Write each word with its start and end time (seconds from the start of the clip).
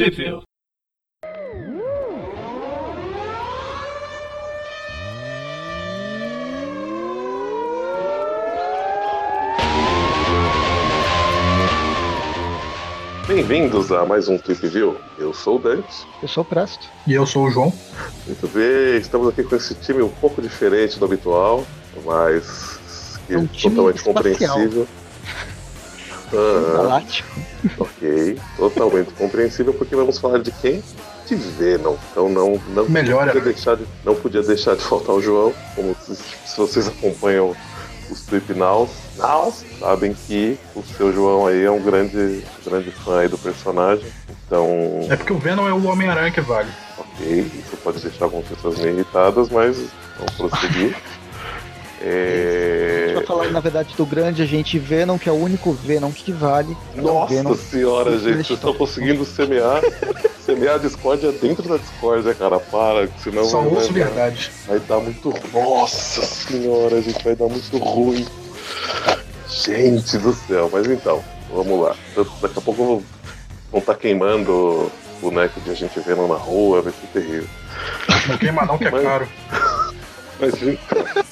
Sheffield. 0.00 0.44
Bem-vindos 13.28 13.92
a 13.92 14.06
mais 14.06 14.26
um 14.26 14.38
Trip 14.38 14.66
View. 14.68 14.96
Eu 15.18 15.34
sou 15.34 15.56
o 15.56 15.58
Dante. 15.58 16.06
Eu 16.22 16.28
sou 16.28 16.44
o 16.44 16.46
Presto. 16.46 16.88
E 17.06 17.12
eu 17.12 17.26
sou 17.26 17.44
o 17.46 17.50
João. 17.50 17.70
Muito 18.26 18.48
bem, 18.48 18.96
estamos 18.96 19.28
aqui 19.28 19.42
com 19.42 19.54
esse 19.54 19.74
time 19.74 20.00
um 20.00 20.08
pouco 20.08 20.40
diferente 20.40 20.98
do 20.98 21.04
habitual, 21.04 21.66
mas 22.06 22.80
que 23.26 23.34
É 23.34 23.38
um 23.38 23.46
totalmente 23.46 23.98
espacial. 23.98 24.14
compreensível. 24.14 24.88
Galáctico. 26.32 27.40
ok, 27.78 28.38
totalmente 28.56 29.12
compreensível, 29.14 29.72
porque 29.74 29.94
vamos 29.94 30.18
falar 30.18 30.38
de 30.38 30.50
quem? 30.50 30.82
De 31.26 31.34
Venom. 31.34 31.96
Então 32.10 32.28
não, 32.28 32.60
não, 32.74 32.88
Melhor 32.88 33.26
podia 33.26 33.40
deixar 33.40 33.76
de, 33.76 33.84
não 34.04 34.14
podia 34.14 34.42
deixar 34.42 34.74
de 34.76 34.82
faltar 34.82 35.14
o 35.14 35.20
João, 35.20 35.52
como 35.76 35.94
se, 36.00 36.16
se 36.16 36.56
vocês 36.56 36.88
acompanham 36.88 37.54
os 38.10 38.22
Trip 38.22 38.52
Nows, 38.54 38.90
Nows, 39.16 39.64
sabem 39.78 40.14
que 40.26 40.58
o 40.74 40.82
seu 40.82 41.12
João 41.12 41.46
aí 41.46 41.64
é 41.64 41.70
um 41.70 41.80
grande, 41.80 42.44
grande 42.64 42.90
fã 42.90 43.20
aí 43.20 43.28
do 43.28 43.38
personagem. 43.38 44.04
Então, 44.46 44.66
É 45.08 45.14
porque 45.14 45.32
o 45.32 45.38
Venom 45.38 45.68
é 45.68 45.72
o 45.72 45.86
Homem-Aranha 45.86 46.32
que 46.32 46.40
vale. 46.40 46.68
Ok, 46.98 47.50
isso 47.54 47.76
pode 47.84 48.00
deixar 48.00 48.24
algumas 48.24 48.48
pessoas 48.48 48.78
meio 48.78 48.94
irritadas, 48.94 49.48
mas 49.48 49.76
vamos 50.18 50.34
prosseguir. 50.34 50.96
É... 52.02 52.79
falar, 53.30 53.50
na 53.50 53.60
verdade, 53.60 53.94
do 53.96 54.04
grande 54.06 54.42
agente 54.42 54.78
Venom, 54.78 55.18
que 55.18 55.28
é 55.28 55.32
o 55.32 55.36
único 55.36 55.72
Venom 55.72 56.10
que 56.10 56.32
vale. 56.32 56.76
Nossa 56.94 57.34
Venom. 57.34 57.54
senhora, 57.54 58.12
gente, 58.18 58.46
vocês 58.46 58.50
estão 58.50 58.74
conseguindo 58.74 59.24
semear, 59.24 59.80
semear 60.44 60.74
a 60.74 60.78
discórdia 60.78 61.30
dentro 61.32 61.68
da 61.68 61.76
discórdia, 61.76 62.34
cara. 62.34 62.58
Para, 62.58 63.08
senão 63.22 63.44
Só 63.44 63.60
vai, 63.60 63.68
ouço 63.70 63.92
vai, 63.92 64.02
verdade. 64.04 64.50
vai 64.66 64.78
dar 64.80 64.98
muito. 64.98 65.32
Nossa 65.52 66.22
senhora, 66.22 67.00
gente, 67.02 67.22
vai 67.24 67.36
dar 67.36 67.46
muito 67.48 67.78
ruim. 67.78 68.26
Gente 69.48 70.18
do 70.18 70.32
céu, 70.32 70.70
mas 70.72 70.86
então, 70.86 71.22
vamos 71.52 71.80
lá. 71.82 71.94
Daqui 72.40 72.58
a 72.58 72.62
pouco 72.62 73.02
vão 73.70 73.80
estar 73.80 73.94
queimando 73.96 74.90
boneco 75.20 75.60
de 75.60 75.70
a 75.70 75.74
gente 75.74 75.98
vendo 76.00 76.26
na 76.26 76.34
rua, 76.36 76.82
vai 76.82 76.92
ser 76.92 77.06
terrível. 77.20 77.48
Não 78.28 78.38
queima 78.38 78.64
não 78.64 78.78
que 78.78 78.84
é 78.84 78.90
Mas- 78.90 79.02
caro. 79.02 79.28
Mas 80.40 80.54
então. 80.62 81.24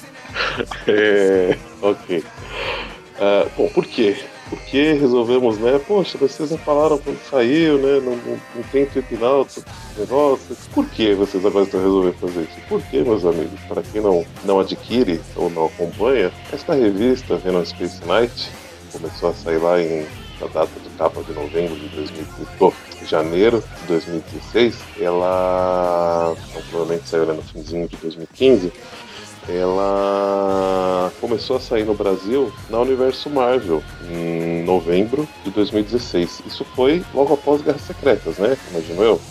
é, 0.87 1.57
ok. 1.81 2.23
Ah, 3.19 3.47
bom, 3.57 3.69
por 3.69 3.85
quê? 3.85 4.15
Porque 4.49 4.93
resolvemos, 4.93 5.59
né? 5.59 5.79
Poxa, 5.87 6.17
vocês 6.17 6.49
não 6.49 6.57
falaram 6.57 6.97
quando 6.97 7.19
saiu, 7.29 7.77
né? 7.77 7.99
Não, 7.99 8.15
não, 8.15 8.39
não 8.55 8.63
tem 8.71 8.85
tribunal, 8.85 9.45
negócio. 9.97 10.57
Por 10.73 10.85
que 10.89 11.13
vocês 11.13 11.45
agora 11.45 11.65
estão 11.65 11.81
resolvendo 11.81 12.15
fazer 12.15 12.41
isso? 12.41 12.67
Por 12.67 12.81
que, 12.81 13.01
meus 13.01 13.25
amigos? 13.25 13.59
Para 13.67 13.83
quem 13.83 14.01
não, 14.01 14.25
não 14.43 14.59
adquire 14.59 15.21
ou 15.35 15.49
não 15.49 15.65
acompanha, 15.65 16.31
esta 16.51 16.73
revista, 16.73 17.35
Venom 17.37 17.63
Space 17.63 18.03
Night, 18.05 18.49
começou 18.91 19.29
a 19.29 19.33
sair 19.33 19.57
lá 19.57 19.79
em 19.79 20.07
na 20.39 20.47
data 20.47 20.79
de 20.79 20.89
capa 20.97 21.21
de 21.21 21.33
novembro 21.33 21.75
de 21.75 21.89
2015, 21.89 22.49
oh, 22.59 22.73
janeiro 23.05 23.63
de 23.81 23.87
2016, 23.87 24.79
ela 24.99 26.35
provavelmente 26.69 27.09
saiu 27.09 27.25
no 27.25 27.41
finzinho 27.41 27.87
de 27.87 27.97
2015, 27.97 28.71
ela 29.57 31.11
começou 31.19 31.57
a 31.57 31.59
sair 31.59 31.83
no 31.85 31.93
Brasil 31.93 32.51
na 32.69 32.79
Universo 32.79 33.29
Marvel 33.29 33.83
em 34.09 34.63
novembro 34.63 35.27
de 35.43 35.51
2016. 35.51 36.41
Isso 36.45 36.65
foi 36.75 37.03
logo 37.13 37.33
após 37.33 37.61
Guerras 37.61 37.81
Secretas, 37.81 38.37
né? 38.37 38.57
Imagino 38.71 39.03
eu. 39.03 39.21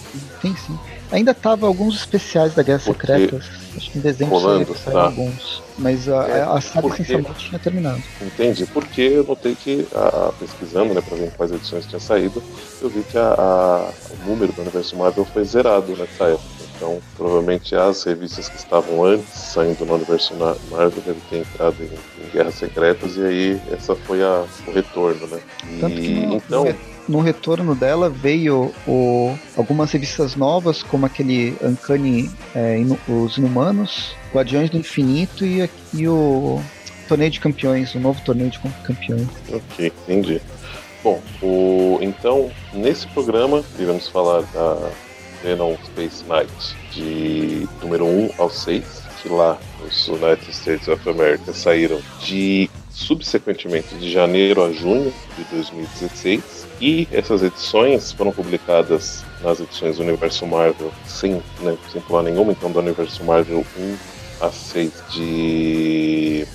Tem 0.40 0.54
sim. 0.56 0.78
Ainda 1.10 1.32
tava 1.32 1.66
alguns 1.66 1.94
especiais 1.96 2.54
da 2.54 2.62
Guerra 2.62 2.82
Porque- 2.84 3.06
Secretas. 3.06 3.44
Acho 3.76 3.90
que 3.92 3.98
em 3.98 4.00
dezembro 4.02 4.34
Rolando, 4.34 4.74
saíram 4.76 5.00
tá. 5.00 5.06
alguns. 5.06 5.62
Mas 5.78 6.08
a, 6.08 6.28
É, 6.28 6.42
a, 6.42 6.60
saga 6.60 6.82
porque- 6.82 7.02
essencialmente 7.02 7.48
tinha 7.48 7.58
terminado. 7.58 8.02
Entendi, 8.20 8.66
porque 8.66 9.00
eu 9.00 9.24
notei 9.24 9.54
que, 9.54 9.86
a, 9.94 10.08
a- 10.28 10.32
pesquisando, 10.38 10.92
né, 10.92 11.00
pra 11.00 11.16
ver 11.16 11.30
quais 11.36 11.52
edições 11.52 11.86
tinha 11.86 12.00
saído, 12.00 12.42
eu 12.82 12.90
vi 12.90 13.02
que 13.04 13.16
a, 13.16 13.34
a- 13.38 13.90
o 14.10 14.28
número 14.28 14.52
do 14.52 14.60
Universo 14.62 14.96
Marvel 14.96 15.24
foi 15.24 15.44
zerado 15.44 15.96
nessa 15.96 16.24
época. 16.24 16.57
Então, 16.78 17.00
provavelmente 17.16 17.74
as 17.74 18.04
revistas 18.04 18.48
que 18.48 18.56
estavam 18.56 19.04
antes, 19.04 19.26
saindo 19.36 19.84
no 19.84 19.96
Universo 19.96 20.32
Marvel, 20.70 21.02
devem 21.04 21.20
ter 21.28 21.38
entrado 21.40 21.74
em, 21.82 21.86
em 22.24 22.30
Guerras 22.30 22.54
Secretas, 22.54 23.16
e 23.16 23.22
aí 23.24 23.60
essa 23.72 23.96
foi 23.96 24.22
a, 24.22 24.44
o 24.64 24.70
retorno, 24.70 25.26
né? 25.26 25.40
Tanto 25.80 25.96
que 25.96 26.06
E, 26.06 26.26
no, 26.26 26.34
então, 26.36 26.64
no, 26.64 26.70
re- 26.70 26.76
no 27.08 27.20
retorno 27.20 27.74
dela 27.74 28.08
veio 28.08 28.72
o, 28.86 29.36
algumas 29.56 29.90
revistas 29.90 30.36
novas, 30.36 30.84
como 30.84 31.04
aquele 31.04 31.56
Uncanny, 31.60 32.30
é, 32.54 32.78
Inu- 32.78 32.98
Os 33.08 33.36
Inumanos, 33.36 34.14
Guardiões 34.32 34.70
do 34.70 34.76
Infinito 34.78 35.44
e, 35.44 35.68
e 35.92 36.06
o 36.06 36.62
Torneio 37.08 37.32
de 37.32 37.40
Campeões, 37.40 37.92
o 37.96 37.98
novo 37.98 38.20
Torneio 38.24 38.50
de 38.50 38.60
Campeões. 38.84 39.26
Ok, 39.52 39.86
entendi. 40.06 40.40
Bom, 41.02 41.20
o, 41.42 41.98
então, 42.02 42.52
nesse 42.72 43.08
programa, 43.08 43.64
iremos 43.80 44.06
falar 44.06 44.42
da 44.54 44.90
Venom 45.42 45.76
Space 45.86 46.24
Night, 46.26 46.76
de 46.92 47.68
número 47.82 48.04
1 48.04 48.30
ao 48.38 48.50
6, 48.50 48.84
que 49.22 49.28
lá 49.28 49.58
nos 49.80 50.08
United 50.08 50.50
States 50.50 50.88
of 50.88 51.08
America 51.08 51.52
saíram 51.52 52.00
de 52.20 52.70
subsequentemente 52.90 53.94
de 53.94 54.10
janeiro 54.10 54.62
a 54.64 54.72
junho 54.72 55.12
de 55.36 55.44
2016. 55.44 56.66
E 56.80 57.08
essas 57.10 57.42
edições 57.42 58.12
foram 58.12 58.32
publicadas 58.32 59.24
nas 59.42 59.58
edições 59.60 59.96
do 59.96 60.02
Universo 60.02 60.46
Marvel 60.46 60.92
sem, 61.06 61.42
né, 61.60 61.76
sem 61.92 62.00
pular 62.02 62.22
nenhuma, 62.22 62.52
então 62.52 62.70
do 62.70 62.78
Universo 62.78 63.24
Marvel 63.24 63.64
1 63.76 63.96
a 64.40 64.50
6 64.50 64.92
de 65.10 66.46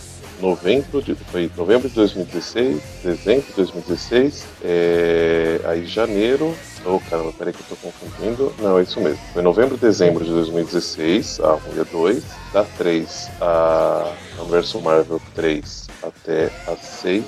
novembro 0.43 1.01
de, 1.01 1.15
foi 1.15 1.49
novembro 1.55 1.87
de 1.87 1.95
2016, 1.95 2.81
dezembro 3.01 3.47
de 3.47 3.53
2016, 3.53 4.45
é, 4.61 5.61
aí 5.63 5.85
janeiro, 5.85 6.53
oh 6.85 6.99
caramba, 7.09 7.31
peraí 7.31 7.53
que 7.53 7.61
eu 7.61 7.77
tô 7.77 7.87
confundindo, 7.87 8.53
não, 8.59 8.77
é 8.77 8.83
isso 8.83 8.99
mesmo, 8.99 9.19
foi 9.31 9.41
novembro 9.41 9.75
e 9.75 9.79
dezembro 9.79 10.25
de 10.25 10.31
2016, 10.31 11.39
a 11.39 11.53
1 11.53 11.57
a 11.79 11.83
2, 11.89 12.23
da 12.51 12.63
3 12.77 13.29
a 13.39 14.13
Universo 14.41 14.81
Marvel 14.81 15.21
3 15.33 15.87
até 16.03 16.51
a 16.67 16.75
6, 16.75 17.23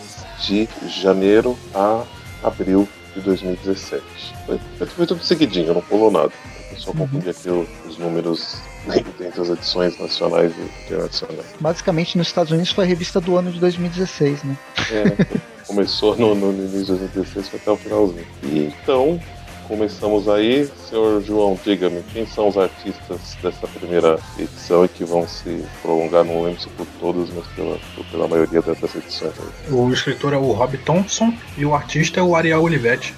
de 0.45 0.67
janeiro 0.89 1.57
a 1.73 2.03
abril 2.43 2.85
de 3.15 3.21
2017. 3.21 4.03
Foi, 4.45 4.59
foi, 4.87 5.07
tudo 5.07 5.23
seguidinho, 5.23 5.73
não 5.73 5.81
pulou 5.81 6.11
nada. 6.11 6.33
Eu 6.69 6.77
só 6.77 6.91
confundi 6.91 7.29
aqui 7.29 7.49
os 7.49 7.97
números 7.97 8.59
entre 8.94 9.41
as 9.41 9.50
edições 9.50 10.00
nacionais 10.00 10.51
e 10.57 10.85
internacionais. 10.85 11.46
Basicamente, 11.59 12.18
nos 12.18 12.28
Estados 12.28 12.51
Unidos 12.51 12.72
foi 12.72 12.85
a 12.85 12.88
revista 12.88 13.19
do 13.19 13.38
ano 13.38 13.51
de 13.51 13.59
2016, 13.59 14.44
né? 14.44 14.57
É, 14.91 15.40
começou 15.66 16.16
no, 16.16 16.35
no 16.35 16.51
início 16.51 16.96
de 16.96 17.07
2016 17.07 17.50
foi 17.50 17.59
até 17.59 17.72
o 17.72 17.78
finalzinho. 17.78 18.28
E 18.44 18.72
então, 18.81 19.19
começamos 19.68 20.28
aí. 20.29 20.69
Senhor 20.90 21.22
João, 21.22 21.59
diga-me, 21.63 22.03
quem 22.13 22.25
são 22.25 22.47
os 22.47 22.57
artistas 22.57 23.38
dessa 23.41 23.68
primeira 23.68 24.19
edição 24.38 24.85
e 24.85 24.88
que 24.88 25.03
vão 25.03 25.28
se 25.28 25.63
prolongar, 25.81 26.23
não 26.23 26.44
lembro 26.44 26.62
se 26.62 26.69
por 26.69 26.88
todas, 27.00 27.29
mas 27.31 27.46
pela, 27.47 27.79
pela 28.12 28.28
maioria 28.28 28.62
dessas 28.62 28.96
edições 28.96 29.34
aí. 29.40 29.73
O 29.73 29.91
escritor 29.91 30.34
é 30.34 30.38
o 30.38 30.52
Rob 30.52 30.78
Thompson 30.79 31.34
e 31.57 31.66
o 31.66 31.73
artista 31.73 32.19
é 32.19 32.23
o 32.23 32.35
Ariel 32.35 32.62
Olivetti. 32.62 33.13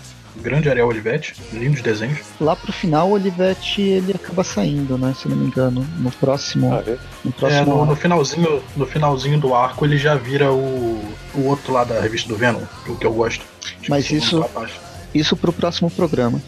Grande 0.48 0.70
Ariel 0.70 0.88
Olivetti, 0.88 1.34
lindos 1.52 1.82
desenhos. 1.82 2.20
Lá 2.40 2.56
pro 2.56 2.72
final, 2.72 3.10
o 3.10 3.12
Olivetti 3.12 3.82
ele 3.82 4.14
acaba 4.14 4.46
saindo, 4.46 4.98
né? 4.98 5.14
Se 5.22 5.28
não 5.28 5.36
me 5.36 5.48
engano, 5.48 5.86
no 5.98 6.10
próximo. 6.10 6.74
Ah, 6.74 6.82
é? 6.88 6.98
No 7.26 7.32
É, 7.32 7.34
próximo 7.34 7.66
no, 7.76 7.86
no 7.88 7.96
finalzinho, 7.98 8.64
no 8.74 8.86
finalzinho 8.86 9.38
do 9.42 9.54
arco 9.54 9.86
ele 9.86 9.98
já 9.98 10.16
vira 10.16 10.50
o, 10.50 11.04
o 11.36 11.42
outro 11.44 11.74
lá 11.74 11.84
da 11.84 12.00
revista 12.00 12.30
do 12.30 12.38
Venom, 12.38 12.62
o 12.88 12.96
que 12.96 13.06
eu 13.06 13.12
gosto. 13.12 13.44
Mas 13.90 14.06
Esqueci 14.06 14.36
o 14.36 14.40
isso-. 14.40 14.70
Isso 15.14 15.36
pro 15.36 15.52
próximo 15.52 15.92
programa. 15.92 16.42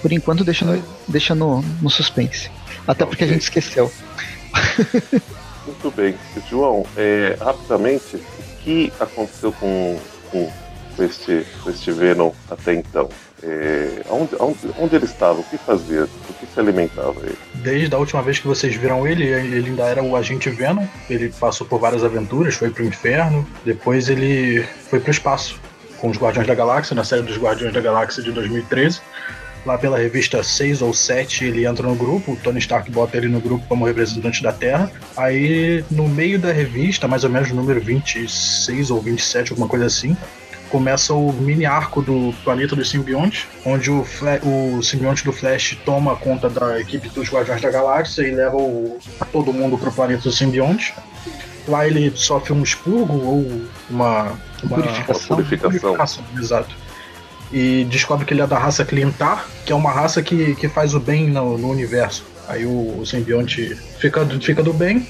Por 0.00 0.12
enquanto, 0.12 0.44
deixa 0.44 0.64
no, 0.64 0.80
deixa 1.08 1.34
no, 1.34 1.60
no 1.82 1.90
suspense. 1.90 2.48
Até 2.86 3.04
porque 3.04 3.24
a 3.24 3.26
gente 3.26 3.42
esqueceu. 3.42 3.90
Muito 5.66 5.90
bem. 5.96 6.14
João, 6.48 6.86
é, 6.96 7.36
rapidamente, 7.40 8.14
o 8.16 8.62
que 8.62 8.92
aconteceu 9.00 9.52
com, 9.52 9.98
com, 10.30 10.48
com 10.96 11.02
este, 11.02 11.44
com 11.64 11.70
este 11.70 11.90
Venom 11.90 12.30
até 12.48 12.74
então? 12.74 13.08
É, 13.42 14.02
onde, 14.10 14.36
onde, 14.38 14.58
onde 14.78 14.96
ele 14.96 15.04
estava? 15.04 15.40
O 15.40 15.44
que 15.44 15.56
fazia? 15.56 16.02
Do 16.02 16.34
que 16.38 16.46
se 16.46 16.60
alimentava 16.60 17.14
ele? 17.22 17.38
Desde 17.54 17.94
a 17.94 17.98
última 17.98 18.22
vez 18.22 18.38
que 18.38 18.46
vocês 18.46 18.74
viram 18.74 19.06
ele, 19.06 19.24
ele 19.24 19.68
ainda 19.68 19.84
era 19.84 20.02
o 20.02 20.14
agente 20.16 20.50
Venom. 20.50 20.86
Ele 21.08 21.30
passou 21.30 21.66
por 21.66 21.80
várias 21.80 22.04
aventuras, 22.04 22.54
foi 22.54 22.70
pro 22.70 22.84
inferno. 22.84 23.46
Depois 23.64 24.08
ele 24.08 24.62
foi 24.88 25.00
pro 25.00 25.10
espaço 25.10 25.58
com 25.98 26.10
os 26.10 26.18
Guardiões 26.18 26.46
da 26.46 26.54
Galáxia, 26.54 26.94
na 26.94 27.04
série 27.04 27.22
dos 27.22 27.36
Guardiões 27.38 27.72
da 27.72 27.80
Galáxia 27.80 28.22
de 28.22 28.32
2013. 28.32 29.00
Lá 29.64 29.76
pela 29.76 29.98
revista 29.98 30.42
6 30.42 30.80
ou 30.80 30.94
7 30.94 31.44
ele 31.44 31.66
entra 31.66 31.86
no 31.86 31.94
grupo, 31.94 32.32
o 32.32 32.36
Tony 32.36 32.58
Stark 32.58 32.90
bota 32.90 33.18
ele 33.18 33.28
no 33.28 33.40
grupo 33.40 33.66
como 33.68 33.84
representante 33.84 34.42
da 34.42 34.52
Terra. 34.52 34.90
Aí 35.14 35.84
no 35.90 36.08
meio 36.08 36.38
da 36.38 36.50
revista, 36.50 37.06
mais 37.06 37.24
ou 37.24 37.30
menos 37.30 37.50
no 37.50 37.56
número 37.56 37.80
26 37.80 38.90
ou 38.90 39.02
27, 39.02 39.52
alguma 39.52 39.68
coisa 39.68 39.84
assim, 39.84 40.16
começa 40.70 41.12
o 41.12 41.32
mini 41.32 41.66
arco 41.66 42.00
do 42.00 42.32
planeta 42.44 42.74
dos 42.74 42.88
simbiontes, 42.88 43.46
onde 43.66 43.90
o, 43.90 44.06
o 44.42 44.82
simbionte 44.82 45.24
do 45.24 45.32
Flash 45.32 45.76
toma 45.84 46.16
conta 46.16 46.48
da 46.48 46.80
equipe 46.80 47.08
dos 47.08 47.28
Guardiões 47.28 47.60
da 47.60 47.70
Galáxia 47.70 48.22
e 48.22 48.30
leva 48.30 48.56
o, 48.56 48.98
todo 49.32 49.52
mundo 49.52 49.76
pro 49.76 49.92
planeta 49.92 50.22
dos 50.22 50.38
simbiontes. 50.38 50.92
Lá 51.68 51.86
ele 51.86 52.10
sofre 52.14 52.52
um 52.52 52.62
expurgo 52.62 53.12
ou 53.12 53.62
uma, 53.90 54.32
uma 54.62 54.76
purificação. 54.76 55.36
Purificação. 55.36 55.80
purificação. 55.80 56.24
Exato. 56.38 56.74
E 57.52 57.84
descobre 57.90 58.24
que 58.24 58.32
ele 58.32 58.40
é 58.40 58.46
da 58.46 58.58
raça 58.58 58.84
Clintar, 58.84 59.46
que 59.66 59.72
é 59.72 59.74
uma 59.74 59.90
raça 59.90 60.22
que, 60.22 60.54
que 60.54 60.68
faz 60.68 60.94
o 60.94 61.00
bem 61.00 61.28
no, 61.28 61.58
no 61.58 61.68
universo. 61.68 62.24
Aí 62.48 62.64
o, 62.64 63.00
o 63.00 63.06
simbionte 63.06 63.74
fica, 63.98 64.24
fica 64.40 64.62
do 64.62 64.72
bem 64.72 65.06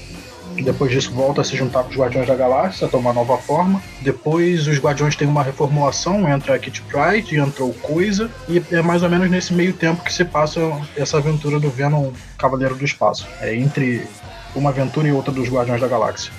depois 0.59 0.91
disso, 0.91 1.11
volta 1.11 1.41
a 1.41 1.43
se 1.43 1.55
juntar 1.55 1.83
com 1.83 1.89
os 1.89 1.95
Guardiões 1.95 2.27
da 2.27 2.35
Galáxia, 2.35 2.87
tomar 2.87 3.13
nova 3.13 3.37
forma. 3.37 3.81
Depois, 4.01 4.67
os 4.67 4.79
Guardiões 4.79 5.15
têm 5.15 5.27
uma 5.27 5.43
reformulação, 5.43 6.27
entra 6.29 6.55
a 6.55 6.59
Kit 6.59 6.81
Pride, 6.83 7.37
entra 7.37 7.63
o 7.63 7.73
Coisa, 7.73 8.29
e 8.47 8.61
é 8.71 8.81
mais 8.81 9.03
ou 9.03 9.09
menos 9.09 9.29
nesse 9.29 9.53
meio 9.53 9.73
tempo 9.73 10.03
que 10.03 10.13
se 10.13 10.25
passa 10.25 10.59
essa 10.95 11.17
aventura 11.17 11.59
do 11.59 11.69
Venom 11.69 12.11
Cavaleiro 12.37 12.75
do 12.75 12.85
Espaço. 12.85 13.27
É 13.39 13.55
entre 13.55 14.07
uma 14.55 14.69
aventura 14.69 15.07
e 15.07 15.11
outra 15.11 15.31
dos 15.31 15.49
Guardiões 15.49 15.81
da 15.81 15.87
Galáxia. 15.87 16.31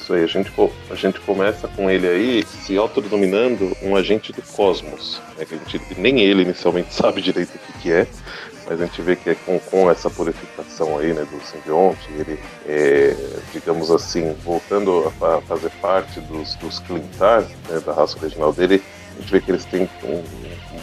Isso 0.00 0.14
aí, 0.14 0.24
a 0.24 0.26
gente, 0.26 0.50
a 0.90 0.94
gente 0.94 1.20
começa 1.20 1.68
com 1.68 1.90
ele 1.90 2.08
aí 2.08 2.44
se 2.46 2.78
autodenominando 2.78 3.76
um 3.82 3.94
agente 3.94 4.32
do 4.32 4.40
cosmos. 4.40 5.20
Né, 5.36 5.44
que 5.44 5.54
a 5.54 5.58
gente, 5.58 5.80
nem 5.98 6.20
ele 6.20 6.42
inicialmente 6.42 6.92
sabe 6.94 7.20
direito 7.20 7.54
o 7.54 7.58
que, 7.58 7.78
que 7.80 7.92
é 7.92 8.06
mas 8.68 8.80
a 8.80 8.84
gente 8.84 9.00
vê 9.00 9.16
que 9.16 9.30
é 9.30 9.34
com, 9.34 9.58
com 9.58 9.90
essa 9.90 10.10
purificação 10.10 10.98
aí, 10.98 11.14
né, 11.14 11.22
do 11.22 11.40
simbionte, 11.46 12.06
ele, 12.10 12.38
é, 12.66 13.16
digamos 13.52 13.90
assim, 13.90 14.34
voltando 14.44 15.10
a, 15.22 15.40
fazer 15.40 15.70
parte 15.80 16.20
dos, 16.20 16.54
dos 16.56 16.78
Clintar, 16.80 17.42
né, 17.68 17.80
da 17.84 17.92
raça 17.94 18.18
original 18.18 18.52
dele, 18.52 18.82
a 19.16 19.20
gente 19.20 19.32
vê 19.32 19.40
que 19.40 19.50
eles 19.50 19.64
têm 19.64 19.88
um, 20.04 20.22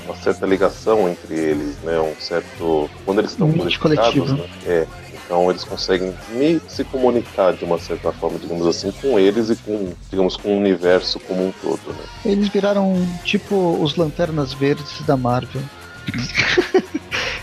uma 0.05 0.15
certa 0.15 0.45
ligação 0.45 1.07
entre 1.07 1.35
eles, 1.35 1.77
né, 1.83 1.99
um 1.99 2.15
certo... 2.19 2.89
Quando 3.05 3.19
eles 3.19 3.31
estão 3.31 3.51
purificados, 3.51 4.31
né, 4.31 4.49
é, 4.65 4.87
então 5.25 5.49
eles 5.49 5.63
conseguem 5.63 6.13
me, 6.31 6.59
se 6.67 6.83
comunicar 6.83 7.53
de 7.53 7.65
uma 7.65 7.77
certa 7.77 8.11
forma, 8.11 8.39
digamos 8.39 8.65
assim, 8.65 8.91
com 8.91 9.19
eles 9.19 9.49
e 9.49 9.55
com, 9.57 9.93
digamos, 10.09 10.35
com 10.37 10.55
o 10.55 10.57
universo 10.57 11.19
como 11.19 11.47
um 11.47 11.53
todo, 11.61 11.81
né. 11.89 12.03
Eles 12.25 12.47
viraram 12.49 12.95
tipo 13.23 13.77
os 13.79 13.95
Lanternas 13.95 14.53
Verdes 14.53 15.01
da 15.05 15.15
Marvel. 15.15 15.61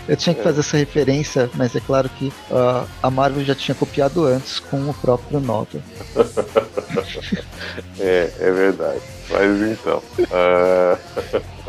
Eu 0.07 0.17
tinha 0.17 0.35
que 0.35 0.43
fazer 0.43 0.59
essa 0.59 0.77
referência, 0.77 1.49
mas 1.55 1.75
é 1.75 1.79
claro 1.79 2.09
que 2.09 2.27
uh, 2.51 2.87
a 3.01 3.09
Marvel 3.09 3.43
já 3.45 3.55
tinha 3.55 3.73
copiado 3.73 4.25
antes 4.25 4.59
com 4.59 4.89
o 4.89 4.93
próprio 4.93 5.39
Nova. 5.39 5.79
é, 7.99 8.31
é 8.39 8.51
verdade. 8.51 9.01
Mas 9.29 9.71
então. 9.71 10.03
Uh... 10.19 11.43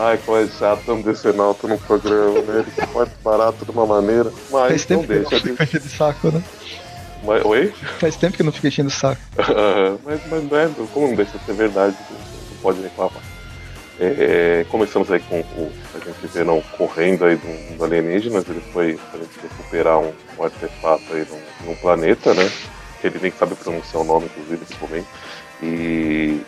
Ai, 0.00 0.16
como 0.24 0.38
é 0.38 0.46
chato, 0.46 0.78
estamos 0.78 1.04
descendo 1.04 1.42
alto 1.42 1.66
no 1.66 1.76
programa, 1.76 2.40
né? 2.42 2.64
Ele 2.76 2.86
pode 2.92 3.10
barato 3.24 3.64
de 3.64 3.70
uma 3.72 3.84
maneira, 3.84 4.30
mas 4.48 4.68
Faz 4.68 4.84
tempo 4.84 5.00
não 5.02 5.08
deixa. 5.08 5.40
Que 5.40 5.48
não 5.48 5.56
fica 5.56 5.80
de 5.80 5.88
saco, 5.88 6.30
né? 6.30 6.42
Mas, 7.24 7.44
oi? 7.44 7.74
Faz 7.98 8.14
tempo 8.14 8.36
que 8.36 8.44
não 8.44 8.52
fica 8.52 8.68
enchendo 8.68 8.88
o 8.88 8.92
saco. 8.92 9.20
mas, 10.04 10.20
mas 10.30 10.44
não 10.44 10.56
é, 10.56 10.70
como 10.94 11.08
não 11.08 11.16
deixa 11.16 11.36
de 11.36 11.44
ser 11.44 11.54
verdade, 11.54 11.96
não 12.10 12.56
pode 12.62 12.80
reclamar. 12.80 13.22
É, 14.00 14.64
começamos 14.70 15.10
aí 15.10 15.18
com 15.20 15.40
o 15.40 15.72
a 15.94 15.98
gente 15.98 16.32
vê 16.32 16.44
não 16.44 16.60
correndo 16.76 17.24
aí 17.24 17.34
do, 17.34 17.76
do 17.76 17.84
alienígenas, 17.84 18.48
ele 18.48 18.60
foi 18.72 18.96
para 19.10 19.20
recuperar 19.42 19.98
um, 19.98 20.12
um, 20.38 20.44
artefato 20.44 21.02
aí 21.12 21.26
num, 21.66 21.74
planeta, 21.76 22.32
né? 22.32 22.48
Que 23.00 23.08
ele 23.08 23.18
nem 23.20 23.32
sabe 23.32 23.56
pronunciar 23.56 24.02
o 24.02 24.06
nome, 24.06 24.26
inclusive, 24.26 24.64
momento. 24.80 25.06
E 25.60 26.40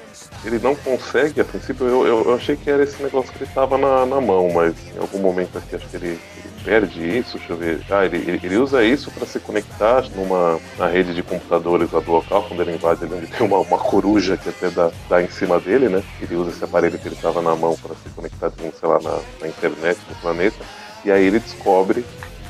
ele 0.44 0.61
não 0.61 0.76
consegue, 0.76 1.41
a 1.41 1.44
princípio 1.44 1.87
eu, 1.87 2.06
eu, 2.06 2.23
eu 2.26 2.35
achei 2.35 2.55
que 2.55 2.70
era 2.70 2.85
esse 2.85 3.02
negócio 3.02 3.32
que 3.32 3.38
ele 3.38 3.50
estava 3.50 3.76
na, 3.76 4.06
na 4.06 4.20
mão, 4.20 4.49
mas 4.52 4.75
em 4.94 4.99
algum 4.99 5.19
momento 5.19 5.58
aqui 5.58 5.75
acho 5.75 5.88
que 5.88 5.97
ele, 5.97 6.20
perde 6.65 7.19
isso, 7.19 7.39
deixa 7.39 7.53
eu 7.53 7.57
ver. 7.57 7.81
Ah, 7.91 8.05
ele, 8.05 8.41
ele 8.43 8.57
usa 8.57 8.83
isso 8.85 9.11
para 9.11 9.27
se 9.27 9.39
conectar 9.41 10.05
numa 10.15 10.61
na 10.79 10.87
rede 10.87 11.15
de 11.15 11.23
computadores 11.23 11.91
lá 11.91 12.01
do 12.01 12.12
local, 12.12 12.45
quando 12.45 12.61
ele 12.61 12.75
invade 12.75 13.05
ali 13.05 13.15
onde 13.15 13.27
tem 13.27 13.47
uma, 13.47 13.59
uma 13.59 13.79
coruja 13.79 14.37
que 14.37 14.49
até 14.49 14.71
dá, 14.71 14.91
dá 15.09 15.23
em 15.23 15.29
cima 15.29 15.59
dele, 15.59 15.89
né? 15.89 16.03
Ele 16.21 16.37
usa 16.37 16.51
esse 16.51 16.65
aparelho 16.65 16.99
que 16.99 17.09
ele 17.09 17.15
estava 17.15 17.43
na 17.43 17.55
mão 17.55 17.77
para 17.77 17.95
se 17.95 18.09
conectar, 18.15 18.53
sei 18.59 18.89
lá, 18.89 19.01
na, 19.01 19.19
na 19.41 19.49
internet 19.49 19.99
do 20.09 20.15
planeta. 20.21 20.65
E 21.05 21.11
aí 21.11 21.25
ele 21.25 21.39
descobre, 21.39 22.05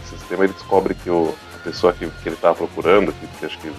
o 0.04 0.08
sistema 0.08 0.44
ele 0.44 0.52
descobre 0.52 0.94
que 0.94 1.10
o, 1.10 1.34
a 1.54 1.58
pessoa 1.58 1.92
que, 1.92 2.06
que 2.06 2.28
ele 2.28 2.34
estava 2.34 2.54
procurando, 2.54 3.12
que, 3.12 3.26
que 3.38 3.46
acho 3.46 3.58
que 3.58 3.70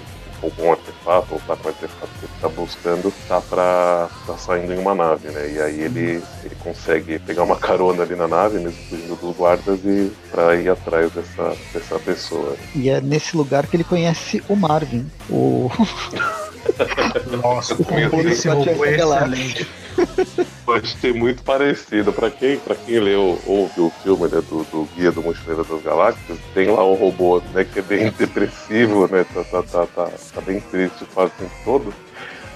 algum 0.43 0.71
artefato, 0.71 1.33
ou 1.33 1.39
tá 1.39 1.55
com 1.55 1.67
o 1.67 1.71
artefato 1.71 2.11
que 2.19 2.25
ele 2.25 2.33
tá 2.41 2.49
buscando, 2.49 3.13
tá 3.27 3.41
pra. 3.41 4.09
tá 4.25 4.37
saindo 4.37 4.73
em 4.73 4.79
uma 4.79 4.95
nave, 4.95 5.29
né? 5.29 5.51
E 5.51 5.61
aí 5.61 5.81
ele, 5.81 6.23
ele 6.43 6.55
consegue 6.63 7.19
pegar 7.19 7.43
uma 7.43 7.55
carona 7.55 8.03
ali 8.03 8.15
na 8.15 8.27
nave, 8.27 8.59
mesmo 8.59 8.79
fugindo 8.89 9.15
dos 9.15 9.35
guardas, 9.35 9.79
e 9.83 10.11
pra 10.31 10.55
ir 10.55 10.69
atrás 10.69 11.11
dessa, 11.11 11.55
dessa 11.73 11.99
pessoa. 11.99 12.55
E 12.75 12.89
é 12.89 13.01
nesse 13.01 13.35
lugar 13.35 13.67
que 13.67 13.75
ele 13.75 13.83
conhece 13.83 14.43
o 14.47 14.55
Marvin, 14.55 15.05
o. 15.29 15.69
Nossa, 17.41 17.75
o 17.75 18.27
esse 18.27 18.47
robô 18.47 18.85
é 18.85 18.95
excelente. 18.95 19.67
Pode 20.71 20.95
ter 20.95 21.13
muito 21.13 21.43
parecido. 21.43 22.13
Pra 22.13 22.31
quem, 22.31 22.57
pra 22.57 22.75
quem 22.75 22.97
leu 22.97 23.37
ou 23.45 23.67
viu 23.75 23.87
o 23.87 23.89
filme 24.01 24.23
né, 24.23 24.41
do, 24.49 24.63
do, 24.71 24.87
Guia 24.95 25.11
do 25.11 25.21
Mochileiro 25.21 25.65
das 25.65 25.81
Galáxias, 25.83 26.39
tem 26.53 26.69
lá 26.71 26.81
um 26.85 26.93
robô 26.93 27.41
né, 27.53 27.65
que 27.65 27.79
é 27.79 27.81
bem 27.81 28.09
depressivo, 28.17 29.05
né? 29.05 29.25
Tá, 29.33 29.43
tá, 29.43 29.63
tá, 29.63 29.85
tá, 29.85 30.09
tá 30.33 30.41
bem 30.41 30.61
triste 30.61 31.03
quase 31.13 31.33
o 31.33 31.39
tempo 31.39 31.55
todo. 31.65 31.93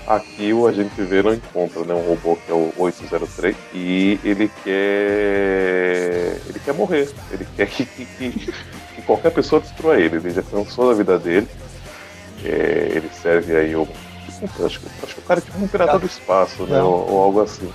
Aqui 0.07 0.53
o 0.53 0.65
agente 0.65 1.01
V 1.01 1.23
não 1.23 1.33
encontra 1.33 1.83
né, 1.83 1.94
um 1.94 2.07
robô 2.07 2.38
que 2.38 2.50
é 2.50 2.56
o 2.56 2.71
803 2.77 3.53
e 3.73 4.17
ele 4.23 4.50
quer. 4.63 6.39
ele 6.47 6.59
quer 6.63 6.73
morrer. 6.73 7.09
Ele 7.31 7.45
quer 7.53 7.67
que, 7.67 7.85
que, 7.85 8.06
que, 8.06 8.31
que 8.31 9.01
qualquer 9.01 9.31
pessoa 9.31 9.59
destrua 9.59 10.00
ele. 10.00 10.15
Ele 10.15 10.29
já 10.29 10.41
cansou 10.41 10.88
da 10.88 10.94
vida 10.94 11.19
dele. 11.19 11.50
É, 12.45 12.91
ele 12.94 13.09
serve 13.21 13.57
aí 13.57 13.75
o 13.75 13.85
acho, 14.44 14.81
acho 15.03 15.15
que 15.15 15.19
o 15.19 15.23
cara 15.23 15.39
é 15.39 15.44
tipo 15.44 15.57
um 15.57 15.65
imperador 15.65 16.00
do 16.00 16.06
espaço, 16.06 16.63
né? 16.63 16.81
Ou, 16.81 17.09
ou, 17.09 17.23
algo 17.23 17.41
assim. 17.41 17.71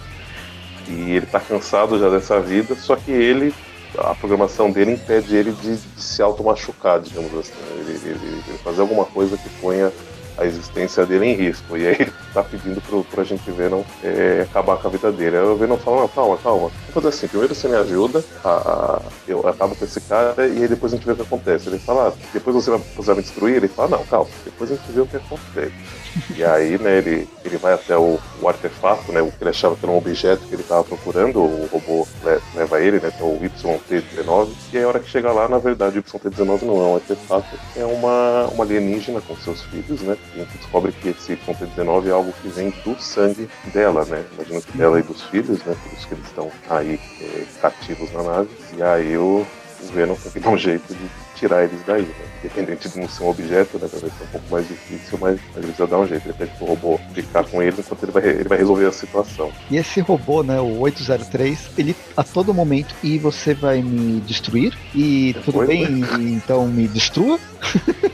E 0.90 1.12
ele 1.12 1.26
tá 1.26 1.38
cansado 1.38 1.98
já 1.98 2.10
dessa 2.10 2.40
vida, 2.40 2.74
só 2.74 2.96
que 2.96 3.10
ele. 3.10 3.54
A 3.98 4.14
programação 4.14 4.70
dele 4.70 4.92
impede 4.92 5.34
ele 5.34 5.52
de, 5.52 5.76
de 5.76 6.02
se 6.02 6.22
automachucar, 6.22 7.00
digamos 7.00 7.34
assim. 7.34 7.52
Ele, 7.80 7.98
ele, 8.04 8.42
ele 8.48 8.58
fazer 8.58 8.80
alguma 8.82 9.04
coisa 9.04 9.36
que 9.36 9.48
ponha 9.60 9.92
a 10.38 10.44
existência 10.44 11.04
dele 11.04 11.26
em 11.26 11.34
risco. 11.34 11.76
E 11.76 11.86
aí 11.88 11.96
ele 11.98 12.12
tá 12.32 12.42
pedindo 12.42 12.80
pro, 12.80 13.04
pro 13.04 13.20
agente 13.20 13.50
Venom 13.50 13.82
é, 14.02 14.46
acabar 14.48 14.76
com 14.76 14.88
a 14.88 14.90
vida 14.90 15.12
dele. 15.12 15.36
Aí 15.36 15.44
o 15.44 15.56
Venom 15.56 15.76
fala, 15.76 16.02
não, 16.02 16.08
calma, 16.08 16.36
calma. 16.38 16.68
Vamos 16.68 16.94
fazer 16.94 17.08
assim, 17.08 17.28
primeiro 17.28 17.54
você 17.54 17.68
me 17.68 17.76
ajuda, 17.76 18.24
a, 18.44 18.50
a, 18.50 19.02
eu 19.26 19.46
acabo 19.48 19.74
com 19.74 19.84
esse 19.84 20.00
cara 20.00 20.46
e 20.46 20.62
aí 20.62 20.68
depois 20.68 20.92
a 20.92 20.96
gente 20.96 21.06
vê 21.06 21.12
o 21.12 21.16
que 21.16 21.22
acontece. 21.22 21.68
Ele 21.68 21.78
fala, 21.78 22.08
ah, 22.08 22.12
depois 22.32 22.56
você 22.56 22.70
vai, 22.70 22.80
você 22.96 23.06
vai 23.06 23.16
me 23.16 23.22
destruir? 23.22 23.56
Ele 23.56 23.68
fala, 23.68 23.96
não, 23.96 24.04
calma, 24.04 24.28
depois 24.44 24.70
a 24.70 24.74
gente 24.74 24.92
vê 24.92 25.00
o 25.00 25.06
que 25.06 25.16
acontece. 25.16 25.72
E 26.36 26.44
aí, 26.44 26.78
né, 26.78 26.98
ele, 26.98 27.28
ele 27.44 27.56
vai 27.56 27.72
até 27.72 27.96
o, 27.96 28.18
o 28.40 28.48
artefato, 28.48 29.12
né, 29.12 29.20
o 29.20 29.30
que 29.30 29.42
ele 29.42 29.50
achava 29.50 29.76
que 29.76 29.84
era 29.84 29.92
um 29.92 29.98
objeto 29.98 30.46
que 30.46 30.54
ele 30.54 30.62
estava 30.62 30.82
procurando, 30.84 31.40
o 31.40 31.68
robô 31.70 32.06
leva 32.54 32.80
ele, 32.80 32.98
né, 32.98 33.10
que 33.10 33.22
é 33.22 33.24
o 33.24 33.38
YT-19, 33.38 34.48
e 34.72 34.78
aí 34.78 34.84
a 34.84 34.88
hora 34.88 35.00
que 35.00 35.08
chega 35.08 35.30
lá, 35.32 35.48
na 35.48 35.58
verdade, 35.58 35.98
o 35.98 36.02
YT-19 36.02 36.62
não 36.62 36.76
é 36.76 36.86
um 36.86 36.94
artefato, 36.96 37.46
é 37.76 37.84
uma, 37.84 38.46
uma 38.48 38.64
alienígena 38.64 39.20
com 39.20 39.36
seus 39.36 39.62
filhos, 39.62 40.00
né, 40.02 40.16
e 40.34 40.40
a 40.40 40.44
gente 40.44 40.58
descobre 40.58 40.92
que 40.92 41.10
esse 41.10 41.32
YT-19 41.34 42.06
é 42.06 42.12
algo 42.20 42.32
que 42.40 42.48
vem 42.48 42.70
do 42.84 43.00
sangue 43.00 43.48
dela, 43.72 44.04
né, 44.04 44.24
imagina 44.34 44.60
que 44.60 44.76
dela 44.76 44.98
e 44.98 45.02
dos 45.02 45.22
filhos, 45.22 45.64
né, 45.64 45.76
por 45.82 45.92
isso 45.92 46.08
que 46.08 46.14
eles 46.14 46.26
estão 46.26 46.50
aí 46.68 47.00
é, 47.20 47.44
cativos 47.60 48.12
na 48.12 48.22
nave, 48.22 48.48
e 48.76 48.82
aí 48.82 49.16
o, 49.16 49.46
o 49.82 49.86
Venom 49.92 50.14
tem 50.14 50.32
que 50.32 50.40
dar 50.40 50.50
um 50.50 50.58
jeito 50.58 50.94
de 50.94 51.08
tirar 51.40 51.64
eles 51.64 51.80
daí, 51.86 52.02
né? 52.02 52.14
Independente 52.44 52.88
de 52.88 53.00
não 53.00 53.08
ser 53.08 53.22
um 53.22 53.30
objeto, 53.30 53.78
né? 53.78 53.88
Vai 53.90 54.00
ser 54.00 54.06
um 54.06 54.26
pouco 54.30 54.50
mais 54.50 54.68
difícil, 54.68 55.18
mas, 55.20 55.40
mas 55.54 55.64
eles 55.64 55.76
vão 55.76 55.86
dar 55.86 55.98
um 55.98 56.06
jeito. 56.06 56.26
Ele 56.26 56.34
pede 56.34 56.50
pro 56.56 56.66
robô 56.66 57.00
ficar 57.14 57.44
com 57.44 57.62
ele 57.62 57.76
enquanto 57.78 58.02
ele 58.02 58.12
vai, 58.12 58.28
ele 58.28 58.48
vai 58.48 58.58
resolver 58.58 58.86
a 58.86 58.92
situação. 58.92 59.50
E 59.70 59.76
esse 59.78 60.00
robô, 60.00 60.42
né, 60.42 60.60
o 60.60 60.78
803, 60.80 61.70
ele 61.78 61.96
a 62.16 62.22
todo 62.22 62.52
momento, 62.52 62.94
e 63.02 63.18
você 63.18 63.54
vai 63.54 63.80
me 63.80 64.20
destruir? 64.20 64.76
E 64.94 65.32
Depois, 65.32 65.44
tudo 65.44 65.66
bem, 65.66 65.88
né? 65.88 66.08
então 66.20 66.66
me 66.66 66.86
destrua? 66.86 67.38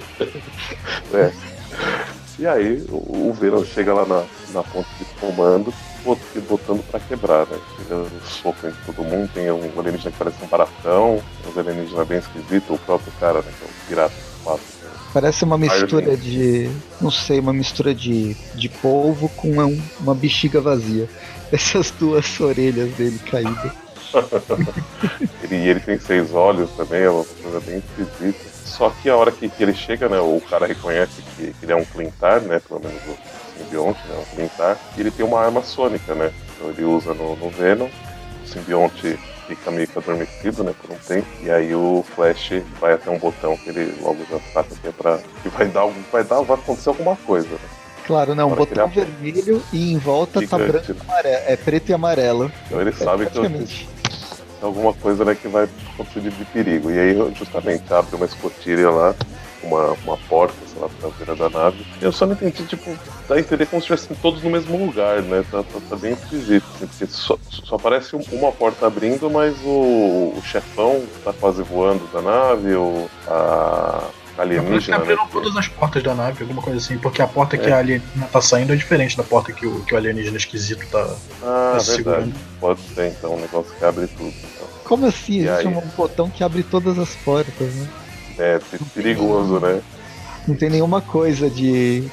é. 1.12 1.32
E 2.38 2.46
aí 2.46 2.84
o, 2.88 3.28
o 3.28 3.32
Venom 3.32 3.64
chega 3.64 3.94
lá 3.94 4.04
na, 4.04 4.24
na 4.52 4.62
ponte 4.62 4.88
de 4.98 5.04
comando 5.20 5.72
botando 6.48 6.84
pra 6.88 7.00
quebrar, 7.00 7.46
né? 7.46 7.58
Tirando 7.76 8.24
soco 8.24 8.66
em 8.66 8.72
todo 8.84 9.04
mundo, 9.04 9.28
tem 9.34 9.50
um 9.50 9.72
alienígena 9.78 10.12
que 10.12 10.18
parece 10.18 10.44
um 10.44 10.46
baratão, 10.46 11.22
um 11.44 11.58
alienígena 11.58 12.04
bem 12.04 12.18
esquisito, 12.18 12.74
o 12.74 12.78
próprio 12.78 13.12
cara, 13.18 13.42
né? 13.42 13.50
Que 13.58 13.64
é 13.64 13.66
o 13.66 13.88
pirata 13.88 14.14
do 14.14 14.60
Parece 15.12 15.44
uma 15.44 15.56
mistura 15.56 16.16
de. 16.16 16.70
não 17.00 17.10
sei, 17.10 17.40
uma 17.40 17.52
mistura 17.52 17.94
de, 17.94 18.34
de 18.54 18.68
polvo 18.68 19.28
com 19.30 19.50
uma, 19.50 19.66
uma 19.98 20.14
bexiga 20.14 20.60
vazia. 20.60 21.08
Essas 21.50 21.90
duas 21.90 22.38
orelhas 22.40 22.90
dele 22.94 23.18
caídas. 23.30 23.72
ele, 25.42 25.56
ele 25.56 25.80
tem 25.80 25.98
seis 25.98 26.32
olhos 26.32 26.70
também, 26.76 27.02
é 27.02 27.10
uma 27.10 27.24
coisa 27.24 27.60
bem 27.60 27.78
esquisita. 27.78 28.55
Só 28.66 28.90
que 28.90 29.08
a 29.08 29.16
hora 29.16 29.30
que, 29.30 29.48
que 29.48 29.62
ele 29.62 29.74
chega, 29.74 30.08
né, 30.08 30.18
o 30.18 30.40
cara 30.50 30.66
reconhece 30.66 31.22
que, 31.22 31.52
que 31.52 31.64
ele 31.64 31.72
é 31.72 31.76
um 31.76 31.84
Clintar, 31.84 32.40
né, 32.40 32.60
pelo 32.60 32.80
menos 32.80 33.00
o 33.06 33.16
simbionte, 33.58 34.00
né, 34.08 34.16
um 34.18 34.36
Clintar, 34.36 34.76
e 34.96 35.00
ele 35.00 35.10
tem 35.10 35.24
uma 35.24 35.40
arma 35.40 35.62
sônica, 35.62 36.14
né, 36.14 36.32
Então 36.54 36.70
ele 36.70 36.84
usa 36.84 37.14
no, 37.14 37.36
no 37.36 37.48
Venom. 37.48 37.88
O 38.44 38.48
simbionte 38.48 39.18
fica 39.46 39.70
meio 39.70 39.86
que 39.86 39.98
adormecido, 39.98 40.64
né, 40.64 40.74
por 40.80 40.94
um 40.94 40.98
tempo. 40.98 41.26
E 41.42 41.50
aí 41.50 41.74
o 41.74 42.04
Flash 42.14 42.62
vai 42.80 42.94
até 42.94 43.10
um 43.10 43.18
botão 43.18 43.56
que 43.56 43.70
ele 43.70 43.94
logo 44.02 44.18
já 44.30 44.40
saca 44.52 44.74
que 44.74 44.88
é 44.88 44.92
pra. 44.92 45.18
que 45.42 45.48
vai 45.48 45.66
dar 45.66 45.86
vai 46.12 46.24
dar. 46.24 46.42
vai 46.42 46.56
acontecer 46.56 46.88
alguma 46.88 47.16
coisa, 47.16 47.48
né? 47.48 47.58
Claro, 48.06 48.36
não, 48.36 48.52
um 48.52 48.54
botão 48.54 48.88
vermelho 48.88 49.60
e 49.72 49.92
em 49.92 49.98
volta 49.98 50.34
tá 50.34 50.40
Gigante. 50.40 50.50
tá 50.50 50.72
branco 50.72 50.92
e 50.92 51.02
amarelo. 51.02 51.42
É 51.48 51.56
preto 51.56 51.88
e 51.88 51.92
amarelo. 51.92 52.52
Então 52.66 52.80
ele 52.80 52.90
é, 52.90 52.92
sabe 52.92 53.26
que 53.26 53.38
alguma 54.66 54.92
coisa 54.92 55.24
né, 55.24 55.34
que 55.34 55.48
vai 55.48 55.68
acontecer 55.94 56.20
de 56.20 56.44
perigo. 56.46 56.90
E 56.90 56.98
aí 56.98 57.34
justamente 57.34 57.92
abre 57.92 58.16
uma 58.16 58.26
escotilha 58.26 58.90
lá 58.90 59.14
uma, 59.66 59.92
uma 60.04 60.16
porta, 60.28 60.54
sei 60.66 60.80
lá, 60.80 60.88
traseira 61.00 61.34
da 61.34 61.50
nave. 61.50 61.86
Eu 62.00 62.12
só 62.12 62.26
não 62.26 62.34
entendi, 62.34 62.64
tipo, 62.64 62.96
dá 63.28 63.34
a 63.34 63.40
entender 63.40 63.66
como 63.66 63.82
se 63.82 63.92
estivessem 63.92 64.16
todos 64.22 64.42
no 64.42 64.50
mesmo 64.50 64.76
lugar, 64.78 65.22
né? 65.22 65.44
Tá, 65.50 65.62
tá, 65.62 65.80
tá 65.88 65.96
bem 65.96 66.12
esquisito, 66.12 66.64
assim, 66.74 66.86
porque 66.86 67.06
só, 67.06 67.38
só 67.50 67.76
aparece 67.76 68.16
uma 68.32 68.52
porta 68.52 68.86
abrindo, 68.86 69.30
mas 69.30 69.56
o, 69.64 70.34
o 70.36 70.42
chefão 70.44 71.04
tá 71.24 71.32
quase 71.32 71.62
voando 71.62 72.06
da 72.12 72.22
nave, 72.22 72.74
o, 72.74 73.08
a 73.26 74.02
alienígena. 74.38 74.98
Né? 74.98 75.02
abriram 75.02 75.24
né? 75.24 75.30
todas 75.32 75.56
as 75.56 75.68
portas 75.68 76.02
da 76.02 76.14
nave, 76.14 76.42
alguma 76.42 76.62
coisa 76.62 76.78
assim, 76.78 76.98
porque 76.98 77.22
a 77.22 77.26
porta 77.26 77.56
é. 77.56 77.58
que 77.58 77.70
a 77.70 77.78
alienígena 77.78 78.26
tá 78.30 78.40
saindo 78.40 78.72
é 78.72 78.76
diferente 78.76 79.16
da 79.16 79.22
porta 79.22 79.52
que 79.52 79.66
o, 79.66 79.82
que 79.84 79.94
o 79.94 79.96
alienígena 79.96 80.36
esquisito 80.36 80.86
tá, 80.90 81.16
ah, 81.42 81.72
tá 81.74 81.80
segurando. 81.80 82.34
Pode 82.60 82.80
ser, 82.94 83.08
então, 83.08 83.34
um 83.34 83.40
negócio 83.40 83.72
que 83.74 83.84
abre 83.84 84.06
tudo. 84.06 84.34
Como 84.86 85.06
assim? 85.06 85.46
Existe 85.46 85.68
um 85.68 85.80
botão 85.96 86.30
que 86.30 86.44
abre 86.44 86.62
todas 86.62 86.98
as 86.98 87.14
portas, 87.16 87.74
né? 87.74 87.88
É, 88.38 88.60
perigoso, 88.94 89.58
né? 89.58 89.80
Não 90.46 90.54
tem 90.54 90.70
nenhuma 90.70 91.00
coisa 91.00 91.50
de. 91.50 92.08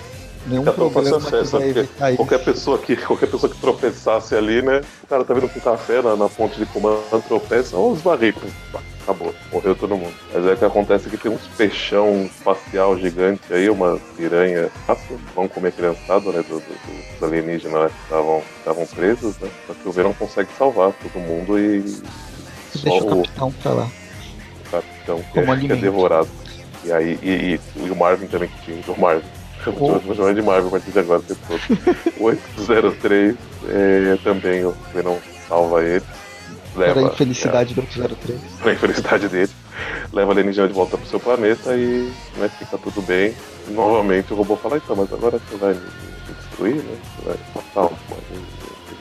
Nenhum 0.48 0.66
Cada 0.66 0.76
problema 0.76 1.18
acesso, 1.18 1.58
que 1.58 2.18
qualquer 2.18 2.44
pessoa 2.44 2.78
que 2.78 2.98
qualquer 2.98 3.28
pessoa 3.28 3.50
que 3.50 3.58
tropeçasse 3.62 4.36
ali, 4.36 4.62
né? 4.62 4.82
O 5.04 5.08
cara 5.08 5.24
tá 5.24 5.34
vindo 5.34 5.48
com 5.48 5.60
café 5.62 6.02
na, 6.02 6.18
na 6.18 6.28
ponte 6.28 6.58
de 6.58 6.66
comando, 6.66 7.24
tropeça, 7.26 7.78
ou 7.78 7.94
os 7.94 8.02
barricos. 8.02 8.52
Acabou, 9.04 9.34
morreu 9.54 9.74
todo 9.74 9.96
mundo. 9.96 10.14
Mas 10.34 10.46
é 10.46 10.56
que 10.56 10.66
acontece 10.66 11.10
que 11.10 11.18
tem 11.18 11.32
uns 11.32 11.48
peixão 11.58 12.24
espacial 12.26 12.98
gigante 12.98 13.54
aí, 13.54 13.70
uma 13.70 13.98
piranha. 14.18 14.70
Vão 15.34 15.48
comer 15.48 15.72
criançada, 15.72 16.30
né? 16.32 16.44
Do, 16.44 16.60
do, 16.60 17.14
dos 17.14 17.24
alienígenas 17.24 17.92
que 17.92 18.04
estavam 18.04 18.86
presos, 18.88 19.38
né? 19.38 19.50
Só 19.68 19.74
que 19.74 19.88
o 19.88 19.92
Verão 19.94 20.14
consegue 20.14 20.50
salvar 20.58 20.92
todo 20.92 21.22
mundo 21.22 21.58
e. 21.58 22.04
Deixa 22.82 23.04
o 23.04 23.08
capitão 23.08 23.52
pra 23.52 23.72
lá 23.72 23.92
capitão 24.74 25.22
que, 25.32 25.40
é, 25.40 25.58
que 25.58 25.72
é, 25.72 25.76
devorado. 25.76 26.28
E 26.84 26.92
aí, 26.92 27.20
e, 27.22 27.30
e, 27.30 27.60
e, 27.86 27.90
o 27.90 27.96
Marvin 27.96 28.28
também 28.28 28.50
que 28.50 28.66
tinha, 28.66 28.84
o 28.88 29.00
Marvin. 29.00 29.28
Oh. 29.66 30.00
Vou 30.00 30.16
chamar 30.16 30.34
de 30.34 30.42
Marvin 30.42 30.68
a 30.68 30.72
partir 30.72 30.92
de 30.92 31.00
agora, 31.00 31.20
o 31.20 31.24
tempo 31.24 31.40
todo. 31.48 31.98
803 32.20 33.36
é, 33.70 34.18
também 34.24 34.66
o 34.66 34.76
Venom 34.94 35.18
salva 35.48 35.84
ele. 35.84 36.04
Leva, 36.76 36.94
Para 36.94 37.02
a 37.04 37.14
infelicidade 37.14 37.72
é, 37.72 37.76
do 37.76 37.82
803. 37.82 38.40
Para 38.60 38.72
a 38.72 38.74
infelicidade 38.74 39.30
dele. 39.30 39.52
Leva 40.12 40.32
a 40.32 40.34
alienígena 40.34 40.68
de 40.68 40.74
volta 40.74 40.98
pro 40.98 41.08
seu 41.08 41.20
planeta 41.20 41.76
e 41.76 42.12
né, 42.38 42.50
fica 42.60 42.78
tudo 42.78 43.02
bem. 43.04 43.34
Novamente 43.70 44.34
o 44.34 44.36
robô 44.36 44.56
fala, 44.58 44.78
então, 44.78 44.96
mas 44.96 45.14
agora 45.14 45.40
você 45.40 45.56
vai 45.56 45.74
me, 45.74 45.82
destruir, 46.42 46.76
né? 46.76 46.98
Você 47.16 47.26
vai 47.26 47.38
passar 47.54 47.82
uma, 47.82 47.98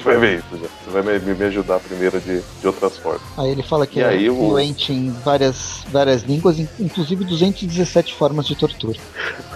gente 0.03 0.05
vai 0.05 0.17
ver 0.19 0.39
isso 0.39 0.59
já. 0.59 0.69
Você 0.85 1.03
vai 1.03 1.19
me, 1.19 1.35
me 1.35 1.45
ajudar 1.45 1.79
primeiro 1.79 2.21
de, 2.21 2.41
de 2.41 2.67
outras 2.67 2.99
formas. 2.99 3.23
Aí 3.39 3.51
ele 3.51 3.63
fala 3.63 3.87
que 3.87 4.01
e 4.01 4.03
é 4.03 4.35
fluente 4.35 4.91
o... 4.91 4.95
em 4.95 5.11
várias, 5.25 5.85
várias 5.91 6.23
línguas, 6.23 6.59
inclusive 6.59 7.25
217 7.25 8.15
formas 8.15 8.47
de 8.47 8.57
tortura. 8.57 8.99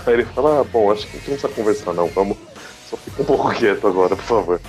Aí 0.07 0.15
ele 0.15 0.25
fala, 0.25 0.61
ah, 0.61 0.65
bom, 0.65 0.91
acho 0.91 1.07
que 1.07 1.17
a 1.17 1.21
gente 1.21 1.31
não 1.31 1.37
precisa 1.37 1.55
conversar 1.55 1.93
não, 1.93 2.09
vamos. 2.09 2.37
Só 2.89 2.97
fica 2.97 3.23
um 3.23 3.25
pouco 3.25 3.51
quieto 3.55 3.87
agora, 3.87 4.15
por 4.15 4.25
favor. 4.25 4.61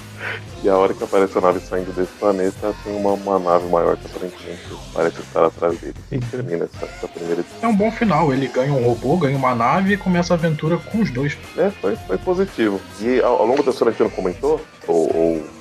E 0.64 0.70
a 0.70 0.76
hora 0.76 0.92
que 0.92 1.04
aparece 1.04 1.38
a 1.38 1.42
nave 1.42 1.60
saindo 1.60 1.94
desse 1.94 2.12
planeta, 2.14 2.74
tem 2.84 2.96
uma, 2.96 3.12
uma 3.12 3.38
nave 3.38 3.68
maior 3.70 3.96
que 3.96 4.08
aparentemente 4.08 4.64
parece 4.92 5.20
estar 5.20 5.46
atrás 5.46 5.80
dele. 5.80 5.94
E 6.12 6.18
termina 6.18 6.66
essa, 6.66 6.86
essa, 6.86 7.08
primeira 7.08 7.42
edição. 7.42 7.60
É 7.62 7.68
um 7.68 7.76
bom 7.76 7.92
final. 7.92 8.34
Ele 8.34 8.48
ganha 8.48 8.74
um 8.74 8.84
robô, 8.84 9.18
ganha 9.18 9.38
uma 9.38 9.54
nave 9.54 9.94
e 9.94 9.98
começa 9.98 10.34
a 10.34 10.36
aventura 10.36 10.78
com 10.78 11.00
os 11.00 11.12
dois. 11.12 11.38
É, 11.56 11.70
foi, 11.70 11.96
foi 11.96 12.18
positivo. 12.18 12.82
E 13.00 13.22
ao, 13.22 13.38
ao 13.38 13.46
longo 13.46 13.62
da 13.62 13.70
história 13.70 13.92
a 13.92 13.94
gente 13.94 14.02
não 14.02 14.10
comentou, 14.10 14.60
ou, 14.88 15.16
ou 15.16 15.57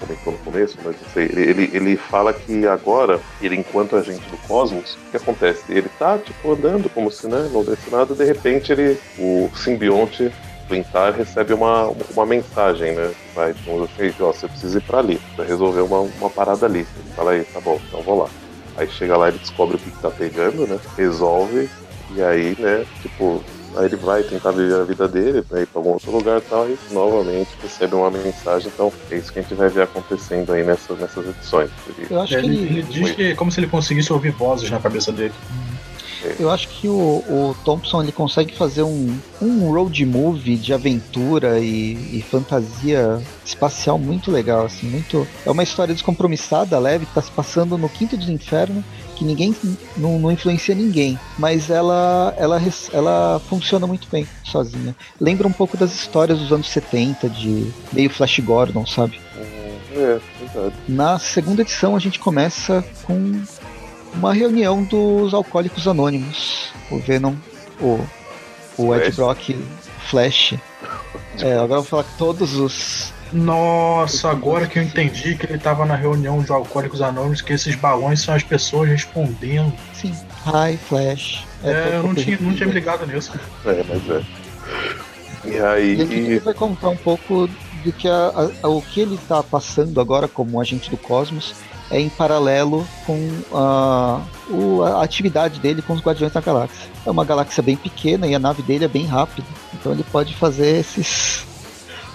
comentou 0.00 0.32
no 0.32 0.38
começo, 0.40 0.76
mas 0.84 0.96
não 1.00 1.08
sei, 1.12 1.24
ele, 1.24 1.70
ele 1.72 1.96
fala 1.96 2.32
que 2.32 2.66
agora, 2.66 3.20
ele 3.40 3.56
enquanto 3.56 3.96
agente 3.96 4.28
do 4.30 4.36
cosmos, 4.48 4.94
o 4.94 5.10
que 5.10 5.16
acontece? 5.16 5.62
Ele 5.68 5.88
tá, 5.98 6.18
tipo, 6.18 6.52
andando 6.52 6.88
como 6.90 7.10
se, 7.10 7.26
né, 7.26 7.48
não 7.50 7.58
houvesse 7.58 7.90
nada, 7.90 8.14
de 8.14 8.24
repente 8.24 8.72
ele, 8.72 8.98
o 9.18 9.50
simbionte 9.54 10.32
do 10.68 10.76
Intar 10.76 11.12
recebe 11.12 11.52
uma, 11.52 11.92
uma 12.14 12.26
mensagem, 12.26 12.92
né? 12.92 13.12
Vai, 13.34 13.52
tipo, 13.52 13.70
ó, 14.20 14.32
você 14.32 14.48
precisa 14.48 14.78
ir 14.78 14.82
pra 14.82 14.98
ali, 14.98 15.20
pra 15.36 15.44
resolver 15.44 15.82
uma, 15.82 16.00
uma 16.00 16.30
parada 16.30 16.66
ali. 16.66 16.80
Ele 16.80 17.14
fala 17.14 17.32
aí, 17.32 17.44
tá 17.44 17.60
bom, 17.60 17.78
então 17.86 18.02
vou 18.02 18.22
lá. 18.22 18.30
Aí 18.76 18.88
chega 18.88 19.16
lá, 19.16 19.28
ele 19.28 19.38
descobre 19.38 19.76
o 19.76 19.78
que, 19.78 19.90
que 19.90 20.00
tá 20.00 20.10
pegando, 20.10 20.66
né? 20.66 20.78
Resolve, 20.96 21.68
e 22.10 22.22
aí, 22.22 22.56
né, 22.58 22.84
tipo, 23.02 23.42
Aí 23.76 23.86
ele 23.86 23.96
vai 23.96 24.22
tentar 24.22 24.52
viver 24.52 24.80
a 24.80 24.84
vida 24.84 25.08
dele, 25.08 25.44
vai 25.48 25.62
ir 25.62 25.66
pra 25.66 25.80
algum 25.80 25.90
outro 25.90 26.10
lugar 26.10 26.38
e 26.38 26.42
tal, 26.42 26.68
e 26.68 26.78
novamente 26.92 27.50
recebe 27.62 27.94
uma 27.94 28.10
mensagem. 28.10 28.70
Então 28.72 28.92
é 29.10 29.16
isso 29.16 29.32
que 29.32 29.38
a 29.38 29.42
gente 29.42 29.54
vai 29.54 29.68
ver 29.68 29.82
acontecendo 29.82 30.52
aí 30.52 30.64
nessas, 30.64 30.98
nessas 30.98 31.26
edições. 31.26 31.70
Ele, 31.88 32.06
Eu 32.10 32.20
acho 32.20 32.32
que 32.32 32.38
ele, 32.38 32.56
ele 32.56 32.82
diz 32.82 33.10
que 33.12 33.22
é 33.22 33.34
como 33.34 33.50
se 33.50 33.60
ele 33.60 33.66
conseguisse 33.66 34.12
ouvir 34.12 34.30
vozes 34.30 34.70
na 34.70 34.78
cabeça 34.78 35.10
dele. 35.10 35.34
É. 36.24 36.36
Eu 36.38 36.50
acho 36.50 36.68
que 36.68 36.88
o, 36.88 36.92
o, 37.28 37.56
Thompson 37.64 38.02
ele 38.02 38.12
consegue 38.12 38.56
fazer 38.56 38.82
um, 38.82 39.18
um 39.42 39.70
road 39.70 40.06
movie 40.06 40.56
de 40.56 40.72
aventura 40.72 41.58
e, 41.58 42.18
e, 42.18 42.22
fantasia 42.22 43.20
espacial 43.44 43.98
muito 43.98 44.30
legal, 44.30 44.64
assim, 44.64 44.88
muito. 44.88 45.26
É 45.44 45.50
uma 45.50 45.62
história 45.62 45.92
descompromissada, 45.92 46.78
leve, 46.78 47.04
que 47.04 47.10
está 47.10 47.20
se 47.20 47.30
passando 47.30 47.76
no 47.76 47.88
quinto 47.88 48.16
dos 48.16 48.30
infernos 48.30 48.82
que 49.14 49.24
ninguém 49.24 49.54
não, 49.96 50.18
não, 50.18 50.30
influencia 50.30 50.74
ninguém, 50.74 51.18
mas 51.38 51.70
ela, 51.70 52.34
ela, 52.36 52.60
ela 52.92 53.40
funciona 53.48 53.86
muito 53.86 54.08
bem 54.10 54.26
sozinha. 54.44 54.94
Lembra 55.20 55.46
um 55.48 55.52
pouco 55.52 55.76
das 55.76 55.94
histórias 55.94 56.38
dos 56.38 56.52
anos 56.52 56.68
70, 56.68 57.28
de 57.28 57.72
meio 57.92 58.10
Flash 58.10 58.40
Gordon, 58.40 58.84
sabe? 58.86 59.20
É, 59.92 60.18
verdade. 60.40 60.74
Na 60.88 61.18
segunda 61.18 61.62
edição 61.62 61.94
a 61.94 61.98
gente 61.98 62.18
começa 62.18 62.84
com 63.04 63.42
uma 64.14 64.32
reunião 64.32 64.82
dos 64.82 65.32
alcoólicos 65.32 65.86
anônimos. 65.86 66.68
O 66.90 66.98
Venom, 66.98 67.34
o, 67.80 68.00
o 68.76 68.94
Ed 68.94 69.14
Brock, 69.14 69.56
Flash. 70.08 70.54
É, 71.40 71.54
agora 71.54 71.80
eu 71.80 71.82
vou 71.82 71.84
falar 71.84 72.04
que 72.04 72.16
todos 72.16 72.54
os 72.54 73.12
nossa, 73.34 74.30
agora 74.30 74.64
que 74.68 74.78
eu 74.78 74.82
entendi 74.84 75.34
que 75.34 75.44
ele 75.44 75.58
tava 75.58 75.84
na 75.84 75.96
reunião 75.96 76.40
de 76.40 76.52
Alcoólicos 76.52 77.02
Anônimos, 77.02 77.42
que 77.42 77.52
esses 77.52 77.74
balões 77.74 78.22
são 78.22 78.32
as 78.32 78.44
pessoas 78.44 78.88
respondendo. 78.88 79.72
Sim. 79.92 80.14
Hi, 80.46 80.76
Flash. 80.76 81.44
É, 81.64 81.70
é 81.70 81.96
eu 81.96 82.04
não 82.04 82.14
tinha, 82.14 82.38
não 82.40 82.54
tinha 82.54 82.68
me 82.68 82.72
ligado 82.72 83.04
nisso. 83.06 83.32
É, 83.66 83.84
mas 83.88 84.08
é. 84.08 84.24
E 85.50 85.58
aí. 85.58 85.96
E 85.96 86.00
ele 86.00 86.38
vai 86.38 86.54
contar 86.54 86.90
um 86.90 86.96
pouco 86.96 87.48
do 87.84 87.92
que 87.92 88.06
a, 88.06 88.50
a, 88.62 88.68
o 88.68 88.80
que 88.80 89.00
ele 89.00 89.18
tá 89.28 89.42
passando 89.42 90.00
agora 90.00 90.28
como 90.28 90.60
agente 90.60 90.88
do 90.88 90.96
cosmos 90.96 91.54
é 91.90 92.00
em 92.00 92.08
paralelo 92.08 92.86
com 93.04 93.30
a, 93.52 94.22
a, 94.86 95.02
atividade 95.02 95.58
dele 95.58 95.82
com 95.82 95.92
os 95.92 96.00
Guardiões 96.00 96.32
da 96.32 96.40
Galáxia. 96.40 96.88
É 97.04 97.10
uma 97.10 97.24
galáxia 97.24 97.62
bem 97.62 97.76
pequena 97.76 98.26
e 98.28 98.34
a 98.34 98.38
nave 98.38 98.62
dele 98.62 98.84
é 98.84 98.88
bem 98.88 99.06
rápida, 99.06 99.46
então 99.72 99.92
ele 99.92 100.04
pode 100.04 100.34
fazer 100.36 100.78
esses 100.78 101.44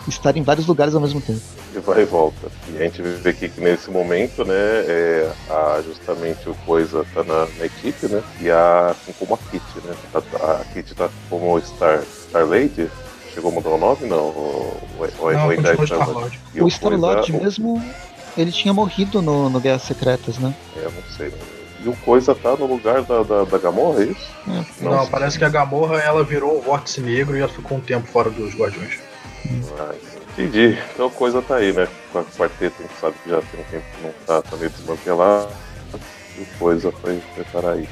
estar 0.10 0.36
em 0.36 0.44
vários 0.44 0.68
lugares 0.68 0.96
ao 0.96 1.02
mesmo 1.02 1.22
tempo. 1.22 1.42
E 1.76 1.80
vai 1.80 2.02
e 2.02 2.06
volta. 2.06 2.48
E 2.68 2.78
a 2.78 2.84
gente 2.84 3.02
vê 3.02 3.30
aqui 3.30 3.50
que 3.50 3.62
nesse 3.62 3.90
momento, 3.90 4.44
né, 4.44 4.56
é, 4.56 5.32
a, 5.50 5.82
justamente 5.86 6.50
o 6.50 6.56
Coisa 6.66 7.06
tá 7.14 7.24
na, 7.24 7.48
na, 7.58 7.66
equipe, 7.66 8.08
né? 8.08 8.22
E 8.42 8.50
a, 8.50 8.90
assim 8.90 9.14
como 9.18 9.36
a 9.36 9.38
Kitty, 9.38 9.88
né? 9.88 9.96
A, 10.14 10.52
a 10.52 10.66
Kitty 10.74 10.96
tá 10.96 11.10
como 11.30 11.60
Star, 11.62 12.02
Star 12.28 12.46
Lady. 12.46 12.90
Chegou 13.34 13.52
a 13.52 13.54
mudar 13.54 13.70
o 13.70 13.78
nome? 13.78 14.08
Não. 14.08 14.18
O, 14.18 14.78
o, 15.00 15.26
o, 15.26 15.32
não, 15.32 15.50
ainda 15.50 15.82
o 15.82 15.86
Star 15.86 16.10
Lord. 16.10 16.40
O, 16.56 16.66
o 16.66 16.72
Star 16.72 16.94
Lord 16.94 17.32
mesmo, 17.32 17.84
ele 18.38 18.52
tinha 18.52 18.74
morrido 18.74 19.22
no, 19.22 19.50
no 19.50 19.60
Guerras 19.60 19.84
Secretas, 19.84 20.38
né? 20.38 20.54
É, 20.78 20.84
não 20.84 21.16
sei. 21.16 21.32
E 21.84 21.88
o 21.88 21.96
Coisa 21.98 22.36
tá 22.36 22.56
no 22.56 22.66
lugar 22.66 23.04
da, 23.04 23.24
da, 23.24 23.44
da 23.46 23.58
Gamorra, 23.58 24.04
é 24.04 24.08
isso? 24.08 24.28
É. 24.48 24.84
Não, 24.84 24.92
não 24.92 25.08
parece 25.08 25.38
que 25.38 25.46
a 25.46 25.50
Gamorra 25.50 25.98
ela 26.00 26.24
virou 26.24 26.58
o 26.58 26.62
vórtice 26.62 27.00
negro 27.00 27.38
e 27.38 27.40
ela 27.40 27.50
ficou 27.50 27.78
um 27.78 27.82
tempo 27.82 28.08
fora 28.08 28.30
dos 28.30 28.54
Guardiões. 28.54 29.00
Entendi. 30.32 30.78
Então 30.94 31.08
a 31.08 31.12
coisa 31.12 31.42
tá 31.42 31.56
aí, 31.56 31.74
né? 31.74 31.88
Com 32.12 32.20
a 32.20 32.24
quarteta, 32.24 32.76
a 32.80 32.82
gente 32.84 33.00
sabe 33.00 33.16
que 33.24 33.30
já 33.30 33.42
tem 33.42 33.60
um 33.60 33.64
tempo 33.64 33.86
que 33.96 34.04
não 34.04 34.14
tá, 34.26 34.42
tá 34.42 34.58
meio 34.58 34.70
desmantelado. 34.70 35.50
E 36.38 36.46
coisa 36.58 36.92
foi, 36.92 37.22
foi 37.36 37.44
para 37.46 37.72
aí. 37.72 37.88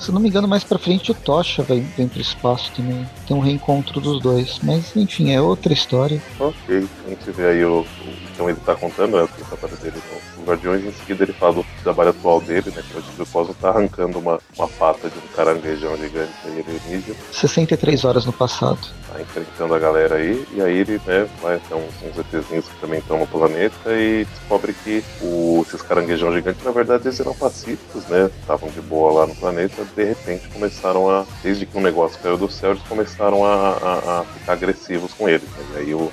Se 0.00 0.10
não 0.10 0.20
me 0.20 0.30
engano, 0.30 0.48
mais 0.48 0.64
pra 0.64 0.78
frente 0.78 1.10
o 1.10 1.14
Tocha 1.14 1.62
vem, 1.62 1.82
vem 1.94 2.08
pro 2.08 2.22
espaço 2.22 2.72
também. 2.74 3.06
Tem 3.28 3.36
um 3.36 3.40
reencontro 3.40 4.00
dos 4.00 4.20
dois. 4.20 4.58
Mas 4.62 4.96
enfim, 4.96 5.32
é 5.32 5.40
outra 5.40 5.74
história. 5.74 6.22
Ok, 6.38 6.88
a 7.06 7.10
gente 7.10 7.30
vê 7.30 7.48
aí 7.48 7.64
o. 7.64 7.80
o 7.80 7.86
então 8.32 8.48
ele 8.48 8.58
tá 8.64 8.74
contando, 8.74 9.18
né? 9.18 9.22
O 9.22 9.28
que 9.28 9.42
tá 9.42 9.54
aparecendo 9.54 10.02
no 10.38 10.44
Guardiões, 10.44 10.84
em 10.84 10.92
seguida 10.92 11.24
ele 11.24 11.34
fala 11.34 11.52
do 11.52 11.66
trabalho 11.82 12.10
atual 12.10 12.40
dele, 12.40 12.70
né? 12.74 12.82
Que 12.90 12.98
o 12.98 13.02
Tio 13.02 13.26
Cosmo 13.26 13.54
tá 13.60 13.68
arrancando 13.68 14.18
uma, 14.18 14.38
uma 14.56 14.68
pata 14.68 15.10
de 15.10 15.18
um 15.18 15.36
caranguejão 15.36 15.94
gigante 15.98 16.32
aí 16.46 16.64
alienígena. 16.66 17.16
63 17.30 18.04
horas 18.06 18.24
no 18.24 18.32
passado. 18.32 18.88
Tá 19.12 19.20
enfrentando 19.20 19.74
a 19.74 19.78
galera 19.78 20.16
aí, 20.16 20.46
e 20.52 20.62
aí 20.62 20.78
ele 20.78 21.00
né, 21.06 21.28
vai 21.42 21.56
até 21.56 21.74
uns, 21.74 21.94
uns 22.02 22.18
ETzinhos 22.18 22.68
que 22.68 22.80
também 22.80 22.98
estão 22.98 23.18
no 23.18 23.26
planeta 23.26 23.92
e 23.92 24.24
descobre 24.24 24.72
que 24.72 25.04
o, 25.20 25.64
esses 25.66 25.82
caranguejão 25.82 26.32
gigantes, 26.32 26.64
na 26.64 26.70
verdade, 26.70 27.06
eles 27.06 27.20
eram 27.20 27.34
pacíficos, 27.34 28.06
né? 28.06 28.30
Estavam 28.40 28.68
de 28.70 28.80
boa 28.80 29.20
lá 29.20 29.26
no 29.26 29.34
planeta, 29.34 29.84
de 29.84 30.04
repente 30.04 30.48
começaram 30.48 31.10
a, 31.10 31.26
desde 31.42 31.66
que 31.66 31.76
o 31.76 31.80
negócio 31.80 32.18
caiu 32.20 32.36
do 32.36 32.50
céu, 32.50 32.72
eles 32.72 32.82
começaram 32.84 33.44
a, 33.44 33.70
a, 33.70 34.20
a 34.20 34.24
ficar 34.24 34.52
agressivos 34.52 35.12
com 35.14 35.28
eles. 35.28 35.48
Né? 35.48 35.64
E 35.74 35.78
aí 35.78 35.94
o 35.94 36.10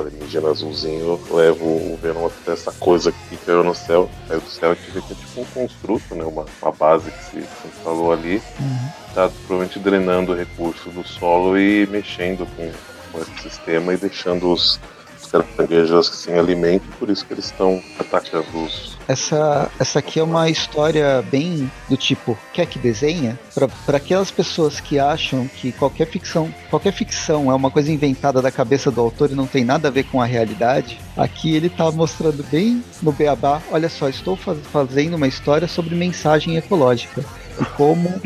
alienígena 0.00 0.50
azulzinho 0.50 1.20
leva 1.30 1.64
o 1.64 1.98
Venom 2.00 2.26
até 2.26 2.52
essa 2.52 2.72
coisa 2.72 3.12
que 3.12 3.36
caiu 3.38 3.64
no 3.64 3.74
céu, 3.74 4.10
caiu 4.26 4.40
do 4.40 4.48
céu, 4.48 4.76
que 4.76 4.90
vê 4.90 5.00
que 5.00 5.12
é 5.12 5.16
tipo 5.16 5.40
um 5.40 5.44
construto, 5.44 6.14
né? 6.14 6.24
Uma, 6.24 6.46
uma 6.62 6.72
base 6.72 7.10
que 7.10 7.24
se, 7.24 7.30
se 7.30 7.68
instalou 7.68 8.12
ali. 8.12 8.42
Uhum. 8.60 8.88
Tá 9.14 9.30
provavelmente 9.46 9.78
drenando 9.78 10.34
recursos 10.34 10.92
do 10.92 11.06
solo 11.06 11.58
e 11.58 11.86
mexendo 11.86 12.46
com, 12.56 12.70
com 13.12 13.20
esse 13.20 13.42
sistema 13.42 13.94
e 13.94 13.96
deixando 13.96 14.52
os, 14.52 14.80
os 15.20 15.30
caranguejos 15.30 16.08
sem 16.08 16.38
alimento, 16.38 16.84
por 16.98 17.08
isso 17.08 17.24
que 17.24 17.32
eles 17.32 17.46
estão 17.46 17.82
atacando 17.98 18.46
os, 18.64 18.97
essa, 19.08 19.70
essa 19.80 19.98
aqui 19.98 20.20
é 20.20 20.22
uma 20.22 20.50
história 20.50 21.24
bem 21.30 21.70
do 21.88 21.96
tipo 21.96 22.38
quer 22.52 22.66
que 22.66 22.78
desenha? 22.78 23.38
Para 23.86 23.96
aquelas 23.96 24.30
pessoas 24.30 24.78
que 24.78 24.98
acham 24.98 25.48
que 25.48 25.72
qualquer 25.72 26.06
ficção 26.06 26.54
qualquer 26.68 26.92
ficção 26.92 27.50
é 27.50 27.54
uma 27.54 27.70
coisa 27.70 27.90
inventada 27.90 28.42
da 28.42 28.50
cabeça 28.50 28.90
do 28.90 29.00
autor 29.00 29.30
e 29.30 29.34
não 29.34 29.46
tem 29.46 29.64
nada 29.64 29.88
a 29.88 29.90
ver 29.90 30.04
com 30.04 30.20
a 30.20 30.26
realidade 30.26 31.00
aqui 31.16 31.56
ele 31.56 31.68
está 31.68 31.90
mostrando 31.90 32.44
bem 32.50 32.84
no 33.02 33.10
beabá 33.10 33.62
olha 33.72 33.88
só 33.88 34.08
estou 34.08 34.36
faz, 34.36 34.58
fazendo 34.70 35.14
uma 35.14 35.26
história 35.26 35.66
sobre 35.66 35.94
mensagem 35.94 36.56
ecológica 36.56 37.24
e 37.58 37.64
como 37.64 38.20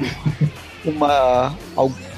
uma 0.84 1.54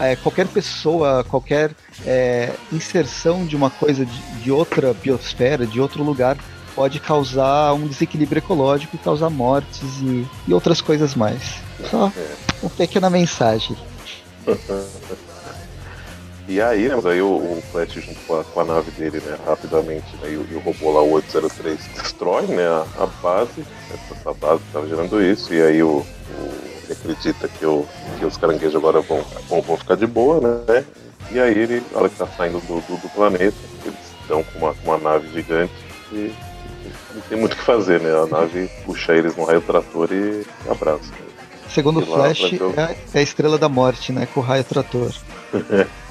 é, 0.00 0.16
qualquer 0.16 0.46
pessoa, 0.48 1.24
qualquer 1.24 1.72
é, 2.06 2.52
inserção 2.72 3.44
de 3.44 3.56
uma 3.56 3.70
coisa 3.70 4.04
de, 4.04 4.22
de, 4.42 4.50
outra 4.50 4.94
biosfera, 4.94 5.66
de 5.66 5.80
outro 5.80 6.02
lugar, 6.02 6.36
pode 6.74 7.00
causar 7.00 7.72
um 7.74 7.86
desequilíbrio 7.86 8.38
ecológico, 8.38 8.98
causar 8.98 9.30
mortes 9.30 10.00
e, 10.02 10.26
e 10.48 10.54
outras 10.54 10.80
coisas 10.80 11.14
mais. 11.14 11.56
Só 11.90 12.12
uma 12.62 12.70
pequena 12.70 13.08
mensagem. 13.08 13.76
E 16.46 16.60
aí, 16.60 16.88
né, 16.88 16.94
mas 16.94 17.06
aí 17.06 17.22
o, 17.22 17.36
o 17.36 17.62
Flash 17.72 17.94
junto 17.94 18.20
com 18.26 18.38
a, 18.38 18.44
com 18.44 18.60
a, 18.60 18.64
nave 18.64 18.90
dele, 18.90 19.18
né, 19.24 19.38
rapidamente, 19.46 20.14
né, 20.20 20.30
e, 20.30 20.36
o, 20.36 20.46
e 20.50 20.54
o 20.54 20.58
robô 20.58 20.92
lá, 20.92 21.02
o 21.02 21.12
803, 21.12 21.78
destrói, 21.94 22.46
né, 22.48 22.66
a, 22.66 22.84
a 23.02 23.06
base, 23.06 23.64
essa 23.90 24.34
base 24.34 24.60
estava 24.66 24.86
gerando 24.86 25.22
isso, 25.22 25.54
e 25.54 25.62
aí 25.62 25.82
o, 25.82 26.00
o 26.00 26.64
ele 26.84 26.92
acredita 26.92 27.48
que, 27.48 27.64
o, 27.64 27.86
que 28.18 28.26
os 28.26 28.36
caranguejos 28.36 28.76
agora 28.76 29.00
vão, 29.00 29.24
vão, 29.48 29.62
vão 29.62 29.76
ficar 29.78 29.96
de 29.96 30.06
boa, 30.06 30.38
né, 30.68 30.84
e 31.30 31.40
aí 31.40 31.58
ele, 31.58 31.82
na 31.90 32.00
hora 32.00 32.08
que 32.10 32.16
tá 32.16 32.26
saindo 32.26 32.60
do, 32.60 32.80
do, 32.82 33.00
do 33.00 33.08
planeta, 33.14 33.56
eles 33.82 33.98
estão 34.20 34.44
com 34.44 34.58
uma, 34.58 34.74
uma 34.84 34.98
nave 34.98 35.32
gigante 35.32 35.72
e 36.12 36.30
não 37.14 37.22
tem 37.22 37.38
muito 37.38 37.54
o 37.54 37.56
que 37.56 37.62
fazer, 37.62 38.00
né? 38.00 38.10
A 38.10 38.26
nave 38.26 38.68
puxa 38.84 39.14
eles 39.14 39.36
no 39.36 39.44
raio 39.44 39.60
trator 39.60 40.08
e 40.12 40.44
abraça. 40.68 41.12
Segundo 41.68 42.00
o 42.00 42.06
Flash, 42.06 42.52
é, 42.52 42.96
é 43.14 43.18
a 43.18 43.22
estrela 43.22 43.58
da 43.58 43.68
morte, 43.68 44.12
né? 44.12 44.28
Com 44.32 44.40
o 44.40 44.42
raio 44.42 44.64
trator. 44.64 45.12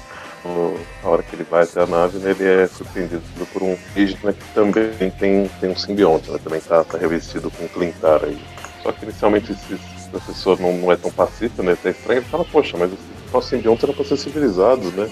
na 1.02 1.08
hora 1.08 1.22
que 1.22 1.34
ele 1.34 1.44
vai 1.44 1.62
até 1.62 1.82
a 1.82 1.86
nave, 1.86 2.18
né, 2.18 2.30
ele 2.30 2.44
é 2.44 2.66
surpreendido 2.66 3.22
por 3.52 3.62
um 3.62 3.76
indígena 3.90 4.32
que 4.32 4.44
também 4.54 5.10
tem, 5.18 5.50
tem 5.60 5.70
um 5.70 5.76
simbionte, 5.76 6.30
né, 6.30 6.38
também 6.42 6.58
está 6.58 6.84
tá 6.84 6.98
revestido 6.98 7.50
com 7.50 7.64
um 7.64 7.68
Clintar 7.68 8.22
aí. 8.24 8.38
Só 8.82 8.92
que 8.92 9.04
inicialmente 9.04 9.52
esse 9.52 9.78
professor 10.10 10.60
não, 10.60 10.72
não 10.76 10.92
é 10.92 10.96
tão 10.96 11.10
pacífico, 11.10 11.62
né, 11.62 11.72
até 11.72 11.90
estranho, 11.90 12.18
ele 12.18 12.26
fala, 12.26 12.44
poxa, 12.44 12.76
mas 12.76 12.92
os 13.32 13.44
simbiontes 13.46 13.84
eram 13.84 13.94
para 13.94 14.04
ser 14.04 14.16
civilizados, 14.16 14.92
né? 14.92 15.10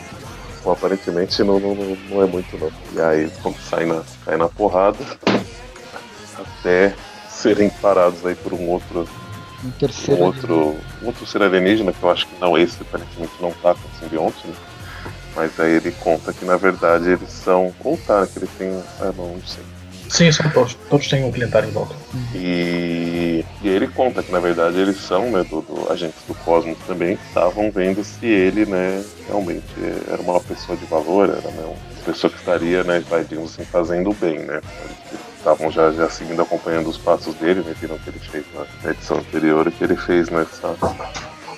Aparentemente 0.64 1.42
não, 1.42 1.58
não, 1.58 1.74
não 1.74 2.22
é 2.22 2.26
muito 2.26 2.56
não. 2.56 2.70
E 2.94 3.00
aí 3.00 3.32
quando 3.42 3.56
sai 3.58 3.84
na, 3.84 4.02
cai 4.24 4.36
na 4.36 4.48
porrada, 4.48 4.98
até 6.38 6.94
serem 7.28 7.70
parados 7.70 8.24
aí 8.24 8.34
por 8.34 8.52
um 8.52 8.68
outro 8.68 9.08
um 9.64 9.70
terceiro 9.70 10.20
um 10.20 10.24
outro, 10.24 10.76
um 11.02 11.06
outro 11.06 11.26
ser 11.26 11.42
alienígena, 11.42 11.92
que 11.92 12.02
eu 12.02 12.10
acho 12.10 12.26
que 12.26 12.40
não 12.40 12.58
esse, 12.58 12.82
aparentemente 12.82 13.32
não 13.40 13.52
tá 13.52 13.74
com 13.74 14.00
simbionte, 14.00 14.46
né? 14.46 14.54
Mas 15.34 15.58
aí 15.58 15.72
ele 15.72 15.92
conta 15.92 16.32
que 16.32 16.44
na 16.44 16.56
verdade 16.56 17.10
eles 17.10 17.30
são. 17.30 17.72
Ou 17.82 17.96
tá, 17.96 18.26
que 18.26 18.38
eles 18.38 18.50
têm. 18.58 18.82
Ah, 19.00 19.12
não, 19.16 19.36
não 19.36 19.42
sei. 19.46 19.62
Sim, 20.08 20.30
são 20.30 20.50
todos. 20.50 20.74
Todos 20.90 21.08
têm 21.08 21.24
um 21.24 21.32
clientário 21.32 21.70
em 21.70 21.72
volta. 21.72 21.94
E, 22.34 23.44
e 23.62 23.68
ele 23.68 23.88
conta 23.88 24.22
que 24.22 24.30
na 24.30 24.40
verdade 24.40 24.78
eles 24.78 24.98
são, 24.98 25.30
né, 25.30 25.42
do, 25.42 25.62
do 25.62 25.90
agentes 25.90 26.20
do 26.28 26.34
Cosmos 26.34 26.76
também, 26.86 27.18
estavam 27.28 27.70
vendo 27.70 28.04
se 28.04 28.26
ele, 28.26 28.66
né, 28.66 29.02
realmente 29.26 29.64
era 30.06 30.20
uma 30.20 30.38
pessoa 30.38 30.76
de 30.76 30.84
valor, 30.84 31.30
era 31.30 31.50
né, 31.50 31.64
uma 31.64 32.04
pessoa 32.04 32.30
que 32.30 32.38
estaria, 32.38 32.84
né, 32.84 33.02
vai, 33.08 33.24
digamos 33.24 33.54
assim, 33.54 33.64
fazendo 33.64 34.10
o 34.10 34.14
bem, 34.14 34.40
né. 34.40 34.60
Eles 34.84 35.20
estavam 35.42 35.70
já, 35.70 35.90
já 35.90 36.08
seguindo, 36.08 36.40
acompanhando 36.40 36.88
os 36.88 36.96
passos 36.96 37.34
dele, 37.34 37.60
né, 37.60 37.74
viram 37.80 37.98
que 37.98 38.08
ele 38.08 38.18
fez 38.20 38.44
na 38.82 38.90
edição 38.90 39.18
anterior 39.18 39.66
e 39.66 39.72
que 39.72 39.82
ele 39.82 39.96
fez 39.96 40.30
nessa, 40.30 40.76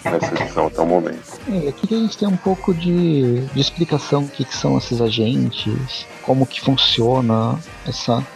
nessa 0.05 0.43
edição 0.43 0.67
até 0.67 0.81
o 0.81 0.87
momento. 0.87 1.39
É, 1.53 1.69
aqui 1.69 1.95
a 1.95 1.99
gente 1.99 2.17
tem 2.17 2.27
um 2.27 2.37
pouco 2.37 2.73
de, 2.73 3.43
de 3.43 3.61
explicação 3.61 4.25
do 4.25 4.31
que, 4.31 4.45
que 4.45 4.57
são 4.57 4.79
esses 4.79 5.01
agentes, 5.01 6.07
como 6.23 6.47
que 6.47 6.61
funciona 6.61 7.59
essa 7.87 8.27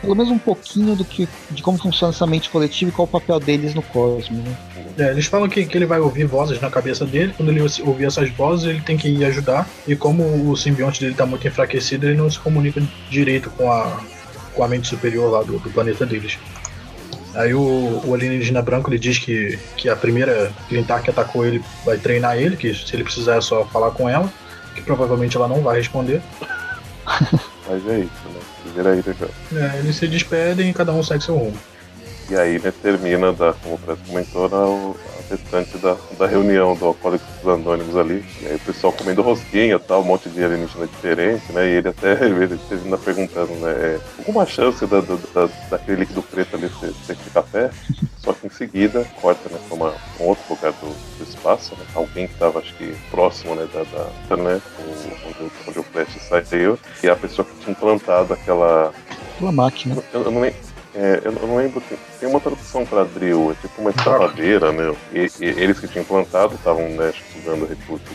pelo 0.00 0.16
menos 0.16 0.32
um 0.32 0.38
pouquinho 0.38 0.96
do 0.96 1.04
que 1.04 1.28
de 1.48 1.62
como 1.62 1.78
funciona 1.78 2.12
essa 2.12 2.26
mente 2.26 2.50
coletiva 2.50 2.90
e 2.90 2.92
qual 2.92 3.06
o 3.06 3.08
papel 3.08 3.38
deles 3.38 3.72
no 3.72 3.82
cosmos. 3.82 4.44
Né? 4.44 4.56
É, 4.98 5.10
eles 5.10 5.26
falam 5.26 5.48
que, 5.48 5.64
que 5.64 5.78
ele 5.78 5.86
vai 5.86 6.00
ouvir 6.00 6.24
vozes 6.24 6.60
na 6.60 6.68
cabeça 6.68 7.06
dele. 7.06 7.32
Quando 7.36 7.50
ele 7.50 7.60
ouvir 7.60 8.06
essas 8.06 8.28
vozes, 8.30 8.66
ele 8.66 8.80
tem 8.80 8.96
que 8.96 9.08
ir 9.08 9.24
ajudar. 9.24 9.68
E 9.86 9.94
como 9.94 10.50
o 10.50 10.56
simbionte 10.56 11.00
dele 11.00 11.12
está 11.12 11.24
muito 11.24 11.46
enfraquecido, 11.46 12.08
ele 12.08 12.18
não 12.18 12.28
se 12.28 12.40
comunica 12.40 12.82
direito 13.08 13.48
com 13.50 13.70
a, 13.70 14.00
com 14.54 14.64
a 14.64 14.68
mente 14.68 14.88
superior 14.88 15.30
lá 15.30 15.42
do, 15.42 15.58
do 15.58 15.70
planeta 15.70 16.04
deles. 16.06 16.38
Aí 17.34 17.54
o, 17.54 18.02
o 18.04 18.14
alienígena 18.14 18.60
branco 18.60 18.90
ele 18.90 18.98
diz 18.98 19.18
que, 19.18 19.58
que 19.76 19.88
a 19.88 19.94
primeira 19.94 20.52
Clintar 20.68 21.02
que 21.02 21.10
atacou 21.10 21.46
ele 21.46 21.62
vai 21.84 21.96
treinar 21.96 22.36
ele, 22.36 22.56
que 22.56 22.74
se 22.74 22.94
ele 22.94 23.04
precisar 23.04 23.36
é 23.36 23.40
só 23.40 23.64
falar 23.66 23.92
com 23.92 24.08
ela, 24.08 24.30
que 24.74 24.82
provavelmente 24.82 25.36
ela 25.36 25.46
não 25.46 25.62
vai 25.62 25.76
responder. 25.78 26.20
Mas 27.68 27.86
é 27.86 28.00
isso, 28.00 28.28
né? 28.28 28.40
Vira 28.74 28.90
aí. 28.90 29.04
É, 29.54 29.78
eles 29.78 29.96
se 29.96 30.08
despedem 30.08 30.70
e 30.70 30.74
cada 30.74 30.92
um 30.92 31.02
segue 31.02 31.22
seu 31.22 31.36
rumo. 31.36 31.56
E 32.30 32.36
aí, 32.36 32.60
né, 32.60 32.72
termina, 32.80 33.32
da, 33.32 33.52
como 33.54 33.74
o 33.74 33.78
Fred 33.78 34.00
comentou, 34.06 34.48
na, 34.48 34.58
a 34.58 35.30
restante 35.30 35.76
da, 35.78 35.96
da 36.16 36.28
reunião 36.28 36.76
do 36.76 36.86
Alcoólicos 36.86 37.26
Anônimos 37.44 37.96
ali. 37.96 38.24
E 38.40 38.46
aí 38.46 38.54
o 38.54 38.60
pessoal 38.60 38.92
comendo 38.92 39.20
rosquinha 39.20 39.74
e 39.74 39.78
tal, 39.80 40.02
um 40.02 40.04
monte 40.04 40.28
de 40.28 40.44
alienígena 40.44 40.86
diferente, 40.86 41.52
né? 41.52 41.66
E 41.66 41.72
ele 41.72 41.88
até 41.88 42.12
ele 42.24 42.56
termina 42.68 42.96
perguntando, 42.96 43.52
né? 43.54 43.72
É, 43.72 44.00
alguma 44.18 44.46
chance 44.46 44.86
da, 44.86 45.00
da, 45.00 45.48
daquele 45.68 45.98
líquido 45.98 46.22
preto 46.22 46.54
ali 46.54 46.70
ser, 46.78 46.94
ser 47.04 47.16
café? 47.34 47.70
Só 48.18 48.32
que 48.32 48.46
em 48.46 48.50
seguida 48.50 49.04
corta 49.20 49.48
né, 49.48 49.58
para 49.68 49.76
um 50.24 50.28
outro 50.28 50.44
lugar 50.50 50.72
do, 50.74 50.86
do 50.86 51.24
espaço, 51.28 51.74
né? 51.74 51.84
Alguém 51.96 52.28
que 52.28 52.34
estava, 52.34 52.60
acho 52.60 52.72
que, 52.74 52.94
próximo 53.10 53.56
né, 53.56 53.66
da, 53.74 53.82
da 54.28 54.36
né, 54.40 54.62
onde, 54.78 55.52
onde 55.66 55.78
o 55.80 55.82
Flash 55.82 56.16
saiu, 56.28 56.78
e 57.02 57.08
a 57.08 57.16
pessoa 57.16 57.44
que 57.44 57.64
tinha 57.64 57.72
implantado 57.72 58.34
aquela. 58.34 58.92
Aquela 59.34 59.50
máquina. 59.50 59.96
Eu, 60.12 60.22
eu 60.22 60.30
não 60.30 60.42
lembro 60.42 60.69
é, 60.94 61.20
eu 61.24 61.32
não 61.32 61.56
lembro. 61.56 61.82
Tem 62.18 62.28
uma 62.28 62.40
tradução 62.40 62.84
para 62.84 63.04
drill, 63.04 63.52
é 63.52 63.54
tipo 63.60 63.80
uma 63.80 63.90
escavadeira, 63.90 64.72
né? 64.72 64.94
E, 65.12 65.30
e 65.40 65.44
eles 65.44 65.78
que 65.78 65.88
tinham 65.88 66.02
implantado 66.02 66.54
estavam, 66.54 66.88
né, 66.88 67.12
estudando 67.14 67.68
recursos. 67.68 68.08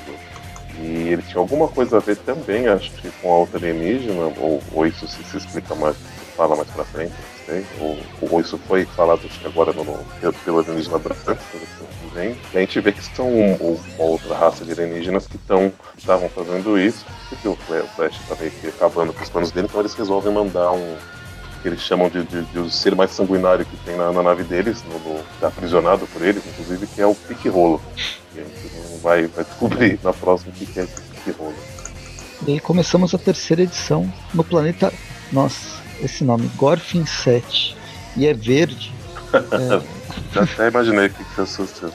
E 0.77 1.09
eles 1.09 1.25
tinham 1.27 1.41
alguma 1.41 1.67
coisa 1.69 1.97
a 1.97 1.99
ver 2.01 2.17
também, 2.17 2.67
acho 2.67 2.91
que 2.91 3.09
com 3.21 3.29
outra 3.29 3.57
alienígena, 3.57 4.25
ou, 4.38 4.61
ou 4.73 4.85
isso 4.85 5.07
se, 5.07 5.23
se 5.23 5.38
explica 5.38 5.73
mais, 5.73 5.95
fala 6.35 6.53
mais 6.55 6.69
pra 6.69 6.83
frente, 6.83 7.13
não 7.13 7.45
sei. 7.45 7.65
Ou, 7.79 7.97
ou 8.29 8.41
isso 8.41 8.57
foi 8.67 8.83
falado 8.83 9.21
acho 9.25 9.39
que 9.39 9.47
agora 9.47 9.71
no, 9.71 9.85
no, 9.85 10.33
pelo 10.43 10.59
alienígena 10.59 10.99
branco, 10.99 11.38
e 12.53 12.57
a 12.57 12.59
gente 12.59 12.79
vê 12.79 12.91
que 12.91 13.03
são 13.03 13.29
uma 13.29 14.05
outra 14.05 14.35
raça 14.35 14.65
de 14.65 14.71
alienígenas 14.71 15.27
que 15.27 15.38
estavam 15.97 16.29
fazendo 16.29 16.77
isso, 16.77 17.05
porque 17.29 17.47
o 17.47 17.55
Flash 17.55 18.19
tá 18.27 18.35
meio 18.39 18.51
que 18.51 18.67
acabando 18.67 19.13
com 19.13 19.23
os 19.23 19.29
planos 19.29 19.51
dele, 19.51 19.67
então 19.69 19.81
eles 19.81 19.93
resolvem 19.93 20.33
mandar 20.33 20.71
um, 20.71 20.97
que 21.65 21.69
eles 21.69 21.82
chamam 21.82 22.10
de, 22.10 22.23
de, 22.23 22.43
de 22.43 22.60
o 22.60 22.69
ser 22.69 22.95
mais 22.95 23.10
sanguinário 23.10 23.65
que 23.65 23.75
tem 23.78 23.97
na, 23.97 24.12
na 24.12 24.21
nave 24.21 24.43
deles, 24.43 24.84
no, 24.84 24.99
no, 24.99 25.23
tá 25.39 25.47
aprisionado 25.47 26.06
por 26.06 26.21
eles, 26.21 26.43
inclusive, 26.45 26.86
que 26.86 27.01
é 27.01 27.08
o 27.08 27.15
pique-rolo. 27.15 27.82
E 28.36 28.39
a 28.39 28.43
gente 28.43 29.01
vai, 29.01 29.25
vai 29.25 29.43
descobrir 29.43 29.99
na 30.04 30.13
próxima 30.13 30.51
o 30.51 30.54
que 30.54 30.80
é 30.80 30.84
esse 30.84 31.01
pique-rolo. 31.01 31.56
E 32.45 32.51
aí 32.51 32.60
começamos 32.60 33.15
a 33.15 33.17
terceira 33.17 33.63
edição 33.63 34.08
no 34.32 34.43
planeta. 34.43 34.93
Nossa, 35.32 35.82
esse 36.04 36.23
nome, 36.23 36.51
Gorfin 36.56 37.04
7. 37.04 37.75
E 38.15 38.28
é 38.28 38.34
verde. 38.34 38.93
É... 39.36 39.82
Já 40.34 40.43
até 40.43 40.67
imaginei 40.69 41.08
o 41.08 41.10
que 41.10 41.23
você 41.36 41.88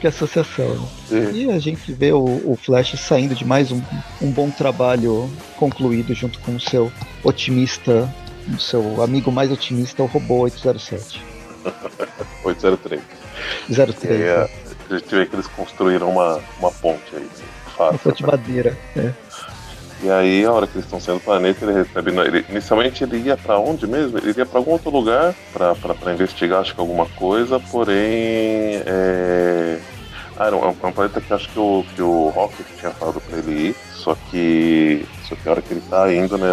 que 0.00 0.06
é 0.06 0.10
a 0.10 0.12
associação. 0.12 0.88
Né? 1.10 1.32
E 1.32 1.50
a 1.50 1.58
gente 1.58 1.92
vê 1.92 2.12
o, 2.12 2.22
o, 2.22 2.56
Flash 2.56 2.98
saindo 2.98 3.34
de 3.34 3.44
mais 3.44 3.72
um, 3.72 3.82
um 4.22 4.30
bom 4.30 4.48
trabalho 4.50 5.30
concluído 5.56 6.14
junto 6.14 6.38
com 6.40 6.56
o 6.56 6.60
seu 6.60 6.92
otimista 7.24 8.08
o 8.54 8.60
seu 8.60 9.02
amigo 9.02 9.30
mais 9.30 9.50
otimista, 9.50 10.02
o 10.02 10.06
robô 10.06 10.40
807. 10.40 11.22
803. 12.44 13.00
03. 13.68 14.04
E 14.04 14.08
aí, 14.08 14.18
né? 14.18 14.48
a 14.90 14.94
gente 14.98 15.14
vê 15.14 15.26
que 15.26 15.36
eles 15.36 15.46
construíram 15.48 16.10
uma, 16.10 16.40
uma 16.58 16.70
ponte 16.70 17.14
aí. 17.14 17.28
fácil. 17.76 18.00
Roupa 18.04 18.12
de 18.12 18.26
madeira. 18.26 18.78
É. 18.96 19.12
E 20.00 20.10
aí, 20.10 20.44
a 20.44 20.52
hora 20.52 20.66
que 20.66 20.76
eles 20.76 20.84
estão 20.84 21.00
saindo 21.00 21.18
do 21.18 21.24
planeta, 21.24 21.64
ele 21.64 21.82
recebe. 21.82 22.10
Ele, 22.10 22.46
inicialmente 22.48 23.02
ele 23.02 23.18
ia 23.18 23.36
pra 23.36 23.58
onde 23.58 23.86
mesmo? 23.86 24.16
Ele 24.18 24.32
ia 24.36 24.46
pra 24.46 24.60
algum 24.60 24.72
outro 24.72 24.90
lugar 24.90 25.34
pra 25.52 26.12
investigar, 26.12 26.60
acho 26.60 26.74
que 26.74 26.80
alguma 26.80 27.06
coisa, 27.06 27.58
porém. 27.58 28.80
É... 28.86 29.80
Ah, 30.36 30.46
era 30.46 30.56
um, 30.56 30.62
é 30.62 30.86
um 30.86 30.92
planeta 30.92 31.20
que 31.20 31.34
acho 31.34 31.48
que 31.48 31.58
o, 31.58 31.84
que 31.96 32.00
o 32.00 32.28
Rocket 32.28 32.64
tinha 32.78 32.92
falado 32.92 33.20
pra 33.20 33.38
ele 33.38 33.70
ir, 33.70 33.76
só 33.92 34.16
que. 34.30 35.04
Só 35.28 35.34
que 35.34 35.48
a 35.48 35.50
hora 35.50 35.62
que 35.62 35.74
ele 35.74 35.82
tá 35.90 36.12
indo, 36.14 36.38
né? 36.38 36.52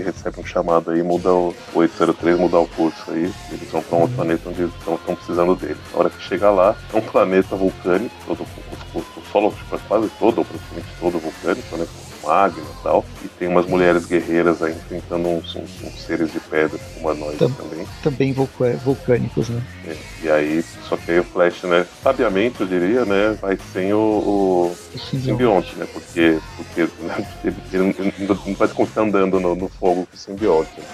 Recebe 0.00 0.40
um 0.40 0.44
chamado 0.44 0.90
aí, 0.90 1.02
muda 1.02 1.32
o, 1.32 1.54
o 1.74 1.78
803, 1.78 2.38
mudar 2.38 2.60
o 2.60 2.68
curso 2.68 3.10
aí. 3.10 3.32
Eles 3.50 3.70
vão 3.70 3.82
pra 3.82 3.98
um 3.98 4.00
outro 4.02 4.16
planeta 4.16 4.48
onde 4.48 4.62
eles 4.62 4.74
estão 4.74 5.16
precisando 5.16 5.54
dele. 5.54 5.76
A 5.94 5.98
hora 5.98 6.10
que 6.10 6.22
chegar 6.22 6.50
lá, 6.50 6.74
é 6.92 6.96
um 6.96 7.02
planeta 7.02 7.56
vulcânico, 7.56 8.14
todo, 8.26 8.42
o, 8.42 8.98
o, 8.98 9.00
o 9.00 9.22
solo 9.30 9.52
tipo, 9.52 9.76
é 9.76 9.78
quase 9.86 10.08
todo, 10.18 10.38
ou 10.38 10.44
praticamente 10.44 10.88
todo 10.98 11.18
vulcânico, 11.18 11.76
né? 11.76 11.86
Magno 12.22 12.62
e 12.62 12.82
tal. 12.82 13.04
E 13.24 13.28
tem 13.28 13.48
umas 13.48 13.66
mulheres 13.66 14.06
guerreiras 14.06 14.62
aí 14.62 14.72
enfrentando 14.72 15.28
uns, 15.28 15.54
uns, 15.54 15.70
uns 15.82 16.00
seres 16.02 16.32
de 16.32 16.40
pedra 16.40 16.78
humanoides 16.98 17.38
Tam, 17.38 17.50
também. 17.50 17.86
Também 18.02 18.32
vulcânicos, 18.32 19.48
né? 19.48 19.62
É, 19.86 19.96
e 20.22 20.30
aí, 20.30 20.64
só 20.88 20.96
que 20.96 21.10
aí 21.10 21.18
o 21.18 21.24
Flash, 21.24 21.62
né, 21.64 21.86
sabiamente 22.02 22.60
eu 22.60 22.66
diria, 22.66 23.04
né, 23.04 23.36
vai 23.40 23.58
sem 23.72 23.92
o, 23.92 23.98
o, 23.98 24.76
o 24.94 24.98
simbionte, 24.98 25.74
né? 25.76 25.86
Porque, 25.92 26.38
porque 26.56 26.82
né, 27.02 27.26
ele, 27.44 27.56
ele, 27.72 28.26
não 28.46 28.54
vai 28.54 28.68
continuar 28.68 29.06
andando 29.06 29.40
no, 29.40 29.54
no 29.54 29.68
fogo 29.68 30.06
com 30.06 30.14
o 30.14 30.18
simbionte. 30.18 30.70
Né? 30.78 30.84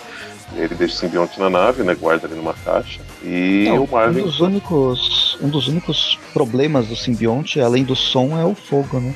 Ele 0.57 0.75
deixa 0.75 0.95
o 0.95 0.99
simbionte 0.99 1.39
na 1.39 1.51
nave, 1.51 1.83
né? 1.83 1.95
Guarda 1.95 2.27
ele 2.27 2.37
numa 2.37 2.55
caixa. 2.55 3.01
E 3.23 3.65
Não, 3.69 3.85
o 3.85 3.91
Marvin. 3.91 4.23
Um 4.23 4.25
dos, 4.25 4.41
únicos, 4.41 5.39
um 5.43 5.49
dos 5.49 5.69
únicos 5.69 6.19
problemas 6.33 6.87
do 6.87 6.97
simbionte, 6.97 7.61
além 7.61 7.85
do 7.85 7.95
som, 7.95 8.39
é 8.39 8.45
o 8.45 8.55
fogo, 8.55 8.99
né? 8.99 9.15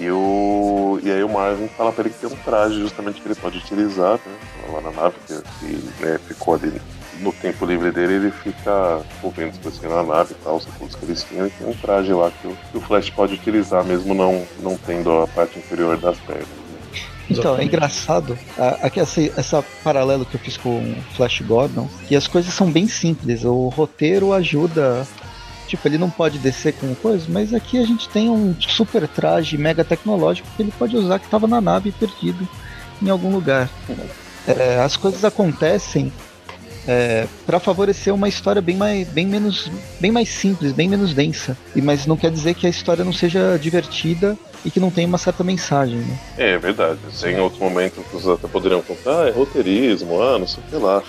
E, 0.00 0.10
o, 0.10 0.98
e 1.02 1.10
aí 1.10 1.22
o 1.22 1.28
Marvin 1.28 1.68
fala 1.68 1.92
pra 1.92 2.04
ele 2.04 2.14
que 2.14 2.26
tem 2.26 2.30
um 2.30 2.42
traje 2.42 2.80
justamente 2.80 3.20
que 3.20 3.28
ele 3.28 3.34
pode 3.34 3.58
utilizar, 3.58 4.14
né? 4.14 4.72
Lá 4.72 4.80
na 4.80 4.90
nave, 4.90 5.14
que, 5.26 5.34
que 5.58 6.02
né, 6.02 6.18
ficou 6.26 6.54
ali 6.54 6.80
no 7.20 7.32
tempo 7.32 7.66
livre 7.66 7.90
dele, 7.90 8.14
ele 8.14 8.30
fica 8.30 9.02
ouvindo 9.22 9.50
as 9.50 9.58
coisas 9.58 9.82
na 9.82 10.02
nave 10.02 10.32
e 10.32 10.42
tal, 10.42 10.56
os 10.56 10.64
recursos 10.64 10.96
que 10.96 11.04
eles 11.04 11.22
tinham, 11.22 11.46
e 11.46 11.50
tem 11.50 11.68
um 11.68 11.74
traje 11.74 12.14
lá 12.14 12.30
que 12.30 12.48
o, 12.48 12.56
que 12.72 12.78
o 12.78 12.80
Flash 12.80 13.10
pode 13.10 13.34
utilizar, 13.34 13.84
mesmo 13.84 14.14
não, 14.14 14.42
não 14.62 14.74
tendo 14.78 15.10
a 15.10 15.26
parte 15.26 15.58
inferior 15.58 15.98
das 15.98 16.18
pernas. 16.20 16.48
Né? 16.48 17.00
Então, 17.28 17.58
é 17.58 17.64
engraçado, 17.64 18.38
aqui 18.82 18.98
essa, 19.00 19.20
essa 19.38 19.64
paralelo 19.84 20.24
que 20.24 20.34
eu 20.34 20.40
fiz 20.40 20.56
com 20.56 20.78
o 20.78 20.96
Flash 21.14 21.42
Gordon, 21.42 21.88
que 22.08 22.16
as 22.16 22.26
coisas 22.26 22.52
são 22.54 22.70
bem 22.70 22.88
simples, 22.88 23.44
o 23.44 23.68
roteiro 23.68 24.32
ajuda 24.32 25.06
Tipo, 25.70 25.86
ele 25.86 25.98
não 25.98 26.10
pode 26.10 26.36
descer 26.40 26.72
com 26.72 26.92
coisa, 26.96 27.26
mas 27.28 27.54
aqui 27.54 27.78
a 27.78 27.86
gente 27.86 28.08
tem 28.08 28.28
um 28.28 28.56
super 28.60 29.06
traje 29.06 29.56
mega 29.56 29.84
tecnológico 29.84 30.48
que 30.56 30.62
ele 30.64 30.72
pode 30.76 30.96
usar 30.96 31.20
que 31.20 31.26
estava 31.26 31.46
na 31.46 31.60
nave 31.60 31.92
perdido 31.92 32.46
em 33.00 33.08
algum 33.08 33.30
lugar. 33.30 33.70
É, 34.48 34.80
as 34.80 34.96
coisas 34.96 35.24
acontecem 35.24 36.12
é, 36.88 37.28
para 37.46 37.60
favorecer 37.60 38.12
uma 38.12 38.28
história 38.28 38.60
bem 38.60 38.76
mais, 38.76 39.06
bem 39.06 39.24
menos, 39.24 39.70
bem 40.00 40.10
mais 40.10 40.28
simples, 40.28 40.72
bem 40.72 40.88
menos 40.88 41.14
densa. 41.14 41.56
E 41.76 41.80
mas 41.80 42.04
não 42.04 42.16
quer 42.16 42.32
dizer 42.32 42.54
que 42.54 42.66
a 42.66 42.70
história 42.70 43.04
não 43.04 43.12
seja 43.12 43.56
divertida 43.56 44.36
e 44.64 44.72
que 44.72 44.80
não 44.80 44.90
tenha 44.90 45.06
uma 45.06 45.18
certa 45.18 45.44
mensagem. 45.44 45.98
Né? 45.98 46.18
É, 46.36 46.50
é 46.54 46.58
verdade. 46.58 46.98
Tem 47.20 47.38
outros 47.38 47.62
momentos 47.62 48.04
que 48.04 48.12
vocês 48.12 48.26
até 48.26 48.48
poderiam 48.48 48.82
contar, 48.82 49.22
ah, 49.22 49.28
é 49.28 49.30
roteirismo, 49.30 50.20
ah, 50.20 50.36
não 50.36 50.48
sei 50.48 50.64
o 50.64 50.66
que 50.66 50.84
lá. 50.84 51.00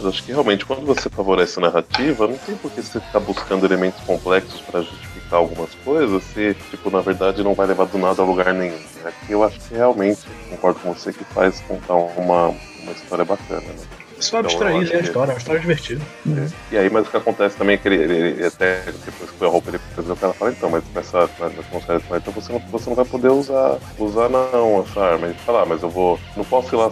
Mas 0.00 0.14
acho 0.14 0.24
que 0.24 0.32
realmente 0.32 0.64
quando 0.64 0.86
você 0.86 1.10
favorece 1.10 1.58
a 1.58 1.62
narrativa, 1.62 2.26
não 2.26 2.38
tem 2.38 2.56
por 2.56 2.70
que 2.70 2.80
você 2.80 2.98
ficar 2.98 3.20
buscando 3.20 3.66
elementos 3.66 4.00
complexos 4.00 4.60
para 4.62 4.80
justificar 4.80 5.38
algumas 5.38 5.74
coisas 5.84 6.22
se, 6.24 6.54
tipo, 6.70 6.90
na 6.90 7.00
verdade 7.00 7.44
não 7.44 7.54
vai 7.54 7.66
levar 7.66 7.84
do 7.84 7.98
nada 7.98 8.22
a 8.22 8.24
lugar 8.24 8.54
nenhum. 8.54 8.78
Né? 9.04 9.12
Que 9.26 9.32
eu 9.32 9.44
acho 9.44 9.60
que 9.60 9.74
realmente, 9.74 10.22
concordo 10.48 10.80
com 10.80 10.94
você, 10.94 11.12
que 11.12 11.24
faz 11.24 11.60
contar 11.60 11.94
uma, 11.94 12.48
uma 12.48 12.92
história 12.92 13.24
bacana. 13.24 13.60
Né? 13.60 14.00
Só 14.18 14.38
abstrair 14.38 14.82
então, 14.82 14.98
a 14.98 15.02
história, 15.02 15.30
é 15.30 15.34
uma 15.34 15.38
história 15.38 15.60
divertida. 15.60 16.02
É. 16.28 16.74
E 16.74 16.78
aí, 16.78 16.90
mas 16.90 17.06
o 17.06 17.10
que 17.10 17.16
acontece 17.16 17.56
também 17.56 17.74
é 17.74 17.78
que 17.78 17.88
ele, 17.88 17.96
ele, 17.96 18.14
ele 18.14 18.46
até 18.46 18.82
depois 19.04 19.30
que 19.30 19.36
foi 19.36 19.48
a 19.48 19.50
roupa, 19.50 19.70
ele 19.70 19.80
fez 19.94 20.10
o 20.10 20.16
cara 20.16 20.32
fala, 20.32 20.50
então, 20.50 20.70
mas 20.70 20.84
nessa 20.94 21.24
atmosfera 21.24 22.02
então 22.12 22.32
você 22.32 22.52
não, 22.52 22.58
você 22.58 22.90
não 22.90 22.96
vai 22.96 23.04
poder 23.04 23.28
usar, 23.28 23.78
usar 23.98 24.28
não 24.28 24.82
essa 24.82 25.00
arma. 25.00 25.26
Ele 25.26 25.38
fala, 25.38 25.62
ah, 25.62 25.66
mas 25.66 25.82
eu 25.82 25.88
vou. 25.88 26.18
Não 26.36 26.44
posso 26.44 26.74
ir 26.74 26.78
lá 26.78 26.90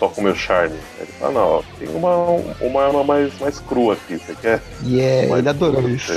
só 0.00 0.08
com 0.08 0.22
o 0.22 0.24
meu 0.24 0.34
charme. 0.34 0.78
Ele 1.20 1.32
fala, 1.32 1.32
não, 1.32 1.40
ó, 1.40 1.62
tem 1.78 1.88
uma, 1.88 2.14
uma 2.60 2.82
arma 2.82 3.04
mais, 3.04 3.38
mais 3.38 3.60
crua 3.60 3.92
aqui, 3.92 4.16
você 4.16 4.34
quer? 4.34 4.62
E 4.82 4.96
yeah, 4.96 5.38
ele 5.38 5.48
adorou 5.48 5.88
isso. 5.88 6.12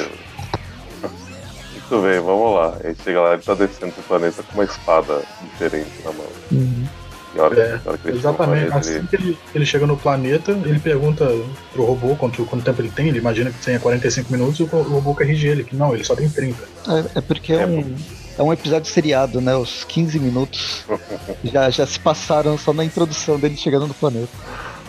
Muito 1.72 2.02
bem, 2.08 2.20
vamos 2.22 2.56
lá. 2.56 2.78
Aí 2.84 2.96
chega 3.04 3.22
lá, 3.22 3.34
ele 3.34 3.42
tá 3.42 3.54
descendo 3.54 3.92
pro 3.92 4.04
planeta 4.04 4.42
com 4.42 4.54
uma 4.54 4.64
espada 4.64 5.22
diferente 5.42 5.92
na 6.06 6.12
mão. 6.14 6.26
Uhum. 6.52 6.86
E 7.36 7.40
hora, 7.40 7.60
é, 7.60 7.80
hora 7.86 7.98
que 7.98 8.10
exatamente. 8.10 8.68
Planeta, 8.68 8.78
assim 8.78 8.96
ele... 8.96 9.08
que 9.08 9.16
ele, 9.16 9.38
ele 9.54 9.66
chega 9.66 9.86
no 9.86 9.98
planeta, 9.98 10.52
ele 10.52 10.80
pergunta 10.80 11.28
pro 11.74 11.84
robô 11.84 12.16
quanto, 12.16 12.46
quanto 12.46 12.64
tempo 12.64 12.82
ele 12.82 12.90
tem, 12.90 13.10
ele 13.10 13.18
imagina 13.18 13.52
que 13.52 13.66
tem 13.66 13.78
45 13.78 14.32
minutos 14.32 14.60
e 14.60 14.64
o 14.64 14.68
robô 14.68 15.14
corrige 15.14 15.48
ele, 15.48 15.64
que 15.64 15.76
não, 15.76 15.94
ele 15.94 16.04
só 16.04 16.16
tem 16.16 16.30
30. 16.30 16.64
É, 16.88 17.18
é 17.18 17.22
porque 17.22 17.54
é, 17.54 17.64
é 17.64 17.66
um 17.66 17.96
é 18.38 18.42
um 18.42 18.52
episódio 18.52 18.92
seriado, 18.92 19.40
né? 19.40 19.56
Os 19.56 19.84
15 19.84 20.20
minutos 20.20 20.86
já, 21.44 21.70
já 21.70 21.86
se 21.86 22.00
passaram 22.00 22.58
só 22.58 22.74
na 22.74 22.84
introdução 22.84 23.38
dele 23.40 23.56
chegando 23.56 23.88
no 23.88 23.94
planeta. 23.94 24.30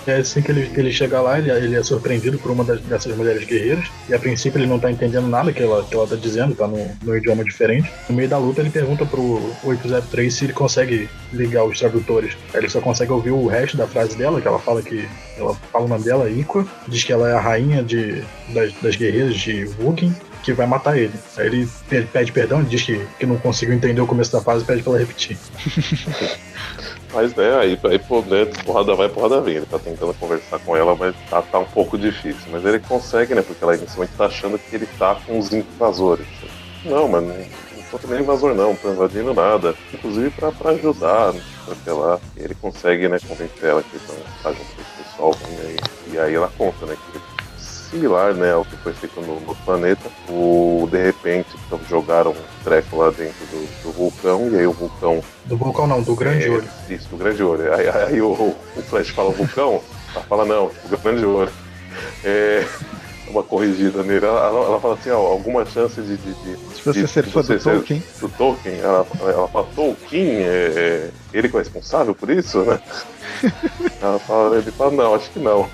É 0.06 0.16
assim 0.16 0.42
que 0.42 0.50
ele, 0.50 0.70
ele 0.76 0.92
chega 0.92 1.20
lá, 1.20 1.38
ele, 1.38 1.50
ele 1.50 1.76
é 1.76 1.82
surpreendido 1.82 2.38
por 2.38 2.50
uma 2.50 2.64
das, 2.64 2.80
dessas 2.80 3.16
mulheres 3.16 3.44
guerreiras, 3.44 3.86
e 4.08 4.14
a 4.14 4.18
princípio 4.18 4.58
ele 4.58 4.66
não 4.66 4.78
tá 4.78 4.90
entendendo 4.90 5.26
nada 5.26 5.52
que 5.52 5.62
ela, 5.62 5.82
que 5.84 5.94
ela 5.94 6.06
tá 6.06 6.16
dizendo, 6.16 6.54
tá 6.54 6.68
no 6.68 7.16
idioma 7.16 7.44
diferente. 7.44 7.90
No 8.08 8.14
meio 8.14 8.28
da 8.28 8.38
luta 8.38 8.60
ele 8.60 8.70
pergunta 8.70 9.06
pro 9.06 9.40
803 9.62 10.34
se 10.34 10.44
ele 10.44 10.52
consegue 10.52 11.08
ligar 11.32 11.64
os 11.64 11.78
tradutores. 11.78 12.36
Aí 12.52 12.60
ele 12.60 12.68
só 12.68 12.80
consegue 12.80 13.12
ouvir 13.12 13.30
o 13.30 13.46
resto 13.46 13.76
da 13.76 13.86
frase 13.86 14.16
dela, 14.16 14.40
que 14.40 14.48
ela 14.48 14.58
fala 14.58 14.82
que. 14.82 15.08
Ela 15.36 15.54
fala 15.72 15.84
o 15.86 15.88
nome 15.88 16.04
dela, 16.04 16.30
Iqua, 16.30 16.66
diz 16.86 17.02
que 17.02 17.12
ela 17.12 17.28
é 17.28 17.32
a 17.32 17.40
rainha 17.40 17.82
de, 17.82 18.22
das, 18.50 18.72
das 18.74 18.94
guerreiras 18.94 19.34
de 19.34 19.64
Wugin, 19.80 20.14
que 20.44 20.52
vai 20.52 20.66
matar 20.66 20.96
ele. 20.96 21.14
Aí 21.36 21.46
ele 21.46 21.68
pede 22.12 22.30
perdão, 22.30 22.62
diz 22.62 22.82
que, 22.82 23.04
que 23.18 23.26
não 23.26 23.36
conseguiu 23.36 23.74
entender 23.74 24.00
o 24.00 24.06
começo 24.06 24.30
da 24.30 24.40
fase 24.40 24.62
e 24.62 24.66
pede 24.66 24.82
pra 24.82 24.92
ela 24.92 25.00
repetir. 25.00 25.36
Mas 27.14 27.32
né, 27.34 27.56
aí, 27.56 27.78
aí 27.84 27.98
né, 28.26 28.62
porrada 28.64 28.94
vai, 28.96 29.08
porrada 29.08 29.40
vem. 29.40 29.56
Ele 29.56 29.66
tá 29.66 29.78
tentando 29.78 30.12
conversar 30.14 30.58
com 30.58 30.76
ela, 30.76 30.96
mas 30.96 31.14
tá, 31.30 31.40
tá 31.40 31.60
um 31.60 31.64
pouco 31.64 31.96
difícil. 31.96 32.50
Mas 32.50 32.64
ele 32.64 32.80
consegue, 32.80 33.34
né? 33.34 33.42
Porque 33.42 33.62
ela 33.62 33.76
inicialmente 33.76 34.16
tá 34.16 34.26
achando 34.26 34.58
que 34.58 34.74
ele 34.74 34.86
tá 34.98 35.14
com 35.24 35.38
os 35.38 35.52
invasores. 35.52 36.26
Não, 36.84 37.08
mas 37.08 37.22
não, 37.22 37.98
tô 37.98 38.08
nem 38.08 38.20
invasor 38.20 38.54
não, 38.54 38.74
tô 38.74 38.90
invadindo 38.90 39.32
nada. 39.32 39.74
Inclusive 39.92 40.30
pra, 40.30 40.50
pra 40.50 40.72
ajudar, 40.72 41.32
né, 41.32 41.40
sei 41.84 41.92
lá. 41.92 42.18
Ele 42.36 42.54
consegue, 42.56 43.08
né, 43.08 43.18
convencer 43.26 43.70
ela 43.70 43.82
que 43.82 43.98
tá 44.42 44.52
junto 44.52 44.74
com 44.74 44.82
esse 44.82 45.02
pessoal. 45.04 45.34
Né, 45.50 45.76
e, 46.10 46.14
e 46.14 46.18
aí 46.18 46.34
ela 46.34 46.50
conta, 46.58 46.84
né, 46.84 46.96
que 46.96 47.16
ele 47.16 47.33
similar 47.94 48.34
né, 48.34 48.52
ao 48.52 48.64
que 48.64 48.76
foi 48.76 48.92
feito 48.92 49.20
no, 49.20 49.40
no 49.40 49.54
planeta. 49.54 50.10
O, 50.28 50.88
de 50.90 51.02
repente, 51.02 51.48
então, 51.66 51.80
jogaram 51.88 52.32
um 52.32 52.64
treco 52.64 52.96
lá 52.96 53.10
dentro 53.10 53.46
do, 53.46 53.82
do, 53.84 53.92
vulcão, 53.92 54.50
e 54.50 54.58
aí 54.58 54.66
o 54.66 54.72
vulcão. 54.72 55.22
Do 55.44 55.56
vulcão 55.56 55.86
não, 55.86 56.02
do 56.02 56.16
grande 56.16 56.46
é, 56.46 56.50
olho. 56.50 56.68
Isso, 56.90 57.08
do 57.08 57.16
grande 57.16 57.42
olho. 57.42 57.72
Aí, 57.72 57.88
aí 57.88 58.20
o, 58.20 58.32
o, 58.32 58.82
Flash 58.82 59.10
fala 59.10 59.30
vulcão, 59.30 59.80
ela 60.12 60.24
fala 60.24 60.44
não, 60.44 60.66
o 60.66 60.88
grande 60.88 61.24
olho. 61.24 61.52
É 62.24 62.66
uma 63.28 63.42
corrigida 63.42 64.02
nele. 64.02 64.26
Ela, 64.26 64.46
ela, 64.46 64.66
ela, 64.66 64.80
fala 64.80 64.94
assim, 64.94 65.10
ó, 65.10 65.18
alguma 65.18 65.64
chance 65.64 66.00
de. 66.00 66.16
De, 66.16 66.34
de, 66.34 66.56
de 66.56 66.82
você 66.84 67.02
de, 67.02 67.08
ser 67.08 67.24
fã 67.26 67.42
do 67.42 67.58
Tolkien. 67.58 68.02
Do 68.20 68.28
Tolkien. 68.30 68.78
Ela, 68.80 69.06
ela 69.20 69.48
fala, 69.48 69.66
Tolkien, 69.74 70.38
é, 70.38 70.72
é, 70.76 71.10
ele 71.32 71.48
que 71.48 71.56
é 71.56 71.60
responsável 71.60 72.14
por 72.14 72.30
isso, 72.30 72.62
né? 72.62 72.80
ela 74.02 74.18
fala, 74.18 74.56
ele 74.56 74.70
fala, 74.72 74.90
não, 74.90 75.14
acho 75.14 75.30
que 75.30 75.38
não. 75.38 75.68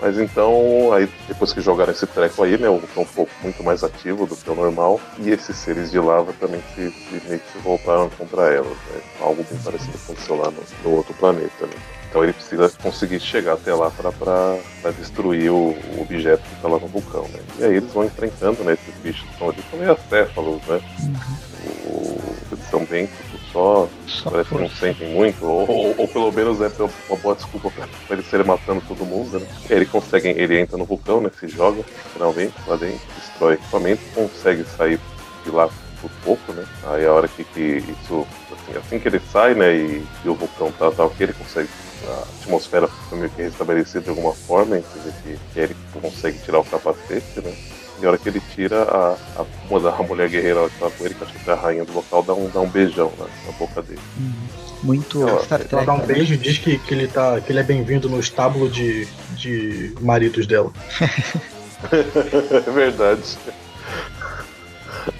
Mas 0.00 0.18
então, 0.18 0.92
aí 0.94 1.08
depois 1.28 1.52
que 1.52 1.60
jogaram 1.60 1.92
esse 1.92 2.06
treco 2.06 2.42
aí, 2.42 2.56
né, 2.56 2.68
o 2.68 2.76
um 2.96 3.04
pouco 3.04 3.30
muito 3.42 3.62
mais 3.62 3.84
ativo 3.84 4.26
do 4.26 4.34
que 4.34 4.48
o 4.48 4.54
normal, 4.54 5.00
e 5.18 5.30
esses 5.30 5.56
seres 5.56 5.90
de 5.90 5.98
lava 5.98 6.32
também 6.40 6.62
se, 6.74 6.80
meio 7.28 7.38
que 7.38 7.52
se 7.52 7.58
voltaram 7.58 8.08
contra 8.10 8.48
elas, 8.48 8.66
né? 8.66 9.00
Algo 9.20 9.44
bem 9.48 9.58
parecido 9.58 9.98
aconteceu 10.02 10.36
lá 10.36 10.50
no, 10.50 10.62
no 10.84 10.96
outro 10.96 11.12
planeta, 11.14 11.66
né? 11.66 11.74
Então 12.08 12.24
ele 12.24 12.32
precisa 12.32 12.68
conseguir 12.82 13.20
chegar 13.20 13.52
até 13.52 13.72
lá 13.72 13.90
para 13.90 14.90
destruir 14.98 15.50
o, 15.50 15.76
o, 15.96 16.00
objeto 16.00 16.42
que 16.42 16.54
está 16.56 16.68
lá 16.68 16.78
no 16.78 16.88
vulcão, 16.88 17.28
né? 17.28 17.40
E 17.58 17.64
aí 17.64 17.76
eles 17.76 17.92
vão 17.92 18.04
enfrentando, 18.04 18.64
né, 18.64 18.72
esses 18.72 18.94
bichos 19.02 19.22
que 19.22 19.32
estão 19.32 19.50
ali, 19.50 19.62
são 19.70 19.78
meio 19.78 19.92
acéfalos, 19.92 20.62
né? 20.66 20.80
Uhum. 21.00 21.92
O, 21.92 22.18
eles 22.50 22.70
são 22.70 22.84
bem 22.84 23.08
só, 23.52 23.88
só 24.06 24.30
parece 24.30 24.48
que 24.50 24.54
não 24.56 24.70
sentem 24.70 25.14
muito, 25.14 25.44
ou, 25.44 25.68
ou, 25.68 25.94
ou, 25.98 26.08
pelo 26.08 26.32
menos 26.32 26.60
é 26.60 26.70
uma 27.08 27.16
boa 27.18 27.34
desculpa 27.34 27.70
pra, 27.70 27.86
pra 28.06 28.16
eles 28.16 28.26
serem 28.26 28.46
matando 28.46 28.82
todo 28.86 29.04
mundo, 29.04 29.38
né? 29.38 29.46
Ele 29.68 29.86
consegue, 29.86 30.28
ele 30.28 30.60
entra 30.60 30.76
no 30.76 30.84
vulcão, 30.84 31.20
né? 31.20 31.30
Se 31.38 31.48
joga, 31.48 31.82
finalmente, 32.12 32.54
lá 32.66 32.76
dentro, 32.76 33.00
destrói 33.16 33.54
equipamento, 33.54 34.02
consegue 34.14 34.64
sair 34.64 35.00
de 35.44 35.50
lá 35.50 35.68
por 36.00 36.10
pouco, 36.24 36.52
né? 36.52 36.64
Aí 36.84 37.06
a 37.06 37.12
hora 37.12 37.28
que, 37.28 37.44
que 37.44 37.84
isso, 38.02 38.26
assim, 38.52 38.78
assim 38.78 38.98
que 38.98 39.08
ele 39.08 39.20
sai, 39.32 39.54
né, 39.54 39.74
e, 39.74 40.04
e 40.24 40.28
o 40.28 40.34
vulcão 40.34 40.72
tá, 40.72 40.90
tá 40.90 41.04
ok, 41.04 41.26
ele 41.26 41.32
consegue 41.32 41.68
a 42.08 42.22
atmosfera 42.40 42.88
foi 42.88 43.18
meio 43.18 43.30
que 43.30 43.42
restabelecida 43.42 44.00
de 44.00 44.10
alguma 44.10 44.32
forma, 44.32 44.80
que, 44.80 45.38
que 45.52 45.60
ele 45.60 45.76
consegue 46.00 46.38
tirar 46.38 46.60
o 46.60 46.64
capacete, 46.64 47.40
né? 47.40 47.54
E 48.00 48.06
a 48.06 48.08
hora 48.08 48.18
que 48.18 48.28
ele 48.28 48.40
tira, 48.54 48.82
a, 48.82 49.16
a, 49.36 49.98
a 49.98 50.02
mulher 50.02 50.28
guerreira 50.28 50.68
que 50.70 50.78
tava 50.78 50.90
com 50.92 51.04
ele, 51.04 51.14
que 51.14 51.24
acho 51.24 51.32
que 51.32 51.50
é 51.50 51.52
a 51.52 51.56
rainha 51.56 51.84
do 51.84 51.92
local, 51.92 52.22
dá 52.22 52.34
um, 52.34 52.48
dá 52.48 52.60
um 52.60 52.68
beijão 52.68 53.12
na, 53.18 53.24
na 53.24 53.58
boca 53.58 53.82
dele. 53.82 54.00
Uhum. 54.18 54.32
Muito 54.82 55.28
ela, 55.28 55.42
Star 55.44 55.58
Trek. 55.58 55.74
Ela 55.74 55.84
dá 55.84 55.92
um 55.92 55.98
né? 55.98 56.06
beijo 56.06 56.34
e 56.34 56.36
diz 56.36 56.58
que, 56.58 56.78
que, 56.78 56.94
ele 56.94 57.06
tá, 57.06 57.40
que 57.40 57.52
ele 57.52 57.60
é 57.60 57.62
bem-vindo 57.62 58.08
no 58.08 58.18
estábulo 58.18 58.70
de, 58.70 59.06
de 59.32 59.94
maridos 60.00 60.46
dela. 60.46 60.72
é 61.92 62.60
verdade. 62.72 63.38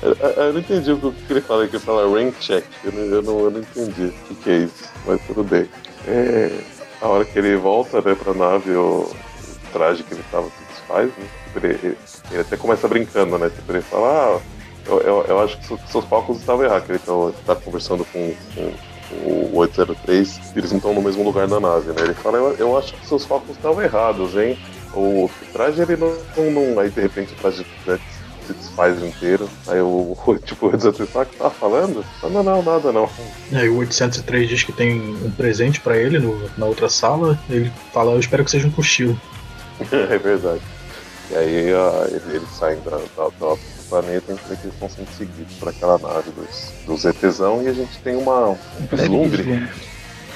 Eu, 0.03 0.13
eu, 0.13 0.53
não 0.53 0.61
entendi 0.61 0.93
o 0.93 1.13
que 1.13 1.33
ele 1.33 1.41
fala, 1.41 1.67
que 1.67 1.77
ele 1.77 1.85
fala 1.85 2.11
rank 2.11 2.39
check. 2.41 2.65
Eu 2.85 2.93
não, 2.93 3.03
eu 3.03 3.23
não, 3.23 3.41
eu 3.41 3.51
não 3.51 3.61
entendi 3.61 4.05
o 4.05 4.13
que, 4.13 4.35
que, 4.35 4.51
é 4.51 4.57
isso, 4.59 4.91
mas 5.07 5.21
tudo 5.27 5.45
bem. 5.45 5.69
É, 6.07 6.51
a 7.01 7.09
hora 7.09 7.25
que 7.25 7.39
ele 7.39 7.57
volta 7.57 8.01
né, 8.01 8.15
pra 8.15 8.35
nave, 8.35 8.71
o, 8.73 9.03
o 9.03 9.73
traje 9.73 10.03
que 10.03 10.15
ele 10.15 10.25
tava 10.31 10.51
desfaz, 10.91 11.07
né? 11.07 11.27
Tipo, 11.45 11.67
ele, 11.67 11.99
ele, 12.31 12.41
até 12.41 12.57
começa 12.57 12.89
brincando, 12.89 13.39
né? 13.39 13.49
Tipo, 13.51 13.73
ele 13.73 13.83
fala, 13.83 14.09
ah, 14.09 14.41
eu, 14.87 15.01
eu, 15.01 15.25
eu 15.29 15.41
acho 15.41 15.59
que 15.59 15.67
seus 15.67 16.05
cálculos 16.05 16.41
estavam 16.41 16.65
errados, 16.65 16.87
que 16.87 16.93
ele 16.93 16.99
tá, 16.99 17.55
tá 17.55 17.61
conversando 17.61 18.05
com, 18.07 18.35
com 18.55 18.73
o 19.25 19.57
803, 19.57 20.41
eles 20.57 20.71
não 20.71 20.79
estão 20.79 20.95
no 20.95 21.03
mesmo 21.03 21.25
lugar 21.25 21.47
da 21.47 21.61
nave, 21.61 21.89
né? 21.89 22.03
Ele 22.03 22.15
fala, 22.15 22.39
eu, 22.39 22.57
eu 22.57 22.79
acho 22.79 22.95
que 22.95 23.07
seus 23.07 23.25
cálculos 23.25 23.57
estavam 23.57 23.83
errados, 23.83 24.37
hein? 24.37 24.59
O, 24.95 25.27
o 25.27 25.31
traje 25.53 25.81
ele 25.81 25.97
não, 25.97 26.17
não, 26.37 26.51
não, 26.51 26.81
Aí 26.81 26.91
de 26.91 27.01
repente 27.01 27.33
o 27.33 27.37
traje 27.37 27.65
né, 27.87 27.99
se 28.47 28.53
desfaz 28.53 29.01
inteiro. 29.03 29.49
Aí 29.69 29.81
o, 29.81 30.17
tipo, 30.45 30.67
o 30.67 30.71
803 30.71 31.11
fala, 31.11 31.27
que 31.27 31.37
tava 31.37 31.51
falando? 31.51 32.05
Não, 32.23 32.43
não, 32.43 32.63
nada 32.63 32.93
não. 32.93 33.09
Aí 33.53 33.69
o 33.69 33.79
803 33.79 34.49
diz 34.49 34.63
que 34.65 34.73
tem 34.73 35.01
um 35.25 35.31
presente 35.31 35.81
pra 35.81 35.97
ele 35.97 36.19
no, 36.19 36.51
na 36.57 36.67
outra 36.67 36.89
sala. 36.89 37.39
Ele 37.49 37.71
fala, 37.93 38.13
eu 38.13 38.21
espero 38.21 38.45
que 38.45 38.51
seja 38.51 38.67
um 38.67 38.73
cochilo. 38.73 39.21
é 39.93 40.19
verdade. 40.19 40.63
E 41.31 41.37
aí 41.37 41.67
eles, 42.29 42.49
saem 42.59 42.81
da, 42.81 42.91
da, 42.91 43.29
da 43.39 43.57
planeta, 43.89 44.33
a 44.33 44.35
gente 44.35 44.49
vê 44.49 44.57
que 44.57 44.63
eles 44.63 44.75
estão 44.75 44.91
sendo 44.91 45.09
seguidos 45.17 45.55
por 45.55 45.69
aquela 45.69 45.97
nave 45.99 46.31
dos, 46.33 46.73
dos 46.85 47.05
ETzão 47.05 47.63
e 47.63 47.69
a 47.69 47.73
gente 47.73 47.99
tem 47.99 48.17
uma, 48.17 48.49
um 48.49 48.59
vislumbre 48.91 49.69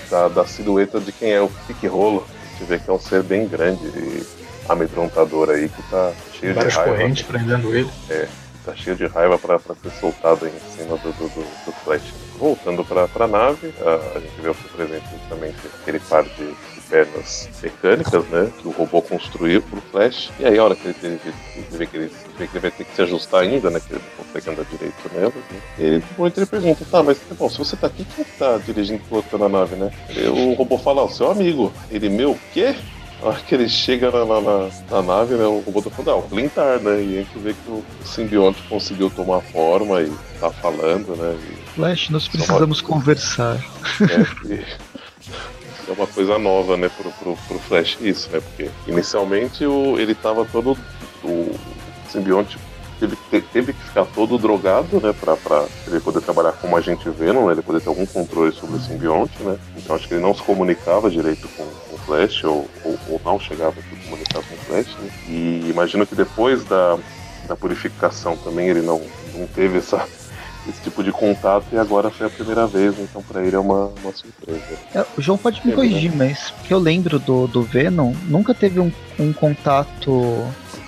da, 0.09 0.29
da 0.29 0.47
silhueta 0.47 1.01
de 1.01 1.11
quem 1.11 1.33
é 1.33 1.41
o 1.41 1.49
Pique 1.67 1.89
Rolo. 1.89 2.25
A 2.25 2.59
gente 2.59 2.69
vê 2.69 2.79
que 2.79 2.89
é 2.89 2.93
um 2.93 3.01
ser 3.01 3.25
bem 3.25 3.49
grande 3.49 3.85
e 3.87 4.25
amedrontador 4.69 5.51
aí 5.51 5.69
que 5.69 5.83
tá 5.91 6.13
cheio 6.33 6.55
Várias 6.55 6.73
de 6.73 6.79
raiva. 6.79 6.97
correntes 6.97 7.23
prendendo 7.23 7.75
ele. 7.75 7.91
É, 8.09 8.29
tá 8.65 8.75
cheio 8.77 8.97
de 8.97 9.07
raiva 9.07 9.37
para 9.37 9.59
ser 9.59 9.91
soltado 10.01 10.47
em 10.47 10.77
cima 10.77 10.97
do, 10.97 11.13
do, 11.13 11.29
do, 11.29 11.65
do 11.67 11.73
Flash. 11.85 12.15
Voltando 12.39 12.85
para 12.85 13.09
a 13.13 13.27
nave, 13.27 13.75
a, 13.81 14.17
a 14.17 14.21
gente 14.21 14.41
vê 14.41 14.49
o 14.49 14.55
presente 14.55 15.05
justamente 15.11 15.59
aquele 15.83 15.99
par 15.99 16.23
de 16.23 16.55
pernas 16.95 17.49
mecânicas, 17.61 18.25
né? 18.29 18.53
Que 18.61 18.69
o 18.69 18.71
robô 18.71 19.03
construiu 19.03 19.61
pro 19.63 19.81
Flash. 19.91 20.31
E 20.39 20.47
aí 20.47 20.57
a 20.57 20.63
hora 20.65 20.77
que 20.77 20.87
ele, 20.87 20.97
ele, 21.03 21.21
ele 21.57 21.67
vê 21.73 21.87
que 21.87 21.97
ele 21.97 22.13
vê 22.39 22.47
que 22.47 22.53
ele 22.57 22.61
vai 22.61 22.71
ter 22.71 22.85
que 22.85 22.95
se 22.95 23.03
ajustar 23.03 23.43
ainda, 23.43 23.69
né? 23.69 23.81
Que 23.81 23.95
ele 23.95 24.03
não 24.17 24.25
consegue 24.25 24.51
andar 24.51 24.65
direito 24.71 25.11
nela. 25.13 25.33
Né? 25.35 25.61
Ele, 25.77 26.05
ele 26.37 26.47
pergunta, 26.47 26.85
tá, 26.89 27.03
mas 27.03 27.19
bom, 27.37 27.51
se 27.51 27.59
você 27.59 27.77
tá 27.77 27.89
aqui, 27.89 28.07
quem 28.15 28.25
tá 28.39 28.59
dirigindo 28.59 29.03
pilotando 29.09 29.45
a 29.45 29.49
nave, 29.49 29.75
né? 29.75 29.91
E 30.09 30.23
o 30.29 30.53
robô 30.53 30.79
fala, 30.79 31.03
ó, 31.03 31.09
seu 31.09 31.33
amigo. 31.33 31.73
Ele, 31.91 32.09
meu, 32.09 32.39
quê? 32.53 32.77
A 33.21 33.27
hora 33.27 33.41
que 33.41 33.55
ele 33.57 33.69
chega 33.69 34.13
na, 34.13 34.25
na, 34.25 34.41
na, 34.41 34.71
na 34.91 35.03
nave, 35.03 35.35
né, 35.35 35.45
o 35.47 35.61
robô 35.61 35.81
tá 35.83 35.91
falando, 35.91 36.11
ah, 36.11 36.17
o 36.17 36.29
Glintar, 36.29 36.79
né? 36.79 37.03
E 37.03 37.19
a 37.19 37.23
gente 37.23 37.39
vê 37.39 37.55
que 37.55 37.71
o 37.71 37.83
simbionte 38.05 38.63
conseguiu 38.69 39.11
tomar 39.11 39.41
forma 39.41 40.01
e 40.01 40.13
tá 40.39 40.51
falando, 40.51 41.17
né? 41.17 41.37
E... 41.51 41.71
Flash, 41.71 42.11
nós 42.11 42.29
precisamos 42.29 42.81
conversar. 42.81 43.59
É, 44.01 44.47
e 44.47 44.65
é 45.89 45.93
uma 45.93 46.07
coisa 46.07 46.39
nova, 46.39 46.77
né, 46.77 46.89
pro, 46.89 47.11
pro, 47.13 47.37
pro 47.49 47.59
Flash 47.59 47.99
isso, 48.01 48.31
né? 48.31 48.41
Porque 48.41 48.71
inicialmente 48.87 49.65
o, 49.65 49.99
ele 49.99 50.15
tava 50.15 50.45
todo. 50.45 50.77
O 51.23 51.55
simbionte 52.11 52.59
teve, 53.01 53.17
teve 53.53 53.73
que 53.73 53.83
ficar 53.83 54.05
todo 54.05 54.39
drogado, 54.39 55.01
né? 55.01 55.15
Pra, 55.19 55.37
pra 55.37 55.67
ele 55.87 56.01
poder 56.01 56.21
trabalhar 56.21 56.53
como 56.53 56.77
agente 56.77 57.09
Venom, 57.11 57.47
né, 57.47 57.53
ele 57.53 57.63
poder 57.63 57.81
ter 57.81 57.89
algum 57.89 58.07
controle 58.07 58.53
sobre 58.53 58.77
o 58.77 58.81
simbionte, 58.81 59.43
né? 59.43 59.59
Então 59.77 59.97
acho 59.97 60.09
que 60.09 60.15
ele 60.15 60.23
não 60.23 60.35
se 60.35 60.43
comunicava 60.43 61.11
direito 61.11 61.49
com, 61.49 61.65
com 61.65 61.95
o 61.95 61.99
Flash, 61.99 62.45
ou, 62.45 62.69
ou, 62.85 62.99
ou, 63.09 63.21
não 63.25 63.39
chegava 63.39 63.75
a 63.79 63.83
se 63.83 64.05
comunicar 64.05 64.43
com 64.43 64.55
o 64.55 64.59
Flash, 64.59 64.97
né? 64.99 65.11
E 65.29 65.69
imagino 65.69 66.07
que 66.07 66.15
depois 66.15 66.65
da, 66.65 66.99
da 67.49 67.57
purificação 67.57 68.37
também 68.37 68.69
ele 68.69 68.83
não, 68.83 69.01
não 69.35 69.47
teve 69.47 69.79
essa 69.79 70.07
esse 70.69 70.83
tipo 70.83 71.03
de 71.03 71.13
contato 71.13 71.67
e 71.73 71.79
agora 71.79 72.11
foi 72.11 72.27
a 72.27 72.31
primeira 72.31 72.67
vez, 72.67 72.99
então 72.99 73.23
para 73.23 73.45
ele 73.45 73.57
é 73.57 73.59
uma, 73.59 73.93
uma 74.03 74.13
surpresa. 74.13 74.79
É, 74.95 75.05
o 75.17 75.21
João 75.21 75.37
pode 75.37 75.61
me 75.65 75.73
é 75.73 75.75
corrigir, 75.75 76.15
mas 76.15 76.53
que 76.65 76.73
eu 76.73 76.79
lembro 76.79 77.19
do, 77.19 77.47
do 77.47 77.63
Venom, 77.63 78.13
nunca 78.25 78.55
teve 78.55 78.81
um, 78.81 78.91
um 79.19 79.33
contato 79.33 80.47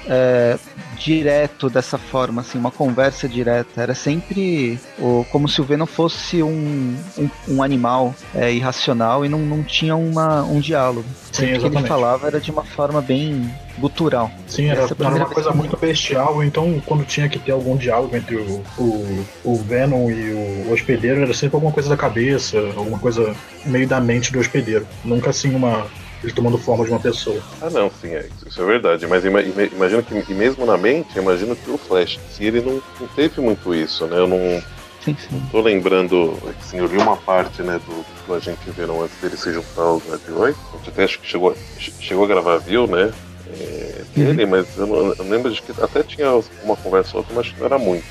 é, 0.08 0.58
direto 0.96 1.68
dessa 1.68 1.98
forma, 1.98 2.40
assim, 2.40 2.58
uma 2.58 2.70
conversa 2.70 3.28
direta. 3.28 3.82
Era 3.82 3.94
sempre 3.94 4.78
o, 4.98 5.24
como 5.30 5.48
se 5.48 5.60
o 5.60 5.64
Venom 5.64 5.86
fosse 5.86 6.42
um, 6.42 6.96
um, 7.18 7.30
um 7.48 7.62
animal 7.62 8.14
é, 8.34 8.52
irracional 8.52 9.24
e 9.24 9.28
não, 9.28 9.40
não 9.40 9.62
tinha 9.62 9.96
uma, 9.96 10.42
um 10.42 10.60
diálogo. 10.60 11.06
Sim, 11.32 11.54
o 11.54 11.60
que 11.60 11.66
ele 11.66 11.86
falava 11.86 12.26
era 12.26 12.40
de 12.40 12.50
uma 12.50 12.64
forma 12.64 13.00
bem 13.00 13.52
gutural. 13.78 14.30
Sim, 14.46 14.66
era, 14.66 14.82
era 14.82 15.14
uma 15.14 15.26
coisa 15.26 15.52
muito 15.52 15.76
bestial, 15.76 16.42
então 16.42 16.82
quando 16.86 17.04
tinha 17.04 17.28
que 17.28 17.38
ter 17.38 17.52
algum 17.52 17.76
diálogo 17.76 18.16
entre 18.16 18.36
o, 18.36 18.62
o, 18.78 19.26
o 19.44 19.56
Venom 19.56 20.10
e 20.10 20.32
o 20.32 20.72
hospedeiro, 20.72 21.20
era 21.20 21.34
sempre 21.34 21.56
alguma 21.56 21.72
coisa 21.72 21.90
da 21.90 21.96
cabeça, 21.96 22.58
alguma 22.74 22.98
coisa 22.98 23.34
meio 23.66 23.86
da 23.86 24.00
mente 24.00 24.32
do 24.32 24.38
hospedeiro. 24.38 24.86
Nunca 25.04 25.30
assim 25.30 25.54
uma 25.54 25.86
ele 26.22 26.32
tomando 26.32 26.58
forma 26.58 26.84
de 26.84 26.90
uma 26.90 27.00
pessoa. 27.00 27.40
Ah, 27.60 27.70
não, 27.70 27.90
sim, 27.90 28.08
é, 28.08 28.28
isso 28.46 28.62
é 28.62 28.64
verdade. 28.64 29.06
Mas 29.06 29.24
imagino 29.24 30.02
que, 30.02 30.32
e 30.32 30.34
mesmo 30.34 30.64
na 30.64 30.76
mente, 30.76 31.18
imagino 31.18 31.54
que 31.54 31.70
o 31.70 31.78
Flash, 31.78 32.18
se 32.30 32.44
ele 32.44 32.60
não, 32.60 32.82
não 33.00 33.08
teve 33.14 33.40
muito 33.40 33.74
isso, 33.74 34.06
né? 34.06 34.18
Eu 34.18 34.26
não. 34.26 34.62
Sim, 35.04 35.16
sim. 35.16 35.42
Tô 35.52 35.60
lembrando, 35.60 36.36
assim, 36.58 36.78
eu 36.78 36.86
li 36.86 36.96
uma 36.96 37.16
parte, 37.16 37.62
né, 37.62 37.80
do, 37.86 38.04
do 38.26 38.34
Agente 38.34 38.68
Verão 38.70 39.02
antes 39.02 39.16
dele 39.20 39.36
se 39.36 39.52
juntar 39.52 39.82
aos 39.82 40.02
gente 40.02 40.88
até 40.88 41.04
acho 41.04 41.20
que 41.20 41.28
chegou, 41.28 41.56
chegou 41.78 42.24
a 42.24 42.26
gravar, 42.26 42.58
viu, 42.58 42.88
né? 42.88 43.12
É, 43.60 44.02
dele, 44.12 44.44
uhum. 44.44 44.50
mas 44.50 44.66
eu, 44.76 44.86
não, 44.86 45.12
eu 45.12 45.24
lembro 45.28 45.52
de 45.52 45.62
que 45.62 45.72
até 45.80 46.02
tinha 46.02 46.28
uma 46.64 46.76
conversa 46.76 47.12
ou 47.12 47.18
outra, 47.18 47.36
mas 47.36 47.54
não 47.56 47.66
era 47.66 47.78
muito. 47.78 48.06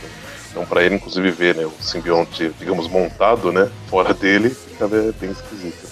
Então, 0.49 0.65
para 0.65 0.85
ele, 0.85 0.95
inclusive, 0.95 1.29
ver 1.31 1.55
né, 1.55 1.65
o 1.65 1.73
simbionte, 1.81 2.49
digamos, 2.57 2.87
montado, 2.87 3.51
né, 3.51 3.69
fora 3.89 4.13
dele, 4.13 4.49
ficava 4.49 5.13
bem 5.19 5.31
esquisito. 5.31 5.85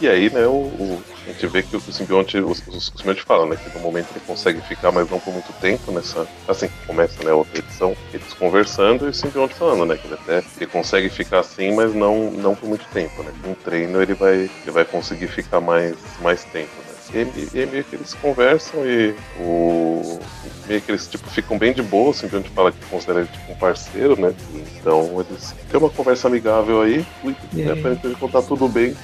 E 0.00 0.08
aí, 0.08 0.30
né, 0.30 0.46
o, 0.46 0.52
o, 0.52 1.02
a 1.26 1.30
gente 1.30 1.46
vê 1.46 1.62
que 1.62 1.76
o 1.76 1.80
simbionte, 1.80 2.36
o, 2.38 2.50
o, 2.50 2.80
simbionte 2.80 3.22
fala, 3.22 3.46
né, 3.46 3.56
que 3.56 3.76
no 3.76 3.82
momento 3.82 4.08
ele 4.10 4.24
consegue 4.26 4.60
ficar, 4.62 4.90
mas 4.90 5.08
não 5.08 5.20
por 5.20 5.32
muito 5.32 5.52
tempo 5.60 5.92
nessa. 5.92 6.26
Assim, 6.48 6.68
começa, 6.86 7.22
né, 7.22 7.32
outra 7.32 7.58
edição, 7.58 7.96
eles 8.12 8.32
conversando 8.34 9.06
e 9.06 9.10
o 9.10 9.14
simbionte 9.14 9.54
falando, 9.54 9.86
né, 9.86 9.96
que 9.96 10.06
ele 10.06 10.14
até 10.14 10.42
ele 10.56 10.66
consegue 10.66 11.08
ficar 11.08 11.40
assim, 11.40 11.74
mas 11.74 11.94
não, 11.94 12.30
não 12.32 12.54
por 12.54 12.68
muito 12.68 12.84
tempo, 12.92 13.22
né. 13.22 13.32
Com 13.42 13.54
treino 13.54 14.02
ele 14.02 14.14
vai, 14.14 14.50
ele 14.62 14.70
vai 14.70 14.84
conseguir 14.84 15.28
ficar 15.28 15.60
mais, 15.60 15.96
mais 16.20 16.42
tempo, 16.44 16.72
né. 16.76 16.92
E, 17.14 17.58
e 17.58 17.66
meio 17.66 17.84
que 17.84 17.94
eles 17.94 18.14
conversam 18.14 18.86
e 18.86 19.14
o. 19.38 20.18
Meio 20.66 20.80
que 20.80 20.90
eles 20.90 21.06
tipo, 21.06 21.28
ficam 21.28 21.58
bem 21.58 21.72
de 21.72 21.82
boa, 21.82 22.10
o 22.10 22.14
simbionte 22.14 22.48
fala 22.50 22.72
que 22.72 22.78
considera 22.86 23.20
ele 23.20 23.28
tipo 23.28 23.52
um 23.52 23.56
parceiro, 23.56 24.18
né? 24.18 24.32
Então 24.80 25.20
eles 25.20 25.54
têm 25.70 25.78
uma 25.78 25.90
conversa 25.90 26.28
amigável 26.28 26.80
aí, 26.80 27.04
e, 27.22 27.60
ele 27.60 28.16
contar 28.18 28.40
tudo 28.42 28.66
bem 28.66 28.96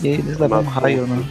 e 0.00 0.08
aí 0.08 0.14
eles 0.14 0.38
levam 0.38 0.60
um 0.60 0.64
raio, 0.64 1.06
né? 1.06 1.24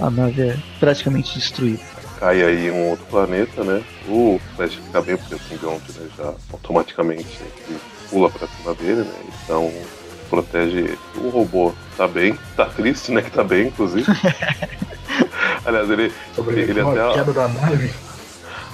A 0.00 0.10
nave 0.10 0.42
é 0.42 0.56
praticamente 0.78 1.38
destruída. 1.38 1.82
Cai 2.18 2.42
aí 2.42 2.70
um 2.70 2.90
outro 2.90 3.04
planeta, 3.06 3.64
né? 3.64 3.82
O 4.08 4.40
Flash 4.56 4.74
fica 4.74 5.02
bem 5.02 5.16
porque 5.16 5.34
o 5.34 5.38
simbionte 5.38 5.92
né, 5.92 6.08
já 6.16 6.34
automaticamente 6.52 7.40
pula 8.08 8.30
pra 8.30 8.46
cima 8.48 8.74
dele, 8.74 9.02
né? 9.02 9.14
Então 9.44 9.72
protege 10.28 10.96
O 11.16 11.28
robô 11.28 11.72
tá 11.96 12.06
bem, 12.06 12.38
tá 12.56 12.66
triste, 12.66 13.10
né? 13.12 13.20
Que 13.20 13.30
tá 13.30 13.44
bem, 13.44 13.66
inclusive. 13.68 14.06
Aliás, 15.64 15.90
ele. 15.90 16.12
Sobre 16.34 16.60
ele 16.60 16.80
até. 16.80 17.00
A 17.00 17.12
queda 17.14 17.32
da 17.32 17.48
nave. 17.48 17.92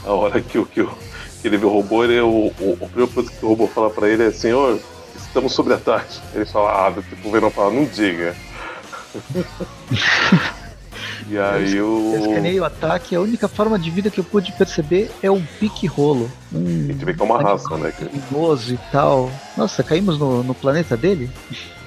A 0.04 0.12
hora 0.12 0.40
que, 0.40 0.58
o, 0.58 0.66
que, 0.66 0.84
que 0.84 1.48
ele 1.48 1.56
vê 1.56 1.66
o 1.66 1.70
robô, 1.70 2.04
ele, 2.04 2.20
o, 2.20 2.52
o, 2.60 2.78
a 2.80 2.86
primeira 2.86 3.12
coisa 3.12 3.30
que 3.30 3.44
o 3.44 3.48
robô 3.48 3.66
fala 3.66 3.90
pra 3.90 4.08
ele 4.08 4.24
é: 4.24 4.30
Senhor, 4.30 4.78
estamos 5.16 5.52
sob 5.52 5.72
ataque. 5.72 6.20
Ele 6.34 6.44
fala: 6.44 6.86
Ah, 6.86 6.92
tipo, 6.92 7.28
o 7.28 7.32
Venom 7.32 7.50
fala: 7.50 7.72
Não 7.72 7.84
diga. 7.84 8.36
e 11.28 11.38
aí 11.38 11.80
o. 11.80 12.12
Eu 12.14 12.20
escanei 12.20 12.60
o 12.60 12.64
ataque, 12.64 13.16
a 13.16 13.20
única 13.20 13.48
forma 13.48 13.78
de 13.78 13.90
vida 13.90 14.10
que 14.10 14.20
eu 14.20 14.24
pude 14.24 14.52
perceber 14.52 15.10
é 15.22 15.30
um 15.30 15.42
pique 15.58 15.86
rolo. 15.86 16.30
Um 16.52 16.84
a 16.84 16.92
gente 16.92 17.04
vê 17.04 17.14
que 17.14 17.20
é 17.20 17.24
uma 17.24 17.42
raça, 17.42 17.76
né? 17.76 17.92
Perigoso 17.92 18.74
e 18.74 18.78
tal. 18.92 19.30
Nossa, 19.56 19.82
caímos 19.82 20.18
no, 20.18 20.42
no 20.42 20.54
planeta 20.54 20.96
dele? 20.96 21.30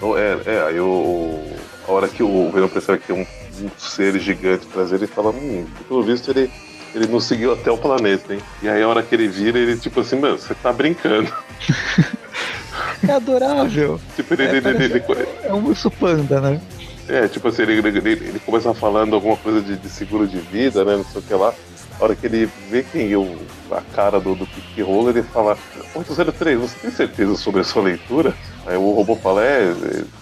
É, 0.02 0.39
é, 0.45 0.62
aí 0.67 0.80
o. 0.80 1.41
A 1.88 1.91
hora 1.91 2.08
que 2.08 2.21
o 2.21 2.52
Venom 2.52 2.67
percebe 2.67 2.99
que 2.99 3.08
tem 3.08 3.15
um, 3.15 3.65
um 3.65 3.69
ser 3.78 4.19
gigante 4.19 4.67
dele, 4.67 4.89
ele 4.91 5.08
fala, 5.08 5.32
hum, 5.32 5.65
pelo 5.88 6.04
visto 6.04 6.30
ele 6.30 6.52
ele 6.93 7.08
não 7.08 7.19
seguiu 7.19 7.54
até 7.54 7.71
o 7.71 7.78
planeta, 7.78 8.34
hein? 8.34 8.41
E 8.62 8.69
aí 8.69 8.82
a 8.82 8.88
hora 8.88 9.04
que 9.04 9.13
ele 9.13 9.28
vira, 9.28 9.60
ele 9.60 9.78
tipo 9.78 9.99
assim, 9.99 10.17
mano, 10.17 10.38
você 10.38 10.54
tá 10.56 10.71
brincando. 10.73 11.32
É 13.08 13.13
adorável. 13.13 13.99
tipo, 14.15 14.34
ele, 14.34 14.43
é, 14.43 14.58
ele, 14.58 14.84
ele, 14.84 15.04
é 15.43 15.54
um 15.54 15.65
urso 15.65 15.89
panda, 15.89 16.41
né? 16.41 16.62
É, 17.10 17.28
tipo 17.28 17.48
assim, 17.48 17.63
ele, 17.63 17.80
ele, 17.88 18.10
ele 18.12 18.39
começa 18.39 18.72
falando 18.74 19.15
alguma 19.15 19.36
coisa 19.36 19.62
de, 19.62 19.76
de, 19.76 19.89
seguro 19.89 20.28
de 20.28 20.38
vida, 20.38 20.86
né? 20.86 20.95
Não 20.95 21.04
sei 21.04 21.19
o 21.19 21.24
que 21.24 21.34
lá. 21.34 21.54
A 22.00 22.04
hora 22.04 22.15
que 22.15 22.28
ele 22.28 22.48
vê 22.69 22.84
quem 22.84 23.10
eu, 23.10 23.36
a 23.72 23.82
cara 23.82 24.19
do, 24.19 24.36
do 24.36 24.48
Rola, 24.84 25.10
ele 25.10 25.24
fala: 25.24 25.58
803, 25.95 26.60
você 26.60 26.80
tem 26.80 26.91
certeza 26.91 27.36
sobre 27.36 27.62
a 27.62 27.63
sua 27.63 27.82
leitura? 27.82 28.34
Aí 28.65 28.78
o 28.78 28.91
robô 28.91 29.15
fala: 29.15 29.43
É, 29.43 29.74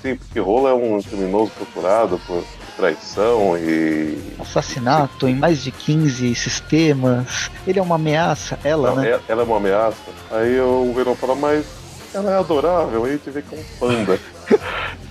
sim, 0.02 0.16
Pique 0.16 0.40
Rola 0.40 0.70
é 0.70 0.74
um 0.74 1.02
criminoso 1.02 1.52
procurado 1.52 2.20
por 2.26 2.44
traição 2.78 3.58
e. 3.58 4.18
Assassinato 4.40 5.28
em 5.28 5.36
mais 5.36 5.62
de 5.62 5.72
15 5.72 6.34
sistemas. 6.36 7.52
Ele 7.68 7.80
é 7.80 7.82
uma 7.82 7.96
ameaça, 7.96 8.58
ela, 8.64 8.92
Não, 8.92 9.02
né? 9.02 9.20
Ela 9.28 9.42
é 9.42 9.46
uma 9.46 9.58
ameaça. 9.58 9.98
Aí 10.32 10.58
o 10.62 10.94
Verão 10.96 11.16
fala: 11.16 11.36
Mas 11.36 11.66
ela 12.14 12.32
é 12.32 12.40
adorável. 12.40 13.04
Aí 13.04 13.12
a 13.12 13.14
gente 13.18 13.30
vê 13.30 13.42
que 13.42 13.56
é 13.56 13.60
um 13.60 13.64
panda. 13.78 14.20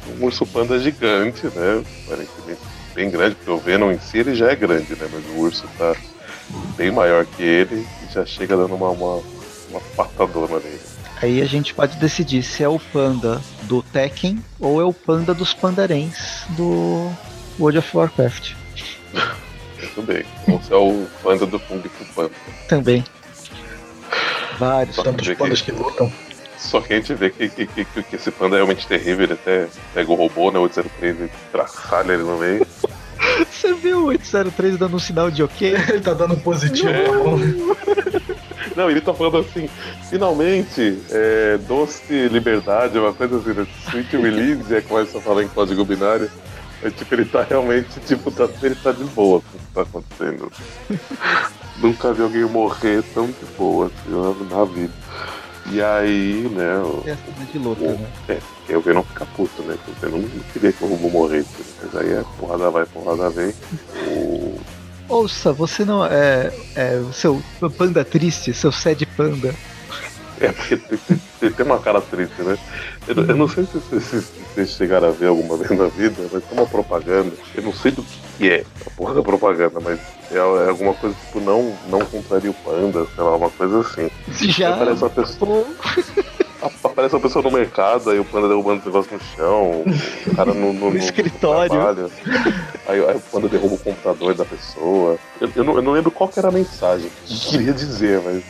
Um 0.08 0.24
urso 0.24 0.46
panda 0.46 0.78
gigante, 0.78 1.46
né? 1.46 1.84
Aparentemente 2.04 2.60
bem 2.96 3.10
grande, 3.10 3.34
porque 3.34 3.50
o 3.50 3.58
Venom 3.58 3.92
em 3.92 4.00
si 4.00 4.18
ele 4.18 4.34
já 4.34 4.50
é 4.50 4.56
grande, 4.56 4.96
né? 4.96 5.06
Mas 5.12 5.24
o 5.26 5.40
urso 5.40 5.68
tá 5.76 5.94
bem 6.76 6.90
maior 6.90 7.26
que 7.26 7.42
ele 7.42 7.86
e 8.02 8.12
já 8.12 8.24
chega 8.24 8.56
dando 8.56 8.74
uma, 8.74 8.88
uma, 8.88 9.22
uma 9.68 9.80
patadona 9.94 10.58
nele. 10.58 10.80
Aí 11.20 11.42
a 11.42 11.44
gente 11.44 11.74
pode 11.74 11.96
decidir 11.98 12.42
se 12.42 12.62
é 12.62 12.68
o 12.68 12.78
panda 12.78 13.40
do 13.62 13.82
Tekken 13.82 14.42
ou 14.58 14.80
é 14.80 14.84
o 14.84 14.92
panda 14.92 15.34
dos 15.34 15.52
pandarens 15.52 16.44
do 16.50 17.10
World 17.58 17.78
of 17.78 17.96
Warcraft. 17.96 18.54
Muito 19.78 20.02
bem. 20.02 20.24
Ou 20.48 20.62
se 20.62 20.72
é 20.72 20.76
o 20.76 21.06
panda 21.22 21.46
do 21.46 21.60
Kung 21.60 21.82
Fu 21.82 22.04
Panda. 22.14 22.30
Também. 22.68 23.04
Vários. 24.58 24.96
Tantos 24.96 25.28
pandas 25.34 25.60
que, 25.60 25.70
que 25.70 25.78
lutam. 25.78 26.10
Só 26.58 26.80
que 26.80 26.92
a 26.92 26.96
gente 26.96 27.14
vê 27.14 27.30
que, 27.30 27.48
que, 27.48 27.66
que, 27.66 27.84
que, 27.84 28.16
esse 28.16 28.30
panda 28.30 28.56
é 28.56 28.58
realmente 28.58 28.86
terrível, 28.86 29.24
ele 29.24 29.32
até 29.34 29.68
pega 29.92 30.10
o 30.10 30.14
robô, 30.14 30.50
né? 30.50 30.58
803 30.58 31.20
e 31.20 31.30
traçalha 31.52 32.12
ele 32.12 32.22
no 32.22 32.38
meio. 32.38 32.66
Você 33.50 33.74
viu 33.74 34.04
o 34.04 34.06
803 34.06 34.78
dando 34.78 34.96
um 34.96 34.98
sinal 34.98 35.30
de 35.30 35.42
ok? 35.42 35.74
ele 35.88 36.00
tá 36.00 36.14
dando 36.14 36.36
positivo. 36.38 36.88
É. 36.88 38.76
Não, 38.76 38.90
ele 38.90 39.00
tá 39.00 39.14
falando 39.14 39.38
assim, 39.38 39.68
finalmente, 40.10 40.98
é, 41.10 41.58
doce 41.66 42.28
liberdade, 42.28 42.98
uma 42.98 43.12
coisa 43.12 43.38
assim, 43.38 43.52
né? 43.52 43.66
Sweet 43.88 44.16
release, 44.16 44.74
é 44.74 44.80
que 44.80 44.88
começa 44.88 45.16
a 45.16 45.20
falar 45.20 45.42
em 45.42 45.48
código 45.48 45.84
binário. 45.84 46.30
É, 46.82 46.90
tipo, 46.90 47.14
ele 47.14 47.24
tá 47.24 47.42
realmente, 47.42 47.98
tipo, 48.00 48.30
tá, 48.30 48.46
ele 48.62 48.74
tá 48.74 48.92
de 48.92 49.04
boa 49.04 49.40
com 49.40 49.56
o 49.56 49.60
que 49.60 49.74
tá 49.74 49.82
acontecendo. 49.82 50.52
Nunca 51.78 52.12
vi 52.12 52.22
alguém 52.22 52.44
morrer 52.44 53.02
tão 53.14 53.26
de 53.26 53.46
boa 53.56 53.86
assim, 53.86 54.48
na 54.50 54.64
vida. 54.64 54.92
E 55.70 55.82
aí, 55.82 56.48
né. 56.52 56.78
O, 56.78 57.02
é 57.06 57.16
de 57.52 57.58
luta, 57.58 57.82
o, 57.82 57.92
né? 57.92 58.08
É, 58.28 58.38
eu 58.68 58.80
vi 58.80 58.92
não 58.92 59.02
ficar 59.02 59.26
puto, 59.26 59.62
né? 59.62 59.76
Porque 59.84 60.06
eu 60.06 60.10
não 60.10 60.22
queria 60.52 60.72
que 60.72 60.84
o 60.84 60.88
robô 60.88 61.08
morresse. 61.08 61.48
Mas 61.82 61.96
aí 61.96 62.12
é 62.12 62.24
porrada 62.38 62.70
vai, 62.70 62.86
porrada 62.86 63.30
vem. 63.30 63.52
O... 64.06 64.58
Ouça, 65.08 65.52
você 65.52 65.84
não 65.84 66.04
é, 66.04 66.52
é 66.74 66.96
o 66.96 67.12
seu 67.12 67.42
panda 67.76 68.04
triste, 68.04 68.52
seu 68.52 68.72
sad 68.72 69.04
panda. 69.06 69.54
É, 70.40 70.52
porque 70.52 70.76
tem, 70.76 71.50
tem, 71.50 71.66
uma 71.66 71.78
cara 71.78 72.00
triste, 72.00 72.42
né? 72.42 72.58
Eu, 73.08 73.14
eu 73.14 73.36
não 73.36 73.48
sei 73.48 73.64
se 73.64 73.78
vocês 73.78 74.70
chegaram 74.70 75.08
a 75.08 75.12
ver 75.12 75.28
alguma 75.28 75.56
vez 75.56 75.70
na 75.70 75.86
vida, 75.86 76.28
mas 76.30 76.44
tem 76.44 76.58
uma 76.58 76.66
propaganda. 76.66 77.32
Eu 77.54 77.62
não 77.62 77.72
sei 77.72 77.92
do 77.92 78.04
que 78.36 78.50
é 78.50 78.64
a 78.84 78.90
porra 78.90 79.14
da 79.14 79.22
propaganda, 79.22 79.80
mas 79.80 79.98
é, 80.30 80.36
é 80.36 80.68
alguma 80.68 80.94
coisa 80.94 81.14
tipo, 81.14 81.40
não, 81.40 81.76
não 81.88 82.00
compraria 82.00 82.50
o 82.50 82.54
panda, 82.54 83.06
sei 83.14 83.24
lá, 83.24 83.36
uma 83.36 83.50
coisa 83.50 83.80
assim. 83.80 84.10
Já. 84.50 84.74
Aparece 84.74 85.02
uma 85.02 85.10
pessoa. 85.10 85.66
Aparece 86.82 87.14
uma 87.14 87.20
pessoa 87.20 87.42
no 87.42 87.50
mercado, 87.50 88.10
aí 88.10 88.18
o 88.18 88.24
panda 88.24 88.48
derrubando 88.48 88.82
o 88.82 88.86
negócio 88.86 89.12
no 89.12 89.20
chão, 89.36 89.84
o 90.26 90.34
cara 90.34 90.52
no, 90.52 90.72
no, 90.72 90.90
no 90.90 90.96
escritório. 90.96 91.74
No 91.74 92.10
aí, 92.88 93.04
aí, 93.04 93.16
o 93.16 93.20
panda 93.20 93.48
derruba 93.48 93.74
o 93.74 93.78
computador 93.78 94.34
da 94.34 94.44
pessoa. 94.44 95.18
Eu, 95.40 95.50
eu, 95.54 95.64
não, 95.64 95.76
eu 95.76 95.82
não 95.82 95.92
lembro 95.92 96.10
qual 96.10 96.30
era 96.36 96.48
a 96.48 96.52
mensagem 96.52 97.10
que 97.24 97.50
queria 97.50 97.72
dizer, 97.72 98.20
mas 98.24 98.42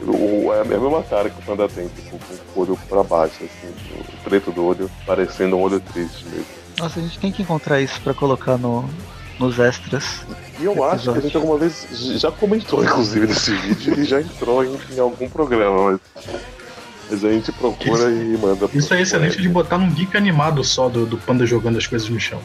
o, 0.00 0.52
é 0.52 0.60
a 0.60 0.64
mesma 0.64 1.02
cara 1.02 1.28
que 1.28 1.40
o 1.40 1.42
panda 1.44 1.68
tem, 1.68 1.88
tipo, 1.88 2.18
com 2.18 2.60
o 2.60 2.62
olho 2.62 2.78
pra 2.88 3.02
baixo, 3.02 3.44
assim, 3.44 3.74
o 3.98 4.24
preto 4.24 4.50
do 4.52 4.64
olho, 4.64 4.90
parecendo 5.04 5.56
um 5.56 5.60
olho 5.60 5.80
triste 5.80 6.24
mesmo. 6.26 6.46
Nossa, 6.78 7.00
a 7.00 7.02
gente 7.02 7.18
tem 7.18 7.32
que 7.32 7.42
encontrar 7.42 7.80
isso 7.80 8.00
pra 8.00 8.14
colocar 8.14 8.56
no, 8.56 8.88
nos 9.38 9.58
extras. 9.58 10.22
E 10.58 10.64
eu 10.64 10.82
acho 10.84 11.12
que 11.12 11.18
a 11.18 11.20
gente 11.20 11.36
alguma 11.36 11.58
vez 11.58 11.86
já 12.20 12.30
comentou, 12.30 12.82
inclusive, 12.82 13.26
nesse 13.26 13.52
vídeo 13.54 14.00
e 14.00 14.04
já 14.04 14.20
entrou 14.20 14.64
em, 14.64 14.76
em 14.92 14.98
algum 14.98 15.28
programa, 15.28 15.92
mas. 15.92 16.00
Mas 17.10 17.24
a 17.24 17.30
gente 17.30 17.50
procura 17.52 18.10
isso, 18.10 18.22
e 18.22 18.36
manda. 18.36 18.68
Isso 18.74 18.92
é 18.92 19.00
excelente 19.00 19.40
de 19.40 19.48
botar 19.48 19.78
num 19.78 19.90
geek 19.90 20.14
animado 20.16 20.62
só 20.62 20.88
do, 20.88 21.06
do 21.06 21.16
panda 21.16 21.46
jogando 21.46 21.78
as 21.78 21.86
coisas 21.86 22.08
no 22.08 22.20
chão. 22.20 22.40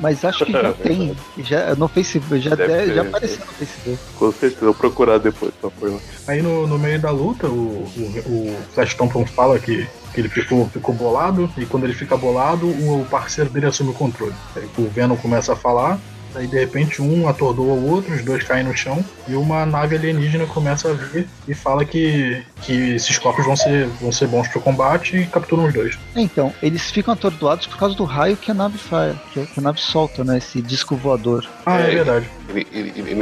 Mas 0.00 0.24
acho 0.24 0.44
que 0.44 0.52
já 0.52 0.72
tem. 0.82 1.16
Já, 1.38 1.74
no 1.74 1.88
Facebook, 1.88 2.40
já, 2.40 2.54
de, 2.54 2.94
já 2.94 3.02
apareceu 3.02 3.44
no 3.44 3.52
Facebook. 3.52 3.98
Com 4.18 4.32
certeza, 4.32 4.64
vou 4.64 4.74
procurar 4.74 5.18
depois 5.18 5.52
pra 5.60 5.70
pôr 5.70 5.92
lá. 5.92 5.98
Aí 6.26 6.42
no, 6.42 6.66
no 6.66 6.78
meio 6.78 7.00
da 7.00 7.10
luta, 7.10 7.46
o, 7.46 7.84
o, 7.84 8.22
o 8.26 8.56
Flash 8.74 8.94
Thompson 8.94 9.24
fala 9.26 9.58
que, 9.58 9.88
que 10.14 10.20
ele 10.20 10.28
ficou, 10.28 10.68
ficou 10.68 10.94
bolado, 10.94 11.50
e 11.56 11.66
quando 11.66 11.84
ele 11.84 11.94
fica 11.94 12.16
bolado, 12.16 12.68
o 12.68 13.06
parceiro 13.10 13.50
dele 13.50 13.66
assume 13.66 13.90
o 13.90 13.94
controle. 13.94 14.34
Aí 14.56 14.68
o 14.78 14.88
Venom 14.88 15.16
começa 15.16 15.52
a 15.52 15.56
falar, 15.56 15.98
Aí 16.38 16.46
de 16.46 16.56
repente 16.56 17.02
um 17.02 17.26
atordoa 17.26 17.74
o 17.74 17.90
outro, 17.90 18.14
os 18.14 18.22
dois 18.22 18.44
caem 18.44 18.62
no 18.62 18.76
chão 18.76 19.04
e 19.26 19.34
uma 19.34 19.66
nave 19.66 19.96
alienígena 19.96 20.46
começa 20.46 20.88
a 20.88 20.92
vir 20.92 21.26
e 21.48 21.52
fala 21.52 21.84
que, 21.84 22.40
que 22.62 22.94
esses 22.94 23.18
corpos 23.18 23.44
vão 23.44 23.56
ser, 23.56 23.88
vão 24.00 24.12
ser 24.12 24.28
bons 24.28 24.46
pro 24.46 24.60
combate 24.60 25.16
e 25.16 25.26
capturam 25.26 25.66
os 25.66 25.74
dois. 25.74 25.98
Então, 26.14 26.54
eles 26.62 26.92
ficam 26.92 27.12
atordoados 27.12 27.66
por 27.66 27.76
causa 27.76 27.96
do 27.96 28.04
raio 28.04 28.36
que 28.36 28.52
a 28.52 28.54
nave 28.54 28.78
faz, 28.78 29.16
que 29.34 29.40
a 29.40 29.60
nave 29.60 29.80
solta, 29.80 30.22
né? 30.22 30.38
Esse 30.38 30.62
disco 30.62 30.94
voador. 30.94 31.44
Ah, 31.66 31.80
é, 31.80 31.90
é 31.90 31.94
verdade. 31.96 32.30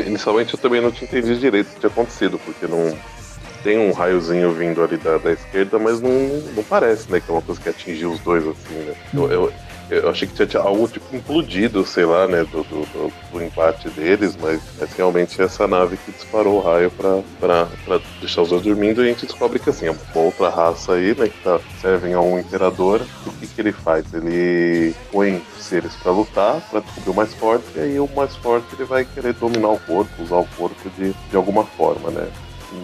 Inicialmente 0.06 0.52
eu 0.52 0.60
também 0.60 0.82
não 0.82 0.90
tinha 0.90 1.08
entendido 1.08 1.38
direito 1.40 1.68
o 1.68 1.72
que 1.72 1.80
tinha 1.80 1.90
acontecido, 1.90 2.38
porque 2.44 2.66
não 2.66 2.94
tem 3.64 3.78
um 3.78 3.92
raiozinho 3.92 4.52
vindo 4.52 4.82
ali 4.82 4.98
da, 4.98 5.16
da 5.16 5.32
esquerda, 5.32 5.78
mas 5.78 6.00
não, 6.02 6.10
não 6.54 6.62
parece, 6.62 7.10
né? 7.10 7.18
Que 7.18 7.30
é 7.30 7.32
uma 7.34 7.42
coisa 7.42 7.60
que 7.60 7.68
atingiu 7.68 8.12
os 8.12 8.20
dois 8.20 8.46
assim, 8.46 8.74
né? 8.74 8.94
Eu, 9.14 9.30
eu, 9.30 9.52
eu 9.90 10.10
achei 10.10 10.26
que 10.26 10.46
tinha 10.46 10.62
algo 10.62 10.88
tipo 10.88 11.14
implodido, 11.14 11.84
sei 11.86 12.04
lá, 12.04 12.26
né, 12.26 12.44
do, 12.44 12.62
do, 12.64 12.80
do, 12.86 13.12
do 13.32 13.42
empate 13.42 13.88
deles, 13.90 14.36
mas, 14.40 14.60
mas, 14.78 14.92
realmente 14.92 15.40
essa 15.40 15.66
nave 15.66 15.96
que 15.96 16.12
disparou 16.12 16.56
o 16.56 16.60
raio 16.60 16.90
pra, 16.90 17.22
pra, 17.38 17.68
pra 17.84 18.00
deixar 18.20 18.42
os 18.42 18.48
dois 18.48 18.62
dormindo 18.62 19.02
e 19.02 19.08
a 19.08 19.12
gente 19.12 19.26
descobre 19.26 19.58
que 19.58 19.70
assim, 19.70 19.86
é 19.86 19.90
uma 19.90 20.00
outra 20.14 20.48
raça 20.48 20.94
aí, 20.94 21.14
né, 21.16 21.28
que 21.28 21.42
tá, 21.42 21.60
servem 21.80 22.14
a 22.14 22.20
um 22.20 22.38
imperador. 22.38 23.00
O 23.26 23.30
que, 23.32 23.46
que 23.46 23.60
ele 23.60 23.72
faz? 23.72 24.12
Ele 24.12 24.94
põe 25.12 25.42
seres 25.58 25.94
para 25.94 26.12
lutar, 26.12 26.60
para 26.70 26.80
descobrir 26.80 27.10
o 27.10 27.14
mais 27.14 27.34
forte, 27.34 27.64
e 27.76 27.80
aí 27.80 28.00
o 28.00 28.08
mais 28.14 28.34
forte 28.36 28.66
ele 28.74 28.84
vai 28.84 29.04
querer 29.04 29.34
dominar 29.34 29.68
o 29.68 29.78
corpo, 29.78 30.22
usar 30.22 30.36
o 30.36 30.48
corpo 30.56 30.90
de, 30.98 31.12
de 31.12 31.36
alguma 31.36 31.64
forma, 31.64 32.10
né? 32.10 32.28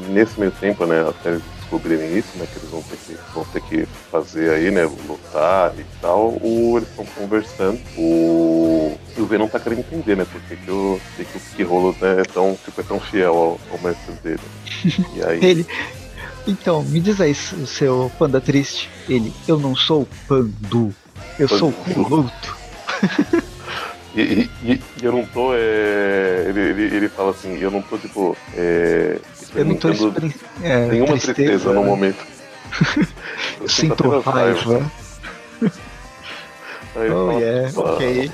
Nesse 0.08 0.38
meio 0.38 0.52
tempo, 0.52 0.86
né, 0.86 1.04
até 1.08 1.38
descobrirem 1.72 2.18
isso, 2.18 2.36
né? 2.36 2.46
Que 2.52 2.58
eles 2.58 2.70
vão 2.70 2.82
ter 2.82 2.96
que, 2.98 3.18
vão 3.34 3.44
ter 3.44 3.62
que 3.62 3.86
fazer 4.10 4.50
aí, 4.50 4.70
né? 4.70 4.84
Lutar 4.84 5.72
e 5.78 5.84
tal. 6.00 6.36
O, 6.42 6.76
eles 6.76 6.88
estão 6.88 7.06
conversando. 7.06 7.80
O, 7.96 8.98
o 9.16 9.24
V 9.24 9.38
não 9.38 9.48
tá 9.48 9.58
querendo 9.58 9.80
entender, 9.80 10.16
né? 10.16 10.26
Por 10.30 10.40
que, 10.42 10.56
que 10.56 10.70
o, 10.70 11.00
que, 11.16 11.24
que 11.56 11.64
o 11.64 11.92
né, 12.00 12.20
é, 12.20 12.24
tão, 12.24 12.58
tipo, 12.62 12.80
é 12.80 12.84
tão 12.84 13.00
fiel 13.00 13.34
ao, 13.34 13.60
ao 13.70 13.78
mestre 13.82 14.12
dele. 14.22 14.40
E 15.16 15.22
aí. 15.24 15.44
Ele... 15.44 15.66
Então, 16.46 16.82
me 16.82 17.00
diz 17.00 17.20
aí, 17.20 17.32
o 17.32 17.66
seu 17.66 18.10
panda 18.18 18.40
triste. 18.40 18.90
Ele, 19.08 19.32
eu 19.46 19.58
não 19.58 19.76
sou 19.76 20.06
pandu, 20.26 20.92
eu 21.38 21.48
pandu. 21.48 21.58
sou 21.58 21.70
Roluto. 21.70 22.56
E, 24.14 24.20
e, 24.20 24.50
e, 24.64 24.80
eu 25.02 25.10
não 25.10 25.24
tô. 25.24 25.54
É... 25.54 26.44
Ele, 26.46 26.60
ele, 26.60 26.96
ele 26.96 27.08
fala 27.08 27.30
assim, 27.30 27.58
eu 27.58 27.70
não 27.70 27.80
tô 27.80 27.96
tipo. 27.96 28.36
É... 28.54 29.18
Eu 29.54 29.64
não 29.64 29.74
tô 29.74 29.88
é, 30.62 30.86
nenhuma 30.86 31.12
tristeza, 31.12 31.34
tristeza 31.34 31.72
no 31.72 31.84
momento. 31.84 32.24
Sinto 33.66 34.20
raiva. 34.20 34.90
Aí 36.94 37.10
oh, 37.10 37.32
yeah, 37.32 37.72
ok. 37.74 38.30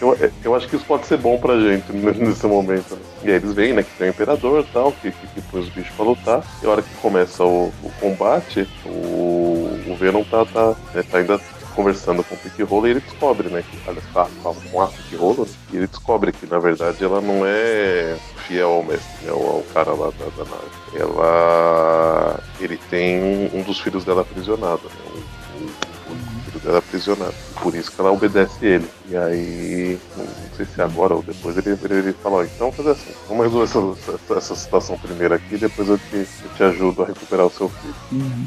Eu, 0.00 0.18
eu 0.42 0.54
acho 0.54 0.68
que 0.68 0.76
isso 0.76 0.84
pode 0.84 1.06
ser 1.06 1.16
bom 1.18 1.38
pra 1.38 1.58
gente 1.58 1.90
nesse 2.18 2.46
momento. 2.46 2.94
Né? 2.94 3.00
E 3.24 3.28
aí 3.28 3.36
eles 3.36 3.52
veem, 3.52 3.72
né, 3.72 3.82
que 3.82 3.96
tem 3.96 4.08
o 4.08 4.10
imperador 4.10 4.64
e 4.64 4.72
tal, 4.72 4.92
que, 4.92 5.10
que, 5.10 5.26
que 5.28 5.42
põe 5.42 5.60
os 5.60 5.68
bichos 5.68 5.94
pra 5.94 6.04
lutar. 6.04 6.44
E 6.62 6.66
a 6.66 6.70
hora 6.70 6.82
que 6.82 6.94
começa 6.96 7.44
o, 7.44 7.72
o 7.82 7.90
combate, 8.00 8.68
o, 8.84 9.80
o 9.88 9.96
Venom 9.98 10.24
tá, 10.24 10.44
tá, 10.44 10.74
né, 10.92 11.02
tá 11.02 11.18
ainda 11.18 11.40
conversando 11.74 12.22
com 12.22 12.34
o 12.34 12.38
Pick 12.38 12.60
Roller 12.68 12.90
e 12.90 12.90
ele 12.92 13.00
descobre, 13.00 13.48
né, 13.48 13.64
que 13.68 13.78
olha, 13.88 14.02
tá, 14.12 14.28
com 14.42 14.82
a 14.82 14.86
Pick 14.88 15.18
Roller, 15.18 15.46
e 15.74 15.76
ele 15.76 15.88
descobre 15.88 16.30
que 16.30 16.46
na 16.46 16.60
verdade 16.60 17.02
ela 17.02 17.20
não 17.20 17.44
é 17.44 18.16
fiel 18.46 18.70
ao 18.70 18.84
mestre, 18.84 19.24
né, 19.24 19.32
ao, 19.32 19.64
cara 19.74 19.92
lá 19.92 20.12
da, 20.16 20.26
da 20.26 20.48
nave. 20.48 20.70
Ela. 20.94 22.40
Ele 22.60 22.78
tem 22.88 23.50
um, 23.52 23.60
dos 23.62 23.80
filhos 23.80 24.04
dela 24.04 24.22
aprisionado, 24.22 24.82
né, 24.84 25.22
um, 25.58 25.64
um, 26.12 26.40
filho 26.44 26.60
dela 26.60 26.78
aprisionado. 26.78 27.34
Por 27.60 27.74
isso 27.74 27.90
que 27.90 28.00
ela 28.00 28.12
obedece 28.12 28.64
ele. 28.64 28.88
E 29.08 29.16
aí, 29.16 29.98
não 30.16 30.56
sei 30.56 30.64
se 30.64 30.80
agora 30.80 31.14
ou 31.14 31.22
depois, 31.24 31.56
ele, 31.56 31.76
ele, 31.82 31.94
ele 31.94 32.12
fala: 32.12 32.36
ó, 32.36 32.44
então 32.44 32.70
fazer 32.70 32.90
assim, 32.90 33.10
vamos 33.28 33.44
resolver 33.44 33.98
essa, 33.98 34.12
essa, 34.14 34.34
essa 34.34 34.54
situação 34.54 34.96
primeiro 34.96 35.34
aqui, 35.34 35.56
depois 35.56 35.88
eu 35.88 35.98
te, 35.98 36.16
eu 36.44 36.50
te 36.56 36.62
ajudo 36.62 37.02
a 37.02 37.06
recuperar 37.06 37.46
o 37.46 37.50
seu 37.50 37.68
filho. 37.68 37.94
Uhum. 38.12 38.46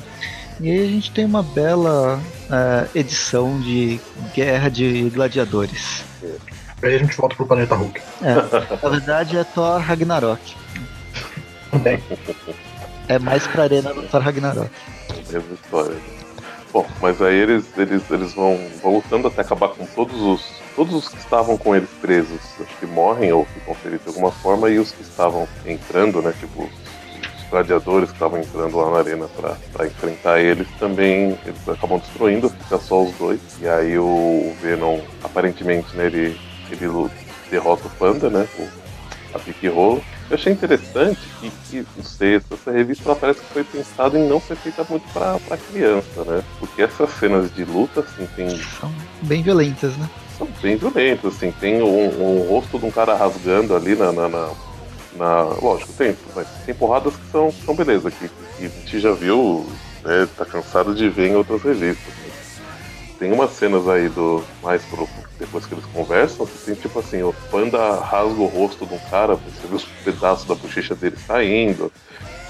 E 0.61 0.71
aí 0.71 0.79
a 0.79 0.89
gente 0.89 1.11
tem 1.11 1.25
uma 1.25 1.43
bela 1.43 2.17
uh, 2.19 2.97
edição 2.97 3.59
de 3.59 3.99
Guerra 4.33 4.69
de 4.69 5.09
Gladiadores. 5.09 6.05
Aí 6.81 6.95
a 6.95 6.99
gente 6.99 7.17
volta 7.17 7.35
pro 7.35 7.45
planeta 7.45 7.75
Hulk. 7.75 8.01
É, 8.21 8.35
na 8.81 8.89
verdade 8.89 9.37
é 9.37 9.43
Thor 9.43 9.79
Ragnarok. 9.79 10.55
Também. 11.71 12.03
É 13.07 13.19
mais 13.19 13.45
pra 13.47 13.63
arena 13.63 13.93
do 13.93 14.03
Thor 14.03 14.21
Ragnarok. 14.21 14.69
Mesma 15.31 15.53
história. 15.53 15.97
Bom, 16.71 16.85
mas 17.01 17.21
aí 17.21 17.35
eles, 17.35 17.65
eles, 17.77 18.03
eles 18.11 18.33
vão, 18.33 18.59
vão 18.83 18.95
lutando 18.95 19.27
até 19.27 19.41
acabar 19.41 19.69
com 19.69 19.85
todos 19.85 20.21
os. 20.21 20.57
Todos 20.75 20.93
os 20.93 21.09
que 21.09 21.17
estavam 21.17 21.57
com 21.57 21.75
eles 21.75 21.89
presos, 21.99 22.39
acho 22.61 22.77
que 22.77 22.85
morrem 22.85 23.33
ou 23.33 23.45
ficam 23.45 23.73
feridos 23.73 24.03
de 24.03 24.09
alguma 24.09 24.31
forma, 24.31 24.69
e 24.69 24.77
os 24.77 24.91
que 24.91 25.01
estavam 25.01 25.47
entrando, 25.65 26.21
né? 26.21 26.31
Tipo, 26.39 26.69
gladiadores 27.49 28.09
que 28.09 28.15
estavam 28.15 28.39
entrando 28.39 28.77
lá 28.77 28.91
na 28.91 28.99
arena 28.99 29.27
para 29.73 29.87
enfrentar 29.87 30.39
eles 30.39 30.67
também 30.79 31.37
eles 31.45 31.67
acabam 31.67 31.99
destruindo, 31.99 32.49
fica 32.49 32.77
só 32.77 33.03
os 33.03 33.11
dois. 33.15 33.39
E 33.61 33.67
aí 33.67 33.97
o 33.97 34.53
Venom, 34.61 34.99
aparentemente, 35.23 35.95
né, 35.95 36.05
ele, 36.05 36.39
ele 36.71 37.09
derrota 37.49 37.87
o 37.87 37.91
Panda, 37.91 38.29
né? 38.29 38.47
O, 38.57 38.67
a 39.35 39.39
Pique 39.39 39.67
Rolo. 39.67 40.03
Eu 40.29 40.35
achei 40.35 40.51
interessante 40.51 41.19
que, 41.39 41.51
que 41.69 41.85
não 41.95 42.03
sei, 42.03 42.35
essa 42.35 42.71
revista 42.71 43.03
ela 43.05 43.15
parece 43.15 43.39
que 43.39 43.53
foi 43.53 43.63
pensada 43.63 44.19
em 44.19 44.27
não 44.27 44.41
ser 44.41 44.57
feita 44.57 44.85
muito 44.89 45.07
pra, 45.13 45.39
pra 45.39 45.57
criança, 45.57 46.23
né? 46.25 46.43
Porque 46.59 46.81
essas 46.81 47.09
cenas 47.11 47.53
de 47.53 47.63
luta, 47.63 48.01
assim, 48.01 48.27
tem. 48.35 48.49
São 48.79 48.93
bem 49.21 49.41
violentas, 49.41 49.95
né? 49.97 50.09
São 50.37 50.47
bem 50.61 50.75
violentas, 50.75 51.35
assim, 51.35 51.51
tem 51.51 51.81
um, 51.81 52.07
um 52.21 52.47
rosto 52.47 52.77
de 52.77 52.85
um 52.85 52.91
cara 52.91 53.15
rasgando 53.15 53.75
ali 53.75 53.95
na, 53.95 54.11
na, 54.11 54.27
na 54.27 54.49
na, 55.17 55.43
lógico, 55.61 55.91
tem, 55.93 56.15
mas 56.35 56.47
tem 56.65 56.75
porradas 56.75 57.15
que 57.15 57.31
são, 57.31 57.51
são 57.65 57.75
beleza, 57.75 58.11
que, 58.11 58.29
que 58.29 58.65
a 58.65 58.69
gente 58.69 58.99
já 58.99 59.11
viu, 59.11 59.65
né, 60.03 60.27
tá 60.37 60.45
cansado 60.45 60.93
de 60.93 61.09
ver 61.09 61.29
em 61.31 61.35
outras 61.35 61.61
revistas. 61.63 62.13
Tem 63.19 63.31
umas 63.33 63.51
cenas 63.51 63.87
aí 63.87 64.09
do. 64.09 64.43
Mais 64.61 64.83
pro, 64.85 65.09
depois 65.39 65.65
que 65.65 65.73
eles 65.73 65.85
conversam, 65.93 66.45
que 66.45 66.57
tem 66.65 66.75
tipo 66.75 66.99
assim, 66.99 67.21
o 67.21 67.33
panda 67.51 67.99
rasga 67.99 68.41
o 68.41 68.45
rosto 68.45 68.85
de 68.85 68.93
um 68.93 68.99
cara, 69.09 69.35
você 69.35 69.67
vê 69.67 69.75
os 69.75 69.85
pedaços 70.03 70.45
da 70.45 70.55
bochecha 70.55 70.95
dele 70.95 71.17
saindo. 71.17 71.91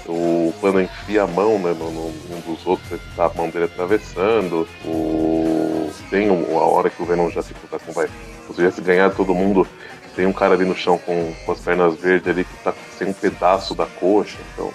O 0.06 0.54
panda 0.60 0.82
enfia 0.82 1.24
a 1.24 1.26
mão 1.26 1.58
né, 1.58 1.74
num 1.78 2.40
dos 2.46 2.66
outros, 2.66 2.98
tá 3.14 3.26
a 3.26 3.34
mão 3.34 3.50
dele 3.50 3.66
atravessando. 3.66 4.66
O, 4.84 5.90
tem 6.08 6.30
uma 6.30 6.62
hora 6.62 6.88
que 6.88 7.02
o 7.02 7.04
Venom 7.04 7.28
já 7.30 7.42
tipo, 7.42 7.66
tá 7.66 7.78
com 7.78 7.92
vai. 7.92 8.08
Se 8.46 8.54
tivesse 8.54 8.80
ganhado 8.80 9.14
todo 9.14 9.34
mundo, 9.34 9.68
tem 10.16 10.24
um 10.24 10.32
cara 10.32 10.54
ali 10.54 10.64
no 10.64 10.74
chão 10.74 10.96
com, 10.98 11.34
com 11.44 11.52
as 11.52 11.60
pernas 11.60 11.94
verdes 11.96 12.26
ali 12.26 12.44
que 12.44 12.56
tá 12.64 12.72
sem 12.98 13.08
um 13.08 13.12
pedaço 13.12 13.74
da 13.74 13.84
coxa. 13.84 14.38
Então, 14.54 14.72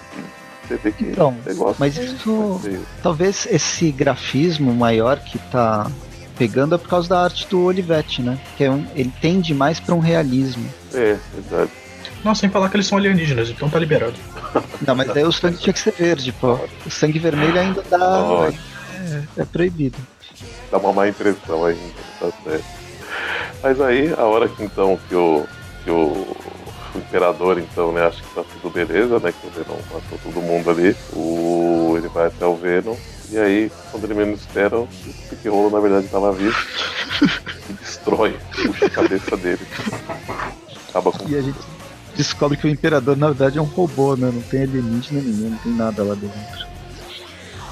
você 0.66 0.76
vê 0.76 0.92
que 0.92 1.04
então, 1.04 1.36
mas 1.78 1.98
isso 1.98 2.60
talvez 3.02 3.46
esse 3.50 3.92
grafismo 3.92 4.72
maior 4.72 5.18
que 5.18 5.38
tá 5.38 5.90
pegando 6.36 6.74
é 6.74 6.78
por 6.78 6.88
causa 6.88 7.08
da 7.08 7.22
arte 7.22 7.46
do 7.48 7.62
Olivetti, 7.64 8.22
né? 8.22 8.38
Que 8.56 8.64
é 8.64 8.70
um, 8.70 8.86
ele 8.94 9.12
tende 9.20 9.54
mais 9.54 9.80
para 9.80 9.94
um 9.94 10.00
realismo. 10.00 10.68
É, 10.92 11.16
verdade. 11.34 11.70
Não, 12.24 12.34
sem 12.34 12.48
falar 12.48 12.70
que 12.70 12.76
eles 12.76 12.86
são 12.86 12.96
alienígenas, 12.96 13.50
então 13.50 13.68
tá 13.68 13.78
liberado. 13.78 14.14
Não, 14.86 14.94
mas 14.94 15.08
daí 15.08 15.24
o 15.24 15.32
sangue 15.32 15.58
tinha 15.58 15.72
que 15.72 15.78
ser 15.78 15.92
verde, 15.92 16.32
pô. 16.32 16.58
O 16.86 16.90
sangue 16.90 17.18
vermelho 17.18 17.58
ainda 17.58 17.82
dá. 17.82 18.50
É, 19.36 19.42
é 19.42 19.44
proibido. 19.44 19.98
Dá 20.70 20.78
uma 20.78 20.92
má 20.92 21.08
impressão 21.08 21.64
ainda, 21.64 21.80
tá 22.18 22.28
certo. 22.42 22.64
Mas 23.62 23.80
aí, 23.80 24.12
a 24.16 24.24
hora 24.24 24.48
que 24.48 24.62
então 24.62 24.98
que 25.08 25.14
o, 25.14 25.46
que 25.84 25.90
o, 25.90 26.26
o 26.94 26.98
imperador 26.98 27.58
então, 27.58 27.92
né, 27.92 28.06
acha 28.06 28.22
que 28.22 28.34
tá 28.34 28.42
tudo 28.42 28.72
beleza, 28.72 29.18
né? 29.18 29.32
Que 29.32 29.46
o 29.46 29.50
Venom 29.50 29.78
matou 29.92 30.18
todo 30.22 30.42
mundo 30.42 30.70
ali. 30.70 30.96
O, 31.12 31.94
ele 31.96 32.08
vai 32.08 32.26
até 32.26 32.46
o 32.46 32.56
Venom. 32.56 32.96
E 33.30 33.38
aí, 33.38 33.72
quando 33.90 34.04
ele 34.04 34.14
menos 34.14 34.40
espera, 34.40 34.78
o 34.78 34.88
Pique-Rolo 35.30 35.70
na 35.70 35.80
verdade 35.80 36.08
tava 36.08 36.32
vivo 36.32 36.56
e 37.70 37.72
destrói, 37.74 38.36
puxa 38.54 38.86
a 38.86 38.90
cabeça 38.90 39.36
dele. 39.36 39.66
Acaba 40.88 41.10
com. 41.10 41.28
E 41.28 41.36
a 41.36 41.42
gente 41.42 41.58
descobre 42.16 42.56
que 42.56 42.66
o 42.66 42.70
imperador 42.70 43.16
na 43.16 43.28
verdade 43.28 43.58
é 43.58 43.62
um 43.62 43.66
robô, 43.66 44.16
né? 44.16 44.30
Não 44.32 44.42
tem 44.42 44.62
alienígena 44.62 45.20
nenhum, 45.20 45.50
não 45.50 45.58
tem 45.58 45.72
nada 45.72 46.02
lá 46.04 46.14
dentro. 46.14 46.74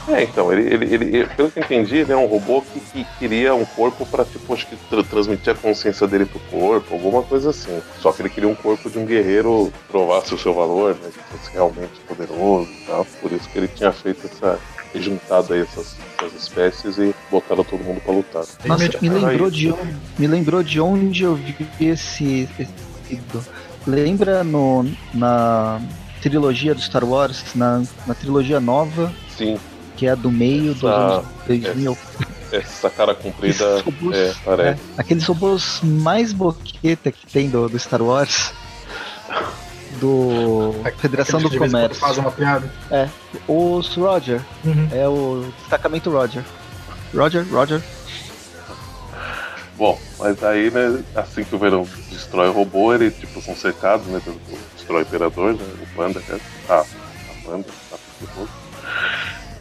É, 0.08 0.24
então, 0.24 0.52
ele, 0.52 0.62
ele, 0.74 0.94
ele, 0.94 1.26
pelo 1.26 1.48
que 1.48 1.60
eu 1.60 1.62
entendi, 1.62 1.98
ele 1.98 2.12
é 2.12 2.16
um 2.16 2.26
robô 2.26 2.60
que, 2.60 2.80
que 2.80 3.06
queria 3.20 3.54
um 3.54 3.64
corpo 3.64 4.04
para 4.04 4.24
tipo, 4.24 4.52
acho 4.52 4.66
que 4.66 4.76
tra 4.90 5.04
transmitir 5.04 5.52
a 5.52 5.56
consciência 5.56 6.08
dele 6.08 6.26
pro 6.26 6.40
corpo, 6.40 6.92
alguma 6.94 7.22
coisa 7.22 7.50
assim. 7.50 7.80
Só 8.00 8.10
que 8.10 8.20
ele 8.22 8.28
queria 8.28 8.48
um 8.48 8.54
corpo 8.54 8.90
de 8.90 8.98
um 8.98 9.06
guerreiro 9.06 9.72
que 9.72 9.92
provasse 9.92 10.34
o 10.34 10.38
seu 10.38 10.52
valor, 10.52 10.96
né, 10.96 11.08
que 11.12 11.38
fosse 11.38 11.52
realmente 11.52 12.00
poderoso 12.08 12.68
e 12.68 12.84
tal. 12.84 13.04
Por 13.20 13.30
isso 13.30 13.48
que 13.48 13.58
ele 13.58 13.68
tinha 13.68 13.92
feito 13.92 14.26
essa. 14.26 14.58
Juntado 15.00 15.54
aí 15.54 15.60
essas, 15.60 15.96
essas 16.16 16.34
espécies 16.34 16.98
e 16.98 17.14
botaram 17.30 17.64
todo 17.64 17.82
mundo 17.82 18.00
para 18.00 18.12
lutar. 18.12 18.44
Nossa, 18.64 18.90
me 19.00 19.08
lembrou, 19.08 19.50
de 19.50 19.72
onde, 19.72 19.94
me 20.18 20.26
lembrou 20.26 20.62
de 20.62 20.80
onde 20.80 21.22
eu 21.22 21.34
vi 21.34 21.56
esse. 21.80 22.48
esse 22.58 23.22
Lembra 23.86 24.44
no, 24.44 24.86
na 25.12 25.80
trilogia 26.20 26.74
do 26.74 26.80
Star 26.80 27.04
Wars, 27.04 27.42
na, 27.54 27.82
na 28.06 28.14
trilogia 28.14 28.60
nova? 28.60 29.12
Sim 29.36 29.58
que 30.02 30.06
é 30.08 30.16
do 30.16 30.32
meio 30.32 30.74
dos 30.74 30.84
anos 30.84 31.24
2000. 31.46 31.96
Essa 32.50 32.90
cara 32.90 33.14
comprida 33.14 33.80
robôs, 33.82 34.16
é, 34.16 34.34
parece. 34.44 34.80
É, 34.80 35.00
aqueles 35.00 35.24
robôs 35.24 35.80
mais 35.82 36.32
boqueta 36.32 37.12
que 37.12 37.24
tem 37.26 37.48
do, 37.48 37.68
do 37.68 37.78
Star 37.78 38.02
Wars. 38.02 38.52
Do 40.02 40.74
Federação 40.98 41.40
do 41.40 41.56
Comércio. 41.56 41.94
Faz 42.00 42.18
uma 42.18 42.32
piada. 42.32 42.68
É. 42.90 43.08
Os 43.46 43.94
Roger. 43.94 44.40
Uhum. 44.64 44.88
É 44.90 45.06
o 45.06 45.44
destacamento 45.60 46.10
Roger. 46.10 46.42
Roger, 47.14 47.46
Roger. 47.48 47.80
Bom, 49.78 49.96
mas 50.18 50.42
aí, 50.42 50.72
né, 50.72 51.04
assim 51.14 51.44
que 51.44 51.54
o 51.54 51.58
Verão 51.58 51.86
destrói 52.10 52.48
o 52.48 52.52
robô, 52.52 52.92
ele, 52.92 53.12
tipo, 53.12 53.40
são 53.40 53.54
cercados, 53.54 54.06
né, 54.06 54.20
destrói 54.76 55.02
o 55.02 55.06
Imperador, 55.06 55.54
né, 55.54 55.64
o 55.80 55.96
Panda, 55.96 56.20
né, 56.28 56.40
ah, 56.68 56.84
a 56.84 57.48
Panda, 57.48 57.66
tá, 57.90 57.96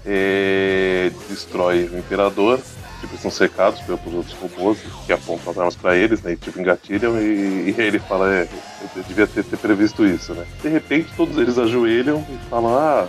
é, 0.05 1.11
destrói 1.29 1.85
o 1.85 1.97
Imperador, 1.97 2.59
tipo, 3.01 3.17
são 3.17 3.29
cercados 3.29 3.81
pelos 3.81 4.13
outros 4.13 4.33
robôs 4.33 4.77
que 5.05 5.11
apontam 5.11 5.51
as 5.51 5.57
armas 5.57 5.75
para 5.75 5.97
eles, 5.97 6.21
né, 6.21 6.33
e 6.33 6.37
tipo, 6.37 6.59
engatilham, 6.59 7.19
e, 7.19 7.71
e 7.71 7.75
ele 7.77 7.99
fala, 7.99 8.33
é, 8.33 8.47
eu 8.95 9.03
devia 9.03 9.27
ter, 9.27 9.43
ter, 9.43 9.57
previsto 9.57 10.05
isso, 10.05 10.33
né. 10.33 10.45
De 10.61 10.69
repente, 10.69 11.09
todos 11.17 11.37
eles 11.37 11.57
ajoelham 11.57 12.25
e 12.29 12.49
falam, 12.49 12.77
ah, 12.77 13.07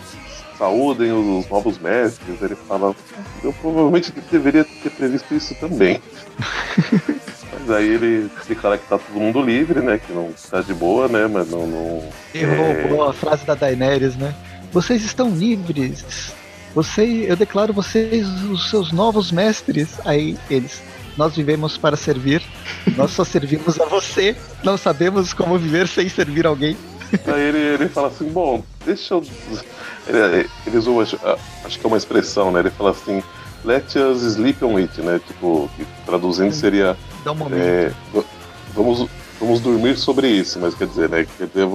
saúdem 0.58 1.12
os, 1.12 1.44
os 1.44 1.50
novos 1.50 1.78
mestres. 1.78 2.40
Ele 2.40 2.54
fala, 2.54 2.94
eu 3.42 3.52
provavelmente 3.54 4.12
deveria 4.30 4.64
ter 4.64 4.90
previsto 4.90 5.34
isso 5.34 5.54
também. 5.56 6.00
Mas 7.52 7.70
aí 7.70 7.88
ele 7.88 8.30
declara 8.48 8.78
que 8.78 8.88
tá 8.88 8.98
todo 8.98 9.20
mundo 9.20 9.42
livre, 9.42 9.80
né? 9.80 9.98
Que 9.98 10.12
não 10.12 10.32
tá 10.50 10.62
de 10.62 10.72
boa, 10.72 11.06
né? 11.06 11.26
Mas 11.26 11.50
não. 11.50 11.66
não 11.66 12.08
e 12.32 12.44
roubou 12.44 13.06
é... 13.06 13.10
a 13.10 13.12
frase 13.12 13.44
da 13.44 13.54
Daenerys, 13.54 14.16
né? 14.16 14.34
Vocês 14.72 15.04
estão 15.04 15.28
livres. 15.30 16.32
Você, 16.74 17.26
eu 17.28 17.36
declaro 17.36 17.72
vocês 17.72 18.26
os 18.44 18.70
seus 18.70 18.92
novos 18.92 19.30
mestres. 19.30 20.00
Aí 20.04 20.38
eles, 20.48 20.82
nós 21.16 21.36
vivemos 21.36 21.76
para 21.76 21.96
servir. 21.96 22.42
Nós 22.96 23.10
só 23.10 23.24
servimos 23.24 23.78
a 23.80 23.86
você. 23.86 24.36
Não 24.64 24.76
sabemos 24.76 25.32
como 25.32 25.58
viver 25.58 25.86
sem 25.86 26.08
servir 26.08 26.46
alguém. 26.46 26.76
Aí 27.26 27.42
ele, 27.42 27.58
ele 27.58 27.88
fala 27.88 28.08
assim, 28.08 28.28
bom, 28.28 28.62
deixa 28.86 29.14
eu. 29.14 29.22
Ele, 30.08 30.48
ele 30.66 30.78
usou, 30.78 31.00
acho, 31.02 31.18
que 31.18 31.84
é 31.84 31.86
uma 31.86 31.98
expressão, 31.98 32.50
né? 32.50 32.60
Ele 32.60 32.70
fala 32.70 32.90
assim, 32.90 33.22
let 33.64 33.94
us 33.96 34.22
sleep 34.22 34.64
on 34.64 34.78
it, 34.78 35.00
né? 35.02 35.20
Tipo, 35.26 35.70
traduzindo 36.06 36.52
seria. 36.52 36.96
Dá 37.22 37.32
um 37.32 37.34
momento. 37.34 37.60
É, 37.60 37.92
vamos, 38.74 39.06
vamos 39.38 39.60
dormir 39.60 39.98
sobre 39.98 40.26
isso, 40.26 40.58
mas 40.58 40.74
quer 40.74 40.86
dizer, 40.86 41.10
né? 41.10 41.26
Quer 41.36 41.48
dizer, 41.48 41.66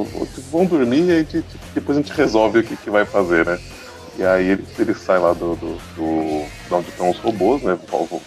vamos 0.51 0.69
dormir 0.69 1.01
e 1.01 1.23
gente, 1.23 1.45
depois 1.75 1.97
a 1.97 2.01
gente 2.01 2.13
resolve 2.13 2.59
o 2.59 2.63
que, 2.63 2.75
que 2.75 2.89
vai 2.89 3.05
fazer, 3.05 3.45
né? 3.45 3.59
E 4.17 4.25
aí 4.25 4.49
ele, 4.49 4.65
ele 4.79 4.93
sai 4.95 5.19
lá 5.19 5.31
do, 5.33 5.55
do, 5.55 5.77
do, 5.95 6.45
de 6.67 6.73
onde 6.73 6.89
estão 6.89 7.09
os 7.11 7.19
robôs, 7.19 7.61
né? 7.61 7.77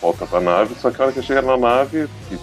Volta 0.01 0.25
pra 0.27 0.41
nave, 0.41 0.75
só 0.81 0.91
que 0.91 1.01
a 1.01 1.07
hora 1.07 1.13
que 1.13 1.23
chega 1.23 1.43
na 1.43 1.57
nave, 1.57 2.09
que 2.29 2.39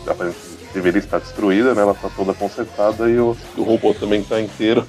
deveria 0.74 1.00
estar 1.00 1.20
destruída, 1.20 1.74
né? 1.74 1.82
Ela 1.82 1.94
tá 1.94 2.10
toda 2.14 2.34
consertada 2.34 3.10
e 3.10 3.18
o, 3.18 3.36
o 3.56 3.64
robô 3.64 3.94
também 3.94 4.22
tá 4.22 4.42
inteiro. 4.42 4.86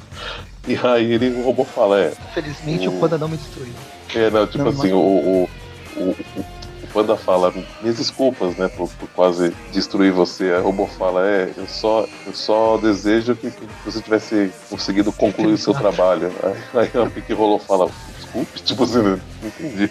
E 0.66 0.76
aí 0.82 1.12
ele, 1.12 1.40
o 1.40 1.44
robô 1.44 1.64
fala, 1.64 2.00
é. 2.00 2.12
Infelizmente 2.30 2.88
o, 2.88 2.96
o 2.96 3.00
Panda 3.00 3.16
não 3.16 3.28
me 3.28 3.36
destruiu. 3.36 3.72
É, 4.14 4.28
não, 4.30 4.46
tipo 4.46 4.64
não, 4.64 4.70
assim, 4.70 4.92
mas... 4.92 4.92
o, 4.92 4.98
o, 4.98 5.48
o, 5.96 6.16
o 6.82 6.86
Panda 6.92 7.16
fala, 7.16 7.52
minhas 7.80 7.96
desculpas, 7.96 8.56
né, 8.56 8.68
por, 8.68 8.88
por, 8.88 9.08
quase 9.10 9.54
destruir 9.72 10.12
você. 10.12 10.44
Aí 10.44 10.60
o 10.60 10.64
robô 10.64 10.86
fala, 10.86 11.26
é, 11.26 11.52
eu 11.56 11.66
só, 11.66 12.06
eu 12.26 12.34
só 12.34 12.76
desejo 12.76 13.36
que, 13.36 13.50
que 13.50 13.66
você 13.84 14.02
tivesse 14.02 14.50
conseguido 14.68 15.12
concluir 15.12 15.52
o 15.52 15.58
seu 15.58 15.72
trabalho. 15.72 16.32
Aí, 16.74 16.90
aí 16.94 17.06
o 17.06 17.10
que 17.10 17.32
rolou 17.32 17.58
fala, 17.58 17.90
desculpe, 18.44 18.62
tipo 18.62 18.84
assim, 18.84 19.02
não 19.02 19.20
entendi. 19.42 19.90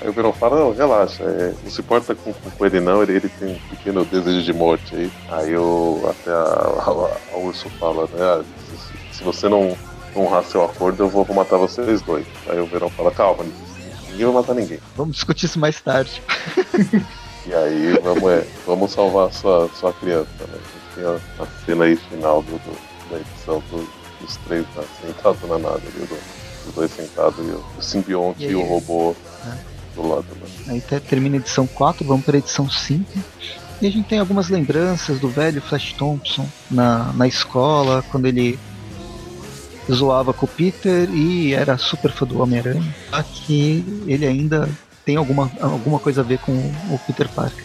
Aí 0.00 0.08
o 0.08 0.12
Verão 0.12 0.32
fala, 0.32 0.60
não, 0.60 0.74
relaxa, 0.74 1.22
é, 1.22 1.54
não 1.62 1.70
se 1.70 1.80
importa 1.80 2.14
com, 2.14 2.32
com, 2.32 2.66
ele 2.66 2.80
não, 2.80 3.02
ele, 3.02 3.12
ele 3.12 3.28
tem 3.28 3.54
um 3.54 3.58
pequeno 3.70 4.04
desejo 4.04 4.42
de 4.42 4.52
morte 4.52 4.94
aí. 4.94 5.12
Aí 5.30 5.56
o, 5.56 6.02
até 6.08 6.30
a, 6.30 6.34
a, 6.34 7.34
a 7.34 7.38
Urso 7.38 7.70
fala, 7.78 8.02
né, 8.12 8.18
ah, 8.20 8.42
se, 9.10 9.18
se, 9.18 9.24
você 9.24 9.48
não 9.48 9.76
honrar 10.14 10.44
seu 10.44 10.64
acordo, 10.64 11.04
eu 11.04 11.08
vou, 11.08 11.24
vou 11.24 11.36
matar 11.36 11.56
vocês 11.56 12.02
dois. 12.02 12.26
Aí 12.48 12.58
o 12.58 12.66
Verão 12.66 12.90
fala, 12.90 13.10
calma, 13.10 13.44
Ninguém 14.10 14.26
vai 14.26 14.34
matar 14.34 14.54
ninguém. 14.54 14.78
Vamos 14.96 15.16
discutir 15.16 15.46
isso 15.46 15.58
mais 15.58 15.80
tarde. 15.80 16.22
e 17.46 17.52
aí, 17.52 17.98
vamos, 18.00 18.30
é, 18.30 18.46
vamos 18.64 18.92
salvar 18.92 19.32
sua, 19.32 19.68
sua 19.74 19.92
criança, 19.92 20.30
né? 20.40 20.58
Tem 20.94 21.04
a, 21.04 21.18
a 21.42 21.46
cena 21.66 21.84
aí 21.84 21.96
final 21.96 22.40
do, 22.42 22.52
do, 22.52 23.10
da 23.10 23.18
edição 23.18 23.60
do, 23.70 23.88
dos 24.20 24.36
três 24.46 24.64
tá, 24.72 24.82
sentados 25.04 25.42
na 25.48 25.58
nave 25.58 25.88
ali, 25.88 26.06
do, 26.06 26.43
os 26.66 26.74
dois 26.74 26.90
sentados, 26.90 27.38
e 27.38 27.50
o, 27.50 27.82
simbionte 27.82 28.44
e, 28.44 28.50
e 28.50 28.54
o 28.54 28.62
robô 28.62 29.14
é. 29.46 29.56
do 29.94 30.08
lado. 30.08 30.26
Né? 30.66 30.82
Aí 30.90 31.00
termina 31.00 31.36
a 31.36 31.38
edição 31.38 31.66
4, 31.66 32.06
vamos 32.06 32.24
para 32.24 32.36
a 32.36 32.38
edição 32.38 32.68
5. 32.68 33.04
E 33.82 33.86
a 33.86 33.90
gente 33.90 34.08
tem 34.08 34.18
algumas 34.18 34.48
lembranças 34.48 35.18
do 35.18 35.28
velho 35.28 35.60
Flash 35.60 35.92
Thompson 35.94 36.46
na, 36.70 37.12
na 37.12 37.26
escola, 37.26 38.04
quando 38.10 38.26
ele 38.26 38.58
zoava 39.92 40.32
com 40.32 40.46
o 40.46 40.48
Peter 40.48 41.08
e 41.10 41.52
era 41.52 41.76
super 41.76 42.10
fã 42.10 42.26
do 42.26 42.40
Homem-Aranha. 42.40 42.94
Aqui 43.12 43.84
ele 44.06 44.26
ainda 44.26 44.68
tem 45.04 45.16
alguma, 45.16 45.50
alguma 45.60 45.98
coisa 45.98 46.22
a 46.22 46.24
ver 46.24 46.38
com 46.38 46.52
o 46.52 46.98
Peter 47.06 47.28
Parker. 47.28 47.64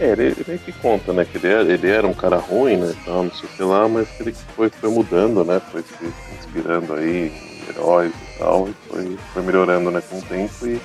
É, 0.00 0.10
ele, 0.10 0.24
ele 0.24 0.44
é 0.48 0.58
que 0.58 0.72
conta, 0.72 1.12
né? 1.12 1.24
Que 1.24 1.38
ele 1.38 1.46
era, 1.46 1.72
ele 1.72 1.88
era 1.88 2.06
um 2.06 2.14
cara 2.14 2.36
ruim, 2.36 2.76
né? 2.76 2.94
Tal, 3.04 3.24
não 3.24 3.32
sei 3.32 3.48
o 3.48 3.52
que 3.52 3.62
lá, 3.62 3.88
mas 3.88 4.08
ele 4.20 4.34
foi, 4.56 4.68
foi 4.68 4.90
mudando, 4.90 5.44
né? 5.44 5.60
Foi 5.70 5.82
se 5.82 6.12
inspirando 6.38 6.94
aí 6.94 7.32
heróis 7.68 8.12
e 8.12 8.38
tal, 8.38 8.68
e 8.68 8.74
foi, 8.88 9.18
foi 9.32 9.42
melhorando 9.42 9.90
né, 9.90 10.02
com 10.08 10.18
o 10.18 10.22
tempo 10.22 10.66
e, 10.66 10.80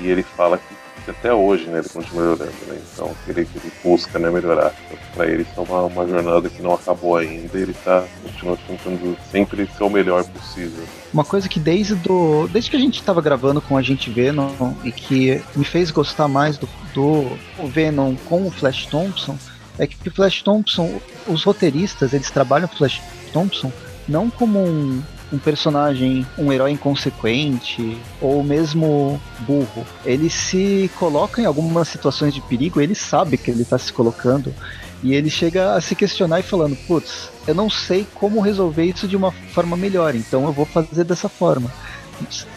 e 0.00 0.08
ele 0.08 0.22
fala 0.22 0.58
que 0.58 0.78
até 1.10 1.32
hoje, 1.32 1.66
né, 1.66 1.78
ele 1.78 1.88
continua 1.88 2.22
melhorando, 2.22 2.52
né? 2.66 2.78
Então 2.92 3.16
ele, 3.26 3.40
ele 3.40 3.72
busca 3.82 4.18
né, 4.18 4.30
melhorar. 4.30 4.74
Então, 4.86 4.98
para 5.14 5.26
ele 5.26 5.42
isso 5.42 5.52
é 5.56 5.60
uma, 5.60 5.82
uma 5.82 6.06
jornada 6.06 6.48
que 6.48 6.62
não 6.62 6.74
acabou 6.74 7.16
ainda, 7.16 7.58
ele 7.58 7.72
tá 7.72 8.04
continua 8.22 8.58
tentando 8.66 9.16
sempre 9.30 9.66
ser 9.66 9.84
o 9.84 9.90
melhor 9.90 10.24
possível. 10.24 10.84
Uma 11.12 11.24
coisa 11.24 11.48
que 11.48 11.58
desde 11.58 11.94
do 11.94 12.46
desde 12.48 12.70
que 12.70 12.76
a 12.76 12.80
gente 12.80 13.00
estava 13.00 13.20
gravando 13.20 13.60
com 13.60 13.76
a 13.76 13.82
gente 13.82 14.10
Venom 14.10 14.74
e 14.84 14.92
que 14.92 15.42
me 15.56 15.64
fez 15.64 15.90
gostar 15.90 16.28
mais 16.28 16.58
do, 16.58 16.68
do 16.94 17.38
Venom 17.68 18.14
com 18.26 18.46
o 18.46 18.50
Flash 18.50 18.86
Thompson 18.86 19.36
é 19.78 19.86
que 19.86 20.08
o 20.08 20.12
Flash 20.12 20.42
Thompson, 20.42 21.00
os 21.26 21.44
roteiristas, 21.44 22.12
eles 22.12 22.30
trabalham 22.30 22.68
o 22.70 22.76
Flash 22.76 23.00
Thompson 23.32 23.72
não 24.08 24.28
como 24.28 24.58
um 24.58 25.02
um 25.32 25.38
personagem, 25.38 26.26
um 26.36 26.52
herói 26.52 26.72
inconsequente 26.72 27.98
ou 28.20 28.42
mesmo 28.42 29.20
burro. 29.40 29.86
Ele 30.04 30.30
se 30.30 30.90
coloca 30.98 31.40
em 31.42 31.44
algumas 31.44 31.88
situações 31.88 32.34
de 32.34 32.40
perigo, 32.40 32.80
ele 32.80 32.94
sabe 32.94 33.36
que 33.36 33.50
ele 33.50 33.62
está 33.62 33.78
se 33.78 33.92
colocando 33.92 34.54
e 35.02 35.14
ele 35.14 35.30
chega 35.30 35.74
a 35.74 35.80
se 35.80 35.94
questionar 35.94 36.40
e 36.40 36.42
falando: 36.42 36.76
putz, 36.86 37.30
eu 37.46 37.54
não 37.54 37.70
sei 37.70 38.06
como 38.14 38.40
resolver 38.40 38.84
isso 38.84 39.06
de 39.06 39.16
uma 39.16 39.32
forma 39.52 39.76
melhor, 39.76 40.14
então 40.14 40.44
eu 40.44 40.52
vou 40.52 40.64
fazer 40.64 41.04
dessa 41.04 41.28
forma. 41.28 41.72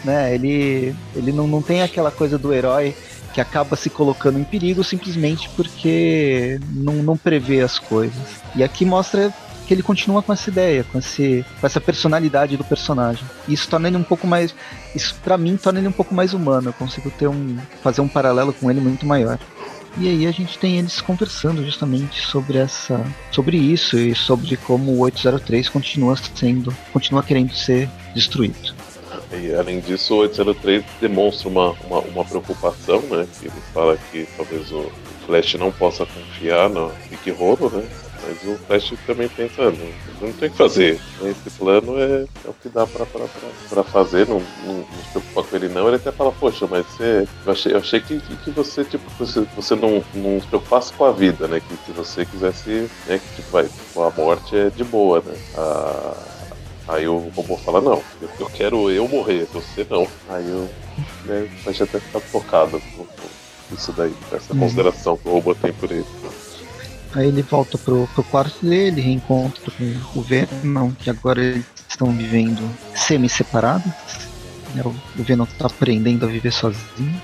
Né? 0.04 0.34
Ele, 0.34 0.94
ele 1.14 1.30
não, 1.30 1.46
não 1.46 1.62
tem 1.62 1.82
aquela 1.82 2.10
coisa 2.10 2.36
do 2.36 2.52
herói 2.52 2.96
que 3.32 3.40
acaba 3.40 3.76
se 3.76 3.88
colocando 3.88 4.38
em 4.38 4.44
perigo 4.44 4.84
simplesmente 4.84 5.48
porque 5.56 6.60
não, 6.70 6.94
não 6.94 7.16
prevê 7.16 7.60
as 7.60 7.78
coisas. 7.78 8.42
E 8.54 8.62
aqui 8.62 8.84
mostra 8.84 9.32
que 9.72 9.74
ele 9.74 9.82
continua 9.82 10.22
com 10.22 10.32
essa 10.32 10.50
ideia, 10.50 10.84
com, 10.84 10.98
esse, 10.98 11.44
com 11.58 11.66
essa 11.66 11.80
personalidade 11.80 12.58
do 12.58 12.64
personagem. 12.64 13.24
Isso 13.48 13.66
torna 13.68 13.88
ele 13.88 13.96
um 13.96 14.02
pouco 14.02 14.26
mais. 14.26 14.54
Isso 14.94 15.14
para 15.24 15.38
mim 15.38 15.56
torna 15.56 15.78
ele 15.78 15.88
um 15.88 15.92
pouco 15.92 16.14
mais 16.14 16.34
humano. 16.34 16.68
Eu 16.68 16.72
consigo 16.74 17.10
ter 17.10 17.26
um. 17.26 17.56
fazer 17.82 18.02
um 18.02 18.08
paralelo 18.08 18.52
com 18.52 18.70
ele 18.70 18.80
muito 18.80 19.06
maior. 19.06 19.38
E 19.98 20.08
aí 20.08 20.26
a 20.26 20.30
gente 20.30 20.58
tem 20.58 20.78
eles 20.78 21.00
conversando 21.00 21.64
justamente 21.64 22.20
sobre 22.20 22.58
essa. 22.58 23.02
sobre 23.30 23.56
isso 23.56 23.98
e 23.98 24.14
sobre 24.14 24.56
como 24.58 24.92
o 24.92 24.98
803 25.00 25.68
continua 25.70 26.16
sendo. 26.16 26.74
continua 26.92 27.22
querendo 27.22 27.54
ser 27.54 27.88
destruído. 28.14 28.74
E 29.32 29.54
além 29.54 29.80
disso, 29.80 30.14
o 30.14 30.18
803 30.18 30.84
demonstra 31.00 31.48
uma, 31.48 31.70
uma, 31.86 32.00
uma 32.00 32.24
preocupação, 32.24 33.00
né? 33.02 33.26
Ele 33.40 33.52
fala 33.72 33.96
que 34.10 34.28
talvez 34.36 34.70
o 34.70 34.92
Flash 35.24 35.54
não 35.54 35.72
possa 35.72 36.04
confiar 36.04 36.68
no 36.68 36.92
Big 37.08 37.30
Rolo, 37.30 37.70
né? 37.70 37.88
Mas 38.22 38.42
o 38.44 38.56
Flash 38.66 38.94
também 39.06 39.28
pensa, 39.28 39.64
não, 39.64 39.72
não 40.20 40.32
tem 40.32 40.48
o 40.48 40.52
que 40.52 40.56
fazer. 40.56 41.00
Esse 41.22 41.50
plano 41.58 41.98
é, 41.98 42.24
é 42.44 42.48
o 42.48 42.54
que 42.54 42.68
dá 42.68 42.86
pra, 42.86 43.04
pra, 43.04 43.26
pra, 43.26 43.48
pra 43.68 43.82
fazer, 43.84 44.28
não, 44.28 44.40
não, 44.64 44.74
não, 44.74 44.84
se 44.84 45.10
preocupa 45.10 45.42
com 45.42 45.56
ele 45.56 45.68
não. 45.68 45.86
Ele 45.88 45.96
até 45.96 46.12
fala, 46.12 46.32
poxa, 46.32 46.66
mas 46.70 46.86
você. 46.86 47.26
Eu 47.44 47.52
achei, 47.52 47.72
eu 47.72 47.78
achei 47.78 48.00
que, 48.00 48.20
que 48.20 48.50
você, 48.50 48.84
tipo, 48.84 49.10
você, 49.18 49.40
você 49.56 49.74
não, 49.74 50.04
não 50.14 50.40
se 50.40 50.46
preocupasse 50.46 50.92
com 50.92 51.04
a 51.04 51.12
vida, 51.12 51.48
né? 51.48 51.60
Que 51.60 51.76
se 51.86 51.92
você 51.92 52.24
quisesse, 52.24 52.88
né, 53.06 53.18
que 53.18 53.36
tipo, 53.36 53.50
vai, 53.50 53.68
a 53.96 54.10
morte 54.10 54.56
é 54.56 54.70
de 54.70 54.84
boa, 54.84 55.22
né? 55.24 55.34
A, 55.56 56.32
Aí 56.88 57.06
o 57.06 57.30
robô 57.34 57.56
fala, 57.56 57.80
não, 57.80 58.02
eu, 58.20 58.28
eu 58.40 58.46
quero 58.46 58.90
eu 58.90 59.06
morrer, 59.06 59.46
você 59.52 59.86
não. 59.88 60.06
Aí 60.28 60.46
eu 60.48 60.68
né, 61.24 61.48
até 61.66 62.00
ficar 62.00 62.20
tocado 62.20 62.80
com, 62.96 63.04
com 63.04 63.74
isso 63.74 63.92
daí, 63.92 64.12
essa 64.32 64.52
uhum. 64.52 64.60
consideração 64.60 65.16
que 65.16 65.28
o 65.28 65.32
robô 65.32 65.54
tem 65.54 65.72
por 65.72 65.90
ele. 65.90 66.04
Aí 67.14 67.28
ele 67.28 67.42
volta 67.42 67.76
pro, 67.76 68.08
pro 68.14 68.24
quarto 68.24 68.64
dele, 68.64 69.00
reencontra 69.00 69.70
com 69.70 70.18
o 70.18 70.22
Venom, 70.22 70.92
que 70.92 71.10
agora 71.10 71.42
eles 71.42 71.64
estão 71.88 72.10
vivendo 72.10 72.62
semi-separados. 72.94 73.90
Né? 74.74 74.82
O 74.84 75.22
Venom 75.22 75.44
tá 75.58 75.66
aprendendo 75.66 76.24
a 76.24 76.28
viver 76.28 76.52
sozinho. 76.52 77.20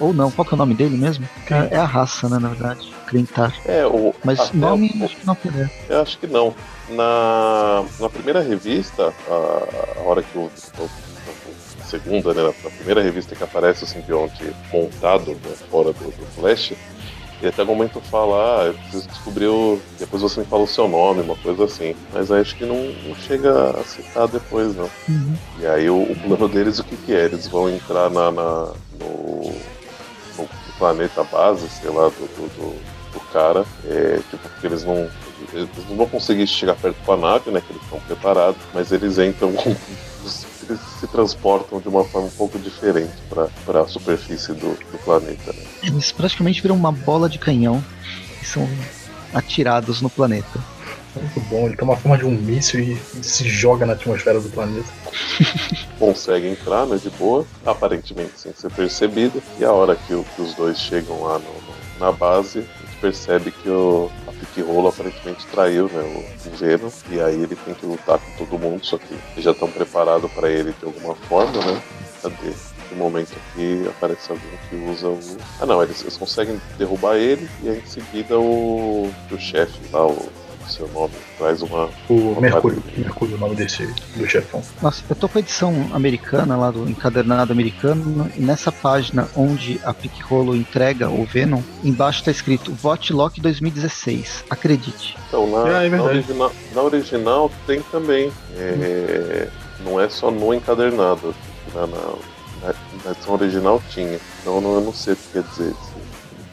Ou 0.00 0.12
não, 0.12 0.30
qual 0.30 0.44
que 0.44 0.54
é 0.54 0.56
o 0.56 0.58
nome 0.58 0.74
dele 0.74 0.96
mesmo? 0.96 1.28
É, 1.50 1.76
é 1.76 1.78
a 1.78 1.84
raça, 1.84 2.28
né, 2.28 2.38
na 2.38 2.48
verdade. 2.48 2.92
Clintar. 3.06 3.54
É, 3.66 3.86
o. 3.86 4.14
Mas 4.24 4.50
nome 4.52 4.90
o, 4.98 5.04
acho 5.04 5.16
que 5.16 5.26
não 5.26 5.36
é. 5.54 5.70
Eu 5.88 6.02
acho 6.02 6.18
que 6.18 6.26
não. 6.26 6.54
Na, 6.88 7.84
na 8.00 8.08
primeira 8.08 8.40
revista, 8.40 9.12
a, 9.28 9.98
a 10.00 10.02
hora 10.02 10.22
que 10.22 10.36
o, 10.36 10.50
o 10.78 10.90
segunda, 11.86 12.32
né, 12.32 12.42
na 12.64 12.70
primeira 12.70 13.02
revista 13.02 13.36
que 13.36 13.44
aparece 13.44 13.84
o 13.84 13.86
simbionte 13.86 14.50
montado 14.72 15.32
né, 15.32 15.54
fora 15.70 15.92
do, 15.92 16.04
do 16.04 16.26
Flash, 16.34 16.72
e 17.42 17.48
até 17.48 17.64
o 17.64 17.66
momento 17.66 18.00
fala, 18.02 18.36
ah, 18.36 18.64
eu 18.66 18.74
preciso 18.74 19.08
descobrir 19.08 19.48
o. 19.48 19.80
Depois 19.98 20.22
você 20.22 20.40
me 20.40 20.46
fala 20.46 20.62
o 20.62 20.68
seu 20.68 20.86
nome, 20.86 21.22
uma 21.22 21.34
coisa 21.34 21.64
assim. 21.64 21.96
Mas 22.12 22.30
aí 22.30 22.40
acho 22.40 22.54
que 22.54 22.64
não, 22.64 22.76
não 22.76 23.16
chega 23.16 23.70
a 23.70 23.82
citar 23.82 24.28
depois, 24.28 24.76
não. 24.76 24.88
Uhum. 25.08 25.34
E 25.58 25.66
aí 25.66 25.90
o, 25.90 26.02
o, 26.02 26.16
plano 26.16 26.48
deles 26.48 26.78
o 26.78 26.84
que, 26.84 26.96
que 26.96 27.12
é? 27.12 27.24
Eles 27.24 27.48
vão 27.48 27.68
entrar 27.68 28.08
na, 28.10 28.30
na 28.30 28.72
no, 29.00 29.52
no, 30.38 30.48
planeta 30.78 31.24
base, 31.24 31.68
sei 31.68 31.90
lá, 31.90 32.04
do, 32.10 32.28
do, 32.28 32.48
do, 32.54 33.12
do 33.12 33.20
cara. 33.32 33.64
É, 33.86 34.20
tipo, 34.30 34.48
porque 34.48 34.66
eles 34.68 34.84
não. 34.84 35.10
Eles 35.52 35.68
não 35.88 35.96
vão 35.96 36.06
conseguir 36.06 36.46
chegar 36.46 36.76
perto 36.76 36.96
com 37.04 37.12
a 37.12 37.16
nave, 37.16 37.50
né? 37.50 37.60
Que 37.60 37.72
eles 37.72 37.82
estão 37.82 37.98
preparados, 38.00 38.60
mas 38.72 38.92
eles 38.92 39.18
entram 39.18 39.52
com 39.52 39.70
eles 40.22 40.80
se 41.00 41.06
transportam 41.08 41.80
de 41.80 41.88
uma 41.88 42.04
forma 42.04 42.28
um 42.28 42.30
pouco 42.30 42.56
diferente 42.56 43.12
para 43.28 43.80
a 43.80 43.88
superfície 43.88 44.52
do, 44.52 44.74
do 44.74 44.98
planeta. 45.04 45.52
Né? 45.52 45.71
Eles 45.82 46.12
praticamente 46.12 46.62
viram 46.62 46.76
uma 46.76 46.92
bola 46.92 47.28
de 47.28 47.38
canhão 47.38 47.82
e 48.40 48.44
são 48.44 48.68
atirados 49.34 50.00
no 50.00 50.08
planeta. 50.08 50.60
Muito 51.14 51.40
bom, 51.40 51.66
ele 51.66 51.76
tem 51.76 51.84
uma 51.84 51.96
forma 51.96 52.16
de 52.16 52.24
um 52.24 52.30
míssil 52.30 52.80
e, 52.80 52.96
se 53.22 53.46
joga 53.46 53.84
na 53.84 53.92
atmosfera 53.92 54.40
do 54.40 54.48
planeta. 54.48 54.88
Consegue 55.98 56.48
entrar, 56.48 56.86
né, 56.86 56.96
de 56.96 57.10
boa, 57.10 57.44
aparentemente 57.66 58.32
sem 58.36 58.52
ser 58.54 58.70
percebido, 58.70 59.42
e 59.58 59.64
a 59.64 59.72
hora 59.72 59.94
que, 59.94 60.14
o, 60.14 60.24
que 60.24 60.40
os 60.40 60.54
dois 60.54 60.78
chegam 60.78 61.22
lá 61.22 61.38
no, 61.38 61.44
no, 61.44 62.00
na 62.00 62.10
base, 62.10 62.60
a 62.60 62.86
gente 62.86 62.96
percebe 62.98 63.50
que 63.50 63.68
o, 63.68 64.10
que 64.54 64.60
Rolo 64.60 64.88
aparentemente 64.88 65.46
traiu 65.46 65.88
né, 65.88 66.24
o 66.46 66.56
Venom, 66.56 66.90
e 67.10 67.20
aí 67.20 67.42
ele 67.42 67.56
tem 67.56 67.74
que 67.74 67.86
lutar 67.86 68.18
com 68.18 68.44
todo 68.44 68.58
mundo, 68.58 68.84
só 68.84 68.98
que 68.98 69.16
já 69.40 69.52
estão 69.52 69.70
preparados 69.70 70.30
para 70.32 70.50
ele 70.50 70.74
de 70.78 70.84
alguma 70.84 71.14
forma, 71.14 71.64
né? 71.64 71.82
Cadê? 72.22 72.52
No 72.92 72.98
momento 72.98 73.32
aqui 73.36 73.84
aparece 73.88 74.30
alguém 74.30 74.50
que 74.68 74.76
usa 74.76 75.08
o. 75.08 75.18
Ah 75.60 75.66
não, 75.66 75.82
eles, 75.82 76.00
eles 76.02 76.16
conseguem 76.16 76.60
derrubar 76.78 77.16
ele 77.16 77.48
e 77.62 77.70
aí 77.70 77.78
em 77.78 77.86
seguida 77.86 78.38
o, 78.38 79.10
o 79.30 79.38
chefe 79.38 79.78
lá, 79.92 80.06
o 80.06 80.30
seu 80.72 80.88
nome, 80.88 81.12
traz 81.38 81.62
uma. 81.62 81.88
O 82.08 82.14
uma 82.14 82.40
Mercúrio, 82.40 82.82
Mercúrio, 82.96 83.36
o 83.36 83.38
nome 83.38 83.54
desse 83.54 83.86
do 84.16 84.26
chefão. 84.28 84.62
Nossa, 84.80 85.02
eu 85.08 85.16
tô 85.16 85.28
com 85.28 85.38
a 85.38 85.40
edição 85.40 85.90
americana 85.92 86.56
lá 86.56 86.70
do 86.70 86.88
encadernado 86.88 87.52
americano, 87.52 88.30
e 88.36 88.40
nessa 88.40 88.72
página 88.72 89.28
onde 89.36 89.80
a 89.84 89.92
Pick 89.92 90.20
Rolo 90.22 90.56
entrega 90.56 91.10
o 91.10 91.24
Venom, 91.24 91.62
embaixo 91.84 92.24
tá 92.24 92.30
escrito 92.30 92.72
Vote 92.72 93.12
Lock 93.12 93.40
2016. 93.40 94.44
Acredite. 94.48 95.16
Então, 95.28 95.46
na, 95.50 95.82
é, 95.82 95.86
é 95.86 95.90
na, 95.90 96.02
original, 96.02 96.52
na 96.74 96.82
original 96.82 97.50
tem 97.66 97.80
também. 97.90 98.32
É, 98.56 99.48
não 99.84 100.00
é 100.00 100.08
só 100.08 100.30
no 100.30 100.54
encadernado. 100.54 101.34
Na, 101.74 101.86
na, 101.86 102.14
na 103.04 103.10
edição 103.10 103.34
original 103.34 103.82
tinha. 103.90 104.18
Então 104.40 104.60
não, 104.60 104.74
eu 104.74 104.80
não 104.80 104.94
sei 104.94 105.14
o 105.14 105.16
que 105.16 105.22
quer 105.32 105.42
dizer 105.42 105.70
isso. 105.70 105.92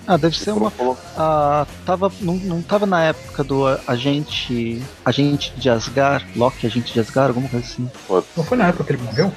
Ah, 0.08 0.18
deve 0.18 0.36
ser 0.36 0.52
uma. 0.52 0.74
Ah, 1.16 1.68
tava, 1.86 2.12
não, 2.20 2.36
não 2.36 2.64
tava 2.64 2.88
na 2.88 3.04
época 3.04 3.44
do 3.44 3.68
agente. 3.88 4.82
Agente 5.06 5.54
de 5.56 5.70
Asgard, 5.70 6.26
Loki, 6.36 6.66
agente 6.66 6.92
de 6.92 7.00
Asgard, 7.00 7.30
alguma 7.30 7.48
coisa 7.48 7.64
assim. 7.64 7.88
Não 8.36 8.44
foi 8.44 8.58
na 8.58 8.68
época 8.70 8.86
que 8.86 8.94
ele 8.94 9.04
morreu? 9.04 9.32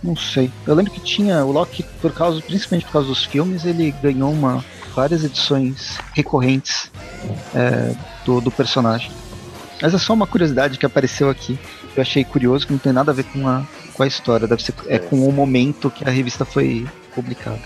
Não 0.00 0.14
sei. 0.14 0.50
Eu 0.64 0.74
lembro 0.74 0.92
que 0.92 1.00
tinha 1.00 1.44
o 1.44 1.50
Loki, 1.50 1.84
por 2.00 2.12
causa, 2.12 2.40
principalmente 2.40 2.86
por 2.86 2.92
causa 2.92 3.08
dos 3.08 3.24
filmes, 3.24 3.64
ele 3.64 3.92
ganhou 4.00 4.30
uma, 4.30 4.64
várias 4.94 5.24
edições 5.24 5.98
recorrentes 6.14 6.90
é, 7.52 7.92
do, 8.24 8.40
do 8.40 8.50
personagem. 8.50 9.10
Mas 9.80 9.92
é 9.92 9.98
só 9.98 10.12
uma 10.12 10.26
curiosidade 10.26 10.78
que 10.78 10.86
apareceu 10.86 11.30
aqui. 11.30 11.58
Eu 11.96 12.02
achei 12.02 12.24
curioso, 12.24 12.64
que 12.64 12.72
não 12.72 12.78
tem 12.78 12.92
nada 12.92 13.10
a 13.10 13.14
ver 13.14 13.24
com 13.24 13.48
a, 13.48 13.64
com 13.94 14.02
a 14.02 14.06
história, 14.06 14.46
deve 14.48 14.62
ser 14.62 14.74
é, 14.86 14.96
É. 14.96 14.98
com 14.98 15.16
o 15.28 15.32
momento 15.32 15.90
que 15.90 16.04
a 16.04 16.10
revista 16.10 16.44
foi 16.44 16.86
publicada. 17.14 17.60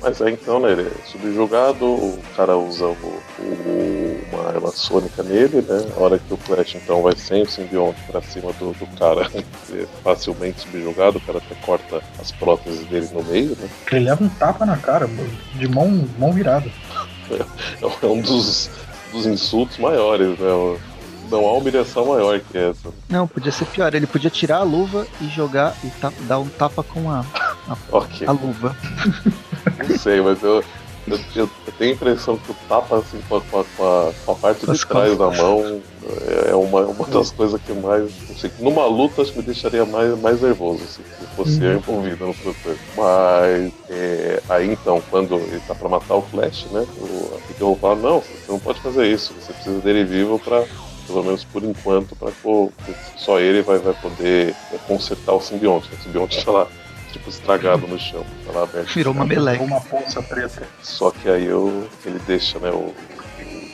Mas 0.00 0.20
aí 0.20 0.32
então, 0.32 0.58
né, 0.58 0.72
ele 0.72 0.82
é 0.88 1.06
subjugado, 1.06 1.84
o 1.86 2.18
cara 2.36 2.56
usa 2.56 2.86
o, 2.86 3.20
o- 3.38 4.20
uma 4.32 4.48
arma 4.48 4.72
sônica 4.72 5.22
nele, 5.22 5.62
né? 5.62 5.86
A 5.96 6.00
hora 6.00 6.18
que 6.18 6.34
o 6.34 6.36
Flash 6.36 6.74
então 6.74 7.02
vai 7.02 7.14
sem 7.14 7.42
o 7.42 7.46
simbionte 7.48 8.00
pra 8.10 8.20
cima 8.20 8.52
do, 8.54 8.72
do 8.72 8.86
cara, 8.98 9.30
é 9.72 9.86
facilmente 10.02 10.62
subjugado, 10.62 11.18
o 11.18 11.20
cara 11.20 11.38
até 11.38 11.54
corta 11.64 12.02
as 12.20 12.32
próteses 12.32 12.84
dele 12.86 13.08
no 13.12 13.22
meio, 13.22 13.50
né? 13.50 13.68
Ele 13.92 14.06
leva 14.06 14.24
um 14.24 14.28
tapa 14.28 14.66
na 14.66 14.76
cara, 14.76 15.08
de 15.54 15.68
mão, 15.68 16.04
mão 16.18 16.32
virada. 16.32 16.68
É 18.02 18.06
um 18.06 18.20
dos, 18.20 18.68
dos 19.12 19.24
insultos 19.24 19.78
maiores, 19.78 20.36
né? 20.38 20.48
Não 21.30 21.46
há 21.46 21.52
humilhação 21.56 22.06
maior 22.06 22.38
que 22.40 22.58
essa. 22.58 22.88
Não, 23.08 23.26
podia 23.26 23.52
ser 23.52 23.64
pior. 23.66 23.94
Ele 23.94 24.06
podia 24.06 24.30
tirar 24.30 24.58
a 24.58 24.62
luva 24.62 25.06
e 25.20 25.28
jogar 25.28 25.74
e 25.84 25.90
dar 26.26 26.38
um 26.38 26.48
tapa 26.48 26.82
com 26.82 27.10
a, 27.10 27.24
Ok, 27.90 28.26
a 28.26 28.32
luva. 28.32 28.76
não 29.88 29.98
sei, 29.98 30.20
mas 30.20 30.42
eu, 30.42 30.62
eu, 31.06 31.18
eu 31.36 31.50
tenho 31.78 31.92
a 31.92 31.94
impressão 31.94 32.36
que 32.36 32.50
o 32.50 32.56
tapa 32.68 32.96
assim, 32.98 33.20
com, 33.28 33.36
a, 33.36 33.40
com 33.40 33.60
a- 33.60 33.64
com 33.76 33.84
a- 33.84 34.32
a 34.32 34.34
parte 34.34 34.60
Com 34.66 34.72
de 34.72 34.78
as 34.78 34.84
trás 34.84 35.16
da 35.16 35.30
mão 35.30 35.80
é 36.48 36.54
uma, 36.54 36.80
uma 36.82 37.06
das 37.06 37.30
coisas 37.30 37.60
que 37.62 37.72
mais. 37.72 38.10
Sei, 38.36 38.50
numa 38.58 38.84
luta 38.86 39.22
acho 39.22 39.32
que 39.32 39.38
me 39.38 39.44
deixaria 39.44 39.84
mais, 39.86 40.18
mais 40.20 40.40
nervoso 40.42 40.82
assim, 40.84 41.02
se 41.20 41.26
fosse 41.36 41.58
Uhum. 41.60 41.64
eu 41.64 41.76
envolvido 41.78 42.26
no 42.26 42.34
processo. 42.34 42.80
Mas 42.96 43.72
é, 43.88 44.42
aí 44.48 44.72
então, 44.72 45.00
quando 45.10 45.34
ele 45.36 45.60
tá 45.66 45.74
pra 45.74 45.88
matar 45.88 46.14
o 46.16 46.22
Flash, 46.22 46.66
né? 46.72 46.84
O 46.98 47.40
Pickle 47.48 47.76
fala, 47.80 47.94
não, 47.96 48.20
você 48.20 48.32
não 48.52 48.58
pode 48.58 48.80
fazer 48.80 49.06
isso, 49.06 49.32
você 49.40 49.52
precisa 49.52 49.78
dele 49.80 50.04
vivo 50.04 50.38
pra. 50.38 50.64
Pelo 51.06 51.22
menos 51.22 51.44
por 51.44 51.62
enquanto, 51.62 52.14
para 52.16 52.32
só 53.16 53.40
ele 53.40 53.62
vai, 53.62 53.78
vai 53.78 53.94
poder 53.94 54.54
é, 54.72 54.78
consertar 54.86 55.32
o 55.32 55.40
simbionte. 55.40 55.88
O 55.92 56.02
simbionte 56.02 56.44
tá 56.44 56.50
lá, 56.50 56.66
tipo, 57.12 57.28
estragado 57.28 57.86
no 57.86 57.98
chão, 57.98 58.24
tá 58.46 58.52
lá 58.52 58.62
aberto. 58.64 58.94
Virou 58.94 59.12
uma 59.12 59.24
meleca. 59.24 59.62
Uma 59.62 59.80
poça 59.80 60.22
preta. 60.22 60.66
Só 60.82 61.10
que 61.10 61.28
aí 61.28 61.46
eu, 61.46 61.88
ele 62.04 62.18
deixa 62.26 62.58
né, 62.58 62.70
o, 62.70 62.94
o 62.94 62.94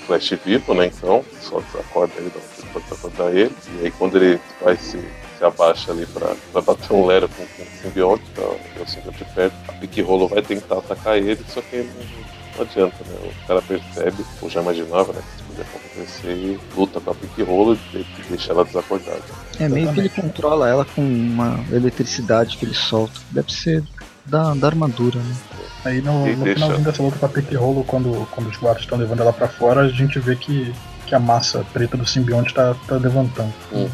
Flash 0.06 0.30
vivo, 0.44 0.74
né? 0.74 0.86
Então, 0.86 1.24
só 1.40 1.60
desacorda 1.60 2.14
ele, 2.16 2.32
não 2.34 2.68
pode 2.72 2.84
desacordar 2.86 3.28
ele. 3.28 3.54
E 3.78 3.86
aí 3.86 3.90
quando 3.90 4.16
ele 4.16 4.40
vai 4.62 4.76
se, 4.76 4.98
se 5.38 5.44
abaixa 5.44 5.92
ali 5.92 6.06
pra, 6.06 6.34
pra 6.52 6.60
bater 6.60 6.92
um 6.92 7.06
lero 7.06 7.28
com, 7.28 7.44
com 7.44 7.62
o 7.62 7.82
simbionte, 7.82 8.24
tá, 8.34 8.42
o 8.42 8.88
simbionte 8.88 9.24
perto, 9.34 9.54
a 9.68 9.72
pique 9.74 10.02
rolo 10.02 10.28
vai 10.28 10.42
tentar 10.42 10.78
atacar 10.78 11.16
ele, 11.18 11.40
só 11.48 11.60
que 11.60 11.76
ele 11.76 11.90
não, 11.96 12.37
não 12.58 12.64
adianta, 12.66 12.96
né? 13.06 13.30
O 13.42 13.46
cara 13.46 13.62
percebe, 13.62 14.24
ou 14.42 14.50
já 14.50 14.60
imaginava, 14.60 15.12
né? 15.12 15.20
Que 15.20 15.34
isso 15.34 15.44
podia 15.48 15.64
acontecer 15.64 16.32
e 16.32 16.60
luta 16.76 17.00
com 17.00 17.10
a 17.10 17.14
pique 17.14 17.42
rolo 17.42 17.78
e 17.94 18.06
deixa 18.28 18.52
ela 18.52 18.64
desacordada. 18.64 19.22
É 19.58 19.68
meio 19.68 19.92
que 19.92 20.00
ele 20.00 20.08
controla 20.08 20.68
ela 20.68 20.84
com 20.84 21.00
uma 21.02 21.64
eletricidade 21.72 22.56
que 22.56 22.64
ele 22.64 22.74
solta. 22.74 23.20
Deve 23.30 23.52
ser 23.52 23.82
da, 24.26 24.54
da 24.54 24.66
armadura, 24.66 25.18
né? 25.18 25.36
Aí 25.84 26.02
no, 26.02 26.26
no 26.26 26.44
deixa- 26.44 26.54
finalzinho 26.60 26.84
dessa 26.84 27.02
luta 27.02 27.18
com 27.18 27.26
a 27.26 27.28
Pique 27.28 27.54
Rolo, 27.54 27.84
quando, 27.84 28.28
quando 28.32 28.48
os 28.50 28.56
guardas 28.56 28.82
estão 28.82 28.98
levando 28.98 29.20
ela 29.20 29.32
pra 29.32 29.48
fora, 29.48 29.82
a 29.82 29.88
gente 29.88 30.18
vê 30.18 30.36
que, 30.36 30.74
que 31.06 31.14
a 31.14 31.18
massa 31.20 31.64
preta 31.72 31.96
do 31.96 32.06
simbionte 32.06 32.52
tá, 32.52 32.74
tá 32.86 32.96
levantando. 32.96 33.52
Uhum. 33.72 33.88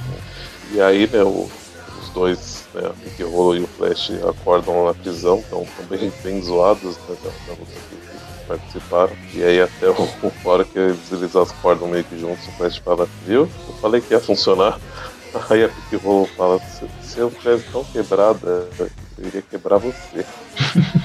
E 0.72 0.80
aí, 0.80 1.06
né, 1.06 1.22
o- 1.22 1.48
os 2.02 2.08
dois, 2.10 2.64
né, 2.74 2.82
a 2.86 2.90
Pique 2.90 3.22
Rolo 3.22 3.56
e 3.56 3.60
o 3.60 3.66
Flash 3.66 4.10
acordam 4.28 4.82
lá 4.84 4.88
na 4.92 4.94
prisão, 4.94 5.38
estão 5.38 5.64
bem, 5.88 6.10
bem 6.24 6.42
zoados 6.42 6.96
né, 6.96 7.16
da, 7.22 7.30
da 7.30 7.52
luta 7.52 7.72
que, 7.90 7.96
que 7.96 8.16
participaram. 8.46 9.12
E 9.32 9.42
aí 9.42 9.60
até 9.60 9.88
o, 9.88 10.08
a 10.44 10.48
hora 10.48 10.64
que 10.64 10.78
eles, 10.78 11.12
eles 11.12 11.34
acordam 11.34 11.88
meio 11.88 12.04
que 12.04 12.18
juntos, 12.18 12.46
o 12.46 12.52
Flash 12.52 12.78
fala, 12.78 13.08
viu? 13.26 13.42
Eu 13.42 13.74
falei 13.80 14.00
que 14.00 14.12
ia 14.14 14.20
funcionar. 14.20 14.78
Aí 15.50 15.64
a 15.64 15.68
Pique 15.68 15.96
Rolo 15.96 16.28
fala, 16.36 16.60
se, 16.60 16.86
se 17.02 17.18
eu 17.18 17.28
tivesse 17.28 17.64
tão 17.72 17.82
quebrada, 17.82 18.68
eu 18.78 18.88
iria 19.18 19.42
quebrar 19.42 19.78
você. 19.78 20.24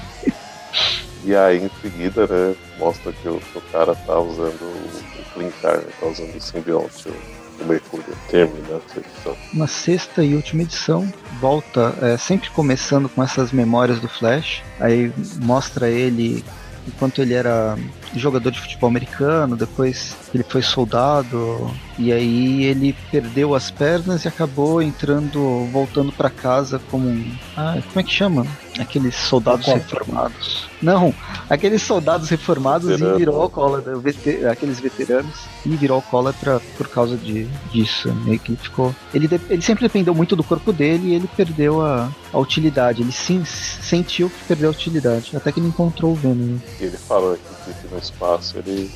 E 1.24 1.36
aí 1.36 1.58
em 1.58 1.70
seguida, 1.82 2.26
né, 2.26 2.54
mostra 2.78 3.12
que 3.12 3.28
o, 3.28 3.40
o 3.54 3.60
cara 3.72 3.94
tá 3.94 4.18
usando 4.18 4.62
o, 4.62 5.38
o 5.38 5.42
né, 5.42 5.50
tá 5.62 6.06
usando 6.06 6.34
o 6.34 6.40
simbionte, 6.40 7.08
o, 7.08 7.64
Mercúrio. 7.66 8.16
Termina 8.30 8.80
essa 8.88 9.00
edição. 9.00 9.36
Na 9.52 9.66
sexta 9.66 10.24
e 10.24 10.34
última 10.34 10.62
edição, 10.62 11.12
volta 11.38 11.94
é, 12.00 12.16
sempre 12.16 12.48
começando 12.50 13.06
com 13.06 13.22
essas 13.22 13.52
memórias 13.52 14.00
do 14.00 14.08
Flash. 14.08 14.62
Aí 14.80 15.12
mostra 15.42 15.90
ele 15.90 16.42
enquanto 16.90 17.22
ele 17.22 17.34
era 17.34 17.76
jogador 18.14 18.50
de 18.50 18.60
futebol 18.60 18.88
americano, 18.88 19.56
depois 19.56 20.16
ele 20.34 20.42
foi 20.42 20.62
soldado 20.62 21.70
e 21.98 22.12
aí 22.12 22.64
ele 22.64 22.94
perdeu 23.10 23.54
as 23.54 23.70
pernas 23.70 24.24
e 24.24 24.28
acabou 24.28 24.80
entrando, 24.82 25.66
voltando 25.72 26.10
pra 26.12 26.30
casa 26.30 26.80
como 26.90 27.08
um, 27.08 27.32
ah, 27.56 27.78
como 27.88 28.00
é 28.00 28.02
que 28.02 28.10
chama? 28.12 28.46
Aqueles 28.78 29.14
soldados 29.14 29.66
reformados. 29.66 30.68
Não, 30.80 31.12
aqueles 31.50 31.82
soldados 31.82 32.30
reformados 32.30 32.88
Veterano. 32.88 33.16
e 33.16 33.18
virou 33.18 33.42
alcoólatra, 33.42 33.96
vete- 33.98 34.46
aqueles 34.46 34.80
veteranos 34.80 35.34
e 35.66 35.68
virou 35.76 35.96
alcoólatra 35.96 36.60
por 36.78 36.88
causa 36.88 37.16
de, 37.18 37.46
disso. 37.70 38.10
Meio 38.24 38.38
que 38.38 38.52
ele 38.52 38.58
ficou. 38.62 38.94
Ele, 39.12 39.28
ele 39.50 39.60
sempre 39.60 39.82
dependeu 39.82 40.14
muito 40.14 40.34
do 40.34 40.42
corpo 40.42 40.72
dele 40.72 41.08
e 41.08 41.14
ele 41.14 41.28
perdeu 41.36 41.82
a, 41.84 42.08
a 42.32 42.38
utilidade. 42.38 43.02
Ele 43.02 43.12
sim 43.12 43.44
sentiu 43.44 44.30
que 44.30 44.44
perdeu 44.48 44.70
a 44.70 44.72
utilidade. 44.72 45.36
Até 45.36 45.52
que 45.52 45.60
ele 45.60 45.68
encontrou 45.68 46.12
o 46.12 46.14
Venom. 46.14 46.34
né? 46.54 46.58
Ele 46.80 46.96
fala 46.96 47.36
que, 47.36 47.86
no 47.94 47.99
espaço 48.00 48.58
ele. 48.58 48.90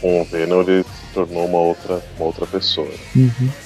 Com 0.00 0.20
o 0.20 0.24
Venom 0.24 0.62
ele 0.62 0.82
se 0.82 1.14
tornou 1.14 1.46
uma 1.46 1.58
outra, 1.58 2.02
uma 2.16 2.26
outra 2.26 2.44
pessoa. 2.44 2.90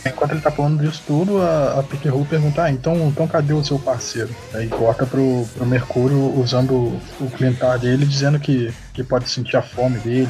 Enquanto 0.05 0.32
ele 0.32 0.43
tá 0.43 0.51
falando 0.51 0.82
disso 0.82 1.03
tudo, 1.07 1.41
a, 1.41 1.80
a 1.80 2.09
Rolo 2.11 2.26
pergunta, 2.26 2.62
ah, 2.62 2.70
então, 2.70 2.95
então 3.09 3.26
cadê 3.26 3.55
o 3.55 3.64
seu 3.64 3.78
parceiro? 3.78 4.28
Aí 4.53 4.68
corta 4.68 5.07
pro, 5.07 5.47
pro 5.55 5.64
Mercúrio 5.64 6.39
usando 6.39 6.74
o, 6.74 7.01
o 7.22 7.30
Clintar 7.30 7.78
dele, 7.78 8.05
dizendo 8.05 8.39
que, 8.39 8.70
que 8.93 9.03
pode 9.03 9.30
sentir 9.30 9.57
a 9.57 9.62
fome 9.62 9.99
dele, 10.01 10.28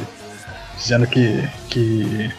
dizendo 0.79 1.09
que, 1.09 1.43
que 1.69 2.31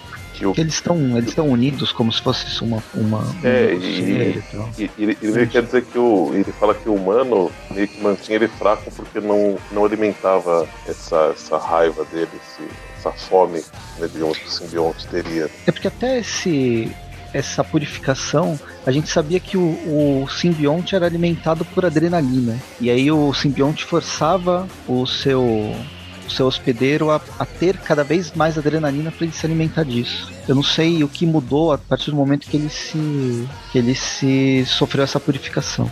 Que 0.53 0.61
eles 0.61 0.73
estão 0.75 0.95
eles 1.17 1.29
estão 1.29 1.47
unidos 1.49 1.91
como 1.91 2.11
se 2.11 2.21
fosse 2.21 2.63
uma. 2.63 2.83
uma 2.93 3.19
É, 3.43 3.73
um 3.73 3.79
e- 3.81 3.85
e 4.77 4.83
e- 4.83 4.91
ele, 4.97 5.17
ele 5.21 5.47
quer 5.47 5.63
dizer 5.63 5.83
que 5.85 5.97
o. 5.97 6.31
Ele 6.33 6.51
fala 6.59 6.73
que 6.75 6.87
o 6.89 6.93
humano 6.95 7.51
meio 7.71 7.87
que 7.87 8.01
mantinha 8.01 8.35
ele 8.37 8.47
fraco 8.47 8.91
porque 8.95 9.19
não, 9.19 9.57
não 9.71 9.85
alimentava 9.85 10.67
essa, 10.87 11.31
essa 11.35 11.57
raiva 11.57 12.03
dele, 12.05 12.29
esse- 12.35 12.69
essa 12.97 13.11
fome, 13.11 13.63
né, 13.99 14.09
digamos, 14.11 14.37
que 14.37 14.47
o 14.47 14.51
simbionte 14.51 15.07
teria. 15.07 15.49
É 15.65 15.71
porque 15.71 15.87
até 15.87 16.19
esse 16.19 16.91
essa 17.33 17.61
purificação, 17.63 18.57
a 18.85 18.91
gente 18.91 19.09
sabia 19.09 19.39
que 19.39 19.57
o, 19.57 20.23
o 20.23 20.27
simbionte 20.29 20.95
era 20.95 21.05
alimentado 21.05 21.65
por 21.65 21.85
adrenalina. 21.85 22.57
E 22.79 22.89
aí 22.89 23.11
o 23.11 23.33
simbionte 23.33 23.83
forçava 23.83 24.65
o 24.87 25.05
seu, 25.05 25.75
o 26.27 26.31
seu 26.31 26.47
hospedeiro 26.47 27.09
a, 27.09 27.21
a 27.39 27.45
ter 27.45 27.77
cada 27.77 28.03
vez 28.03 28.31
mais 28.33 28.57
adrenalina 28.57 29.11
para 29.11 29.25
ele 29.25 29.33
se 29.33 29.45
alimentar 29.45 29.83
disso. 29.83 30.31
Eu 30.47 30.55
não 30.55 30.63
sei 30.63 31.03
o 31.03 31.07
que 31.07 31.25
mudou 31.25 31.71
a 31.71 31.77
partir 31.77 32.11
do 32.11 32.17
momento 32.17 32.47
que 32.47 32.57
ele 32.57 32.69
se 32.69 33.47
que 33.71 33.77
ele 33.77 33.95
se 33.95 34.65
sofreu 34.65 35.03
essa 35.03 35.19
purificação. 35.19 35.89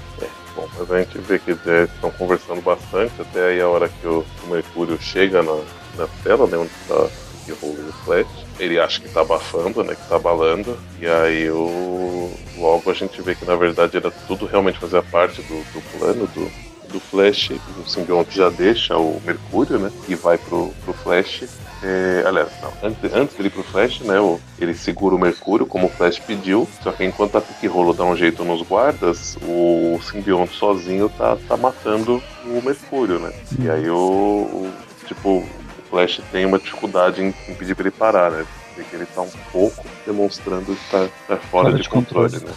Bom, 0.56 0.68
mas 0.80 0.92
a 0.92 1.00
gente 1.00 1.18
vê 1.20 1.38
que 1.38 1.52
eles 1.52 1.92
estão 1.94 2.10
conversando 2.12 2.62
bastante, 2.62 3.14
até 3.20 3.48
aí 3.48 3.62
a 3.62 3.68
hora 3.68 3.90
que 3.90 4.08
o, 4.08 4.26
o 4.46 4.48
Mercúrio 4.48 4.98
chega 5.02 5.44
na, 5.44 5.56
na 5.98 6.08
tela, 6.24 6.48
né, 6.48 6.58
onde 6.58 6.72
tá 6.88 7.10
que 7.46 7.52
rola 7.52 7.90
o 7.90 7.94
Flash, 8.04 8.28
ele 8.60 8.80
acha 8.80 9.00
que 9.00 9.08
tá 9.10 9.22
abafando, 9.22 9.84
né, 9.84 9.94
que 9.94 10.10
tá 10.10 10.16
abalando, 10.16 10.78
e 11.00 11.06
aí 11.06 11.50
o, 11.52 12.32
logo 12.58 12.90
a 12.90 12.94
gente 12.94 13.22
vê 13.22 13.36
que 13.36 13.46
na 13.46 13.56
verdade 13.56 13.98
era 13.98 14.10
tudo 14.10 14.46
realmente 14.46 14.80
fazia 14.80 15.04
parte 15.04 15.42
do, 15.44 15.58
do 15.72 15.82
plano 15.98 16.28
do, 16.28 16.52
do 16.96 17.00
Flash, 17.02 17.52
o 17.86 17.90
simbionte 17.90 18.38
já 18.38 18.50
deixa 18.50 18.98
o 18.98 19.22
Mercúrio, 19.26 19.78
né, 19.78 19.92
e 20.08 20.16
vai 20.16 20.38
pro, 20.38 20.74
pro 20.86 20.94
Flash, 20.94 21.44
é, 21.84 22.24
aliás, 22.26 22.48
não, 22.62 22.72
antes, 22.82 23.14
antes 23.14 23.36
dele 23.36 23.50
ir 23.50 23.52
pro 23.52 23.64
Flash, 23.64 24.00
né, 24.00 24.18
o, 24.20 24.40
ele 24.58 24.74
segura 24.74 25.14
o 25.14 25.20
Mercúrio, 25.20 25.66
como 25.66 25.88
o 25.88 25.90
Flash 25.90 26.20
pediu, 26.20 26.66
só 26.82 26.92
que 26.94 27.04
enquanto 27.04 27.38
a 27.38 27.42
Pique 27.42 27.68
Rolo 27.68 27.94
dá 27.94 28.06
um 28.06 28.16
jeito 28.16 28.46
nos 28.46 28.62
guardas, 28.62 29.38
o 29.42 30.00
simbionte 30.10 30.56
sozinho 30.56 31.10
tá, 31.10 31.38
tá 31.48 31.58
matando 31.58 32.24
o 32.46 32.62
Mercúrio, 32.64 33.20
né? 33.20 33.34
E 33.60 33.70
aí 33.70 33.90
o, 33.90 33.96
o- 33.98 34.74
tipo, 35.06 35.40
o 35.40 35.46
Flash 35.90 36.22
tem 36.32 36.46
uma 36.46 36.58
dificuldade 36.60 37.22
em, 37.22 37.28
em 37.50 37.54
pedir 37.56 37.76
pra 37.76 37.84
ele 37.84 37.92
parar, 37.92 38.32
né? 38.32 38.46
Porque 38.74 38.96
ele 38.96 39.06
tá 39.06 39.22
um 39.22 39.30
pouco 39.52 39.86
demonstrando 40.06 40.72
estar 40.74 41.06
estar 41.06 41.38
fora, 41.50 41.70
de, 41.74 41.90
controle, 41.90 42.30
né? 42.46 42.54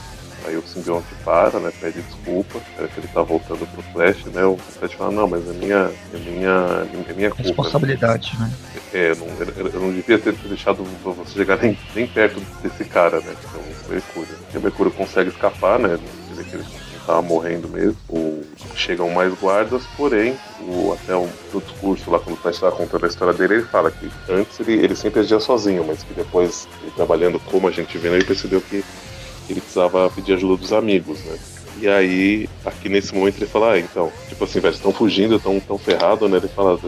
Aí 0.49 0.57
o 0.57 0.63
simbionte 0.67 1.07
para, 1.25 1.61
né? 1.61 1.71
Pede 1.79 2.01
desculpa, 2.01 2.59
é 2.79 2.87
que 2.87 3.01
ele 3.01 3.09
tá 3.09 3.23
voltando 3.23 3.67
pro 3.67 3.83
Flash, 3.93 4.25
né? 4.33 4.45
O 4.45 4.57
Flash 4.57 4.95
fala, 4.95 5.13
não, 5.13 5.29
mas 5.29 5.47
é 5.47 5.53
minha, 5.53 5.91
é 6.15 6.19
minha, 6.19 6.87
é 7.07 7.13
minha 7.13 7.31
culpa. 7.31 7.43
né? 7.43 7.49
Responsabilidade, 7.49 8.33
né? 8.41 8.51
É, 8.95 9.11
eu 9.11 9.17
não, 9.17 9.27
eu, 9.27 9.69
eu 9.69 9.81
não 9.81 9.93
devia 9.93 10.19
ter 10.19 10.33
deixado 10.33 10.83
você 11.05 11.35
chegar 11.35 11.59
nem, 11.63 11.79
nem 11.95 12.07
perto 12.07 12.41
desse 12.63 12.85
cara, 12.87 13.21
né? 13.21 13.35
Que 13.39 13.57
é 13.57 13.61
o 13.61 13.93
Mercúrio. 13.93 14.35
E 14.55 14.57
o 14.57 14.61
Mercúrio 14.63 14.93
consegue 14.93 15.29
escapar, 15.29 15.79
né? 15.79 15.99
Ele, 16.31 16.47
ele 16.53 16.65
tava 17.07 17.21
morrendo 17.21 17.69
mesmo. 17.69 17.97
Chegam 18.75 19.11
mais 19.11 19.35
guardas, 19.35 19.83
porém, 19.97 20.35
o, 20.61 20.93
até 20.95 21.15
o, 21.15 21.29
no 21.53 21.61
discurso 21.61 22.11
lá, 22.11 22.19
quando 22.19 22.37
o 22.37 22.41
Flash 22.41 22.55
estava 22.57 22.75
contando 22.75 23.05
a 23.05 23.09
história 23.09 23.35
dele, 23.35 23.55
ele 23.55 23.65
fala 23.65 23.91
que 23.91 24.11
antes 24.31 24.59
ele, 24.61 24.75
ele 24.75 24.97
sempre 24.97 25.21
agia 25.21 25.41
sozinho, 25.41 25.85
mas 25.87 26.03
que 26.03 26.15
depois, 26.15 26.67
ele 26.83 26.93
trabalhando 26.93 27.39
como 27.41 27.69
a 27.69 27.71
gente 27.71 27.99
vê, 27.99 28.09
ele 28.09 28.25
percebeu 28.25 28.61
que 28.63 28.83
ele 29.53 29.61
precisava 29.61 30.11
pedir 30.11 30.35
ajuda 30.35 30.57
dos 30.57 30.73
amigos, 30.73 31.19
né? 31.25 31.39
E 31.81 31.87
aí, 31.87 32.49
aqui 32.65 32.89
nesse 32.89 33.15
momento 33.15 33.39
ele 33.39 33.47
fala, 33.47 33.73
ah, 33.73 33.79
então, 33.79 34.11
tipo 34.29 34.43
assim, 34.43 34.59
velho, 34.59 34.75
estão 34.75 34.93
fugindo, 34.93 35.37
estão 35.37 35.61
tão 35.61 35.79
ferrados, 35.79 36.29
né? 36.29 36.39
Ele 36.39 36.49
fala, 36.49 36.79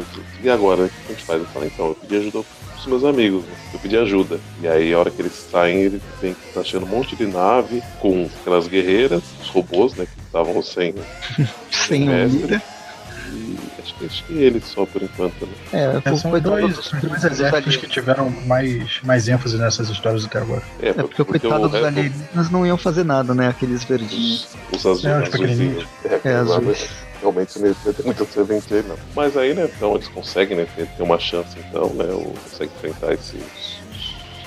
e 0.42 0.50
agora, 0.50 0.84
o 0.84 0.88
que 0.88 0.94
a 1.06 1.12
gente 1.12 1.24
faz? 1.24 1.40
Ele 1.40 1.50
fala, 1.52 1.66
então, 1.66 1.86
eu 1.88 1.94
pedi 1.94 2.16
ajuda 2.16 2.44
pros 2.72 2.86
meus 2.86 3.04
amigos, 3.04 3.44
né? 3.44 3.52
eu 3.72 3.78
pedi 3.78 3.96
ajuda. 3.96 4.40
E 4.60 4.66
aí, 4.66 4.92
a 4.92 4.98
hora 4.98 5.10
que 5.10 5.22
eles 5.22 5.32
saem, 5.32 5.78
ele 5.82 6.02
tem 6.20 6.34
que 6.34 6.40
estar 6.40 6.54
tá 6.54 6.60
achando 6.60 6.86
um 6.86 6.88
monte 6.88 7.14
de 7.14 7.24
nave 7.24 7.80
com 8.00 8.28
aquelas 8.40 8.66
guerreiras, 8.66 9.22
os 9.40 9.48
robôs, 9.48 9.94
né, 9.94 10.06
que 10.06 10.20
estavam 10.26 10.60
sem... 10.60 10.92
sem 11.70 12.06
mestre. 12.06 12.60
E 13.32 13.56
acho 13.80 13.94
que, 13.94 14.06
acho 14.06 14.24
que 14.24 14.34
ele 14.34 14.60
só 14.60 14.86
por 14.86 15.02
enquanto, 15.02 15.46
né? 15.46 15.52
É, 15.72 16.10
é 16.10 16.16
são 16.16 16.38
dois, 16.38 16.90
dois 17.02 17.24
exércitos 17.24 17.76
que 17.76 17.88
tiveram 17.88 18.30
mais, 18.46 19.00
mais 19.02 19.28
ênfase 19.28 19.56
nessas 19.56 19.88
histórias 19.88 20.24
até 20.24 20.38
agora. 20.38 20.62
É, 20.80 20.88
é 20.90 20.92
porque, 20.92 21.24
porque 21.24 21.40
coitado 21.40 21.68
dos 21.68 21.82
alienígenas 21.82 22.50
não 22.50 22.66
iam 22.66 22.76
fazer 22.76 23.04
nada, 23.04 23.34
né? 23.34 23.48
Aqueles 23.48 23.84
verdinhos. 23.84 24.48
Os, 24.72 24.84
os 24.84 25.06
azuis. 25.06 25.34
É, 25.34 25.42
azuis, 25.44 25.86
é, 26.04 26.28
é 26.28 26.34
azuis. 26.34 26.90
Realmente 27.20 27.58
não 27.58 27.68
ia 27.68 27.74
ter 27.74 28.04
muito 28.04 28.26
serventia, 28.26 28.82
não. 28.82 28.96
Mas 29.14 29.36
aí, 29.36 29.52
né, 29.52 29.68
então 29.76 29.94
eles 29.94 30.08
conseguem, 30.08 30.56
né, 30.56 30.66
ter, 30.74 30.86
ter 30.86 31.02
uma 31.02 31.18
chance, 31.18 31.54
então, 31.58 31.90
né, 31.90 32.06
conseguem 32.42 32.74
enfrentar 32.74 33.12
esses 33.12 33.34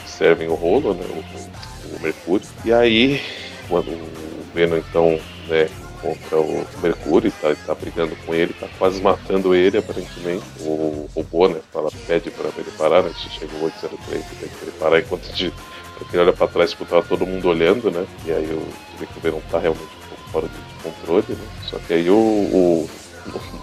que 0.04 0.10
servem 0.10 0.48
o 0.48 0.56
rolo, 0.56 0.96
né, 0.96 1.06
o, 1.06 1.96
o 1.96 2.02
Mercúrio. 2.02 2.48
E 2.66 2.74
aí, 2.74 3.22
quando 3.70 3.90
o 3.90 4.46
Venom, 4.56 4.78
então, 4.78 5.20
né, 5.48 5.70
contra 6.04 6.38
o 6.38 6.68
Mercúrio, 6.84 7.32
tá, 7.42 7.56
tá 7.66 7.74
brigando 7.74 8.14
com 8.26 8.36
ele, 8.36 8.54
tá 8.54 8.68
quase 8.78 9.02
matando 9.02 9.56
ele, 9.56 9.78
aparentemente. 9.78 10.44
O 10.60 11.10
robô, 11.16 11.48
né, 11.48 11.62
fala, 11.72 11.90
pede 12.06 12.30
pra 12.30 12.50
ele 12.58 12.72
parar, 12.78 13.02
né, 13.02 13.12
chega 13.18 13.56
o 13.56 13.64
803, 13.64 14.26
pede 14.26 14.52
pra 14.56 14.68
ele 14.68 14.78
parar 14.78 15.00
enquanto 15.00 15.26
gente, 15.36 15.54
ele 16.12 16.22
olha 16.22 16.34
pra 16.34 16.48
trás, 16.48 16.72
tipo, 16.72 16.86
tava 16.86 17.04
todo 17.04 17.26
mundo 17.26 17.48
olhando, 17.48 17.90
né, 17.90 18.06
e 18.26 18.32
aí 18.32 18.46
que 18.46 19.18
o 19.18 19.22
Venom 19.22 19.40
tá 19.50 19.58
realmente 19.58 19.84
um 19.84 20.10
pouco 20.10 20.30
fora 20.32 20.48
de 20.48 20.84
controle, 20.84 21.26
né, 21.30 21.48
só 21.70 21.78
que 21.80 21.94
aí 21.94 22.10
o, 22.10 22.14
o 22.14 22.90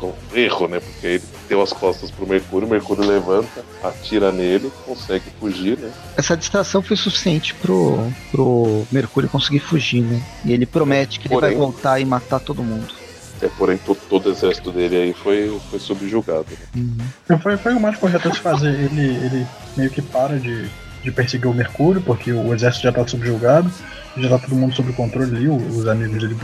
um 0.03 0.13
erro, 0.35 0.69
né? 0.69 0.81
Porque 0.81 1.07
ele 1.07 1.25
deu 1.49 1.63
as 1.63 1.73
costas 1.73 2.11
pro 2.11 2.27
Mercúrio, 2.27 2.67
o 2.67 2.71
Mercúrio 2.71 3.05
levanta, 3.05 3.65
atira 3.83 4.33
nele, 4.33 4.71
consegue 4.87 5.25
fugir, 5.39 5.79
né? 5.79 5.91
Essa 6.17 6.37
distração 6.37 6.83
foi 6.83 6.97
suficiente 6.97 7.55
pro, 7.55 7.99
pro 8.31 8.87
Mercúrio 8.91 9.29
conseguir 9.29 9.61
fugir, 9.61 10.03
né? 10.03 10.23
E 10.45 10.53
ele 10.53 10.67
promete 10.67 11.21
que 11.21 11.29
Porém, 11.29 11.51
ele 11.51 11.57
vai 11.57 11.67
voltar 11.67 12.01
e 12.01 12.05
matar 12.05 12.41
todo 12.41 12.63
mundo. 12.63 12.95
É, 13.43 13.49
porém, 13.49 13.79
todo, 13.79 13.99
todo 14.09 14.27
o 14.27 14.33
exército 14.33 14.71
dele 14.71 14.97
aí 14.97 15.13
foi, 15.15 15.59
foi 15.71 15.79
subjugado. 15.79 16.47
Né? 16.51 16.83
Uhum. 17.31 17.39
Foi, 17.39 17.57
foi 17.57 17.75
o 17.75 17.81
mais 17.81 17.97
correto 17.97 18.29
a 18.29 18.33
se 18.33 18.41
fazer. 18.41 18.69
Ele, 18.69 19.07
ele 19.25 19.47
meio 19.77 19.91
que 19.91 20.03
para 20.03 20.39
de, 20.39 20.69
de 21.03 21.11
perseguir 21.11 21.49
o 21.49 21.55
Mercúrio, 21.55 22.03
porque 22.03 22.33
o 22.33 22.53
exército 22.53 22.85
já 22.85 22.93
tá 22.93 23.07
subjugado, 23.07 23.71
já 24.17 24.29
tá 24.29 24.39
todo 24.39 24.55
mundo 24.55 24.75
sob 24.75 24.93
controle 24.93 25.35
ali, 25.35 25.49
os 25.49 25.87
amigos 25.89 26.19
dele 26.19 26.37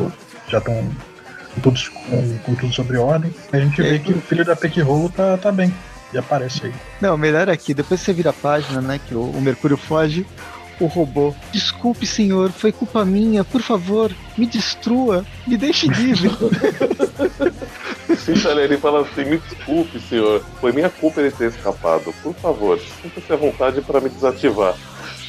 já 0.48 0.58
estão 0.58 0.90
todos 1.60 1.88
com, 1.88 2.38
com, 2.38 2.54
tudo 2.54 2.72
sobre 2.72 2.96
ordem. 2.96 3.32
A 3.52 3.58
gente 3.58 3.80
vê 3.80 3.98
que 3.98 4.12
o 4.12 4.20
filho 4.20 4.44
da 4.44 4.56
Peck 4.56 4.80
Rolo 4.80 5.10
tá, 5.10 5.36
tá 5.36 5.52
bem. 5.52 5.72
E 6.12 6.18
aparece 6.18 6.66
aí. 6.66 6.74
Não, 7.00 7.16
melhor 7.16 7.48
aqui, 7.50 7.74
depois 7.74 8.00
você 8.00 8.12
vira 8.12 8.30
a 8.30 8.32
página, 8.32 8.80
né? 8.80 9.00
Que 9.04 9.14
o, 9.14 9.22
o 9.22 9.40
Mercúrio 9.40 9.76
foge. 9.76 10.26
O 10.78 10.86
robô. 10.86 11.34
Desculpe, 11.52 12.06
senhor, 12.06 12.52
foi 12.52 12.70
culpa 12.70 13.02
minha. 13.02 13.42
Por 13.42 13.62
favor, 13.62 14.12
me 14.36 14.44
destrua. 14.44 15.24
Me 15.46 15.56
deixe 15.56 15.88
livre. 15.88 16.30
Sim, 18.18 18.34
ele 18.60 18.76
fala 18.76 19.00
assim: 19.00 19.24
me 19.24 19.38
desculpe, 19.38 19.98
senhor. 20.00 20.44
Foi 20.60 20.72
minha 20.72 20.90
culpa 20.90 21.20
ele 21.20 21.30
ter 21.30 21.48
escapado. 21.48 22.12
Por 22.22 22.34
favor, 22.34 22.78
sinta-se 22.78 23.32
à 23.32 23.36
vontade 23.36 23.80
para 23.80 24.02
me 24.02 24.10
desativar. 24.10 24.74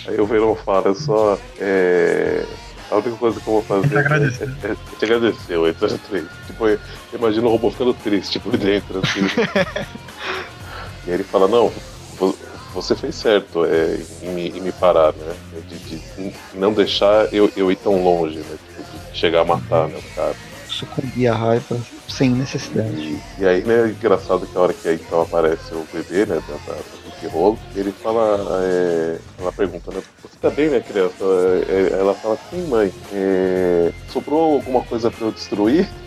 Aí 0.06 0.20
o 0.20 0.26
Verão 0.26 0.54
fala 0.54 0.94
só. 0.94 1.40
É 1.60 2.46
a 2.90 2.96
única 2.96 3.18
coisa 3.18 3.40
que 3.40 3.48
eu 3.48 3.54
vou 3.54 3.64
fazer 3.64 3.96
é, 3.96 4.00
agradecer. 4.00 4.50
é, 4.64 4.72
é, 4.72 4.76
te 4.98 5.06
agradecer, 5.06 5.58
o 5.58 5.68
Ethan 5.68 5.98
3. 6.10 6.26
Tipo, 6.48 6.66
imagina 7.14 7.48
o 7.48 7.52
robô 7.52 7.72
ficando 7.72 7.94
triste 7.94 8.40
por 8.40 8.56
dentro, 8.58 9.02
assim. 9.04 9.22
e 11.08 11.12
ele 11.12 11.24
fala, 11.24 11.48
não, 11.48 11.72
você 12.74 12.96
fez 12.96 13.16
certo 13.16 13.66
é, 13.66 14.00
em, 14.22 14.30
me, 14.34 14.50
em 14.50 14.62
me 14.62 14.72
parar, 14.72 15.14
né? 15.14 15.34
De, 15.68 15.78
de, 15.78 16.34
não 16.54 16.74
deixar 16.74 17.34
eu, 17.34 17.52
eu 17.58 17.72
ir 17.72 17.76
tão 17.76 18.04
longe, 18.04 18.38
né? 18.38 18.58
Tipo, 18.68 19.12
de 19.12 19.18
chegar 19.18 19.42
a 19.42 19.46
matar 19.46 19.88
né, 19.88 19.98
o 19.98 20.16
cara. 20.16 20.36
Sucumbir 20.68 21.28
à 21.32 21.36
raiva 21.36 21.78
sem 22.08 22.30
necessidade. 22.30 22.96
E, 22.96 23.22
e, 23.40 23.48
aí, 23.48 23.64
né, 23.64 23.90
engraçado 23.90 24.46
que 24.46 24.58
a 24.58 24.62
hora 24.62 24.74
que 24.74 24.88
aí 24.88 24.96
então 24.96 25.22
aparece 25.22 25.74
o 25.74 25.86
bebê, 25.92 26.26
né, 26.26 26.42
da, 26.48 26.74
da, 26.74 26.80
rolo, 27.26 27.58
ele 27.76 27.92
fala, 27.92 28.62
é, 28.64 29.18
ela 29.40 29.52
pergunta, 29.52 29.92
né, 29.92 30.02
você 30.22 30.38
tá 30.40 30.50
bem, 30.50 30.70
minha 30.70 30.82
criança? 30.82 31.24
É, 31.68 32.00
ela 32.00 32.14
fala, 32.14 32.38
sim, 32.50 32.68
mãe, 32.68 32.94
é, 33.12 33.92
sobrou 34.10 34.56
alguma 34.56 34.84
coisa 34.84 35.10
pra 35.10 35.26
eu 35.26 35.32
destruir? 35.32 35.90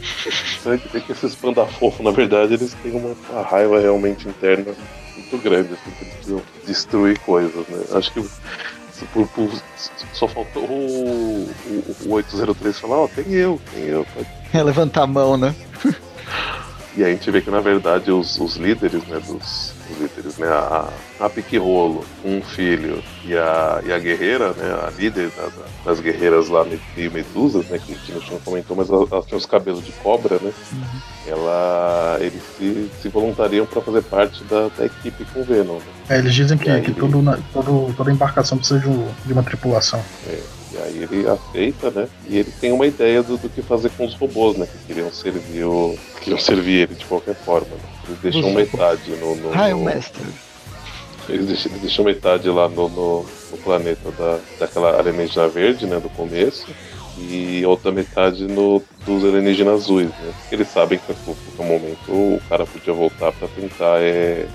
Você 0.60 0.76
tem 0.76 1.00
que 1.00 1.12
esses 1.12 1.34
panda 1.34 1.64
fofo, 1.64 2.02
na 2.02 2.10
verdade, 2.10 2.52
eles 2.52 2.74
têm 2.82 2.92
uma, 2.92 3.16
uma 3.30 3.42
raiva 3.42 3.80
realmente 3.80 4.28
interna 4.28 4.74
muito 5.16 5.38
grande, 5.38 5.72
assim, 5.72 5.90
que 5.90 6.04
eles 6.04 6.14
precisam 6.14 6.42
destruir 6.66 7.18
coisas, 7.20 7.66
né? 7.68 7.82
Acho 7.92 8.12
que 8.12 8.20
por, 9.06 9.26
por, 9.28 9.50
só 10.12 10.28
faltou 10.28 10.64
o, 10.64 11.50
o, 11.66 11.96
o 12.06 12.12
803 12.12 12.78
falar, 12.78 12.96
ó, 12.96 13.04
oh, 13.04 13.08
tem 13.08 13.32
eu, 13.32 13.60
tem 13.72 13.84
eu. 13.84 14.06
É 14.52 14.62
levantar 14.62 15.04
a 15.04 15.06
mão, 15.06 15.36
né? 15.36 15.54
e 16.96 17.04
aí 17.04 17.12
a 17.12 17.14
gente 17.14 17.30
vê 17.30 17.40
que 17.40 17.50
na 17.50 17.60
verdade 17.60 18.10
os, 18.10 18.38
os 18.38 18.56
líderes, 18.56 19.02
né, 19.06 19.20
dos 19.20 19.72
os 19.90 20.00
líderes, 20.00 20.38
né, 20.38 20.48
a, 20.48 20.88
a 21.18 21.28
Piquirolo, 21.28 22.04
um 22.24 22.40
filho 22.42 23.02
e 23.24 23.36
a, 23.36 23.82
e 23.84 23.92
a 23.92 23.98
guerreira, 23.98 24.52
né, 24.52 24.72
a 24.86 24.90
líder 24.90 25.30
da, 25.30 25.42
da, 25.42 25.64
das 25.84 26.00
guerreiras 26.00 26.48
lá, 26.48 26.64
meio 26.96 27.12
medusas, 27.12 27.66
né, 27.66 27.78
que, 27.78 27.94
que 27.94 28.12
no 28.12 28.22
chão 28.22 28.38
comentou, 28.44 28.76
mas 28.76 28.88
elas, 28.88 29.10
elas 29.10 29.26
tinham 29.26 29.38
os 29.38 29.46
cabelos 29.46 29.84
de 29.84 29.92
cobra, 29.92 30.38
né, 30.40 30.52
uhum. 30.72 30.82
ela, 31.26 32.18
eles 32.20 32.42
se, 32.56 32.90
se 33.00 33.08
voluntariam 33.08 33.66
para 33.66 33.82
fazer 33.82 34.02
parte 34.02 34.42
da, 34.44 34.68
da, 34.68 34.86
equipe 34.86 35.24
com 35.32 35.42
Venom. 35.42 35.74
Né? 35.74 35.82
É, 36.08 36.18
eles 36.18 36.34
dizem 36.34 36.56
que, 36.56 36.70
aí, 36.70 36.82
que 36.82 36.92
todo, 36.92 37.22
todo, 37.52 37.94
toda 37.96 38.12
embarcação 38.12 38.58
precisa 38.58 38.80
de, 38.80 38.88
um, 38.88 39.06
de 39.26 39.32
uma 39.32 39.42
tripulação. 39.42 40.02
É. 40.28 40.60
E 40.72 40.78
aí 40.78 41.02
ele 41.02 41.28
aceita, 41.28 41.90
né? 41.90 42.08
E 42.28 42.38
ele 42.38 42.52
tem 42.60 42.70
uma 42.70 42.86
ideia 42.86 43.22
do, 43.24 43.36
do 43.36 43.48
que 43.48 43.60
fazer 43.60 43.90
com 43.90 44.06
os 44.06 44.14
robôs, 44.14 44.56
né? 44.56 44.66
Que 44.66 44.86
queriam 44.86 45.12
servir 45.12 45.64
o. 45.64 45.98
queriam 46.20 46.38
servir 46.38 46.82
ele 46.82 46.94
de 46.94 47.04
qualquer 47.06 47.34
forma. 47.34 47.66
Né? 47.66 47.99
Eles 48.10 48.34
deixam 48.34 48.52
metade 48.52 49.10
no. 49.12 49.36
no, 49.36 49.50
Raio 49.50 49.78
Mestre. 49.78 50.22
Eles 51.28 51.46
deixam, 51.46 51.70
eles 51.70 51.82
deixam 51.82 52.04
metade 52.04 52.48
lá 52.48 52.68
no, 52.68 52.88
no, 52.88 53.26
no 53.50 53.58
planeta 53.58 54.10
da, 54.10 54.38
daquela 54.58 54.98
alienígena 54.98 55.48
verde, 55.48 55.86
né? 55.86 56.00
Do 56.00 56.08
começo 56.10 56.66
e 57.18 57.64
outra 57.66 57.90
metade 57.90 58.44
no, 58.46 58.82
dos 59.04 59.24
alienígenas 59.24 59.82
azuis, 59.82 60.08
né? 60.08 60.32
Eles 60.50 60.68
sabem 60.68 60.98
que 60.98 61.12
a 61.12 61.14
qualquer 61.14 61.66
momento 61.66 62.12
o 62.12 62.40
cara 62.48 62.66
podia 62.66 62.92
voltar 62.92 63.32
para 63.32 63.48
tentar 63.48 64.00
é, 64.00 64.46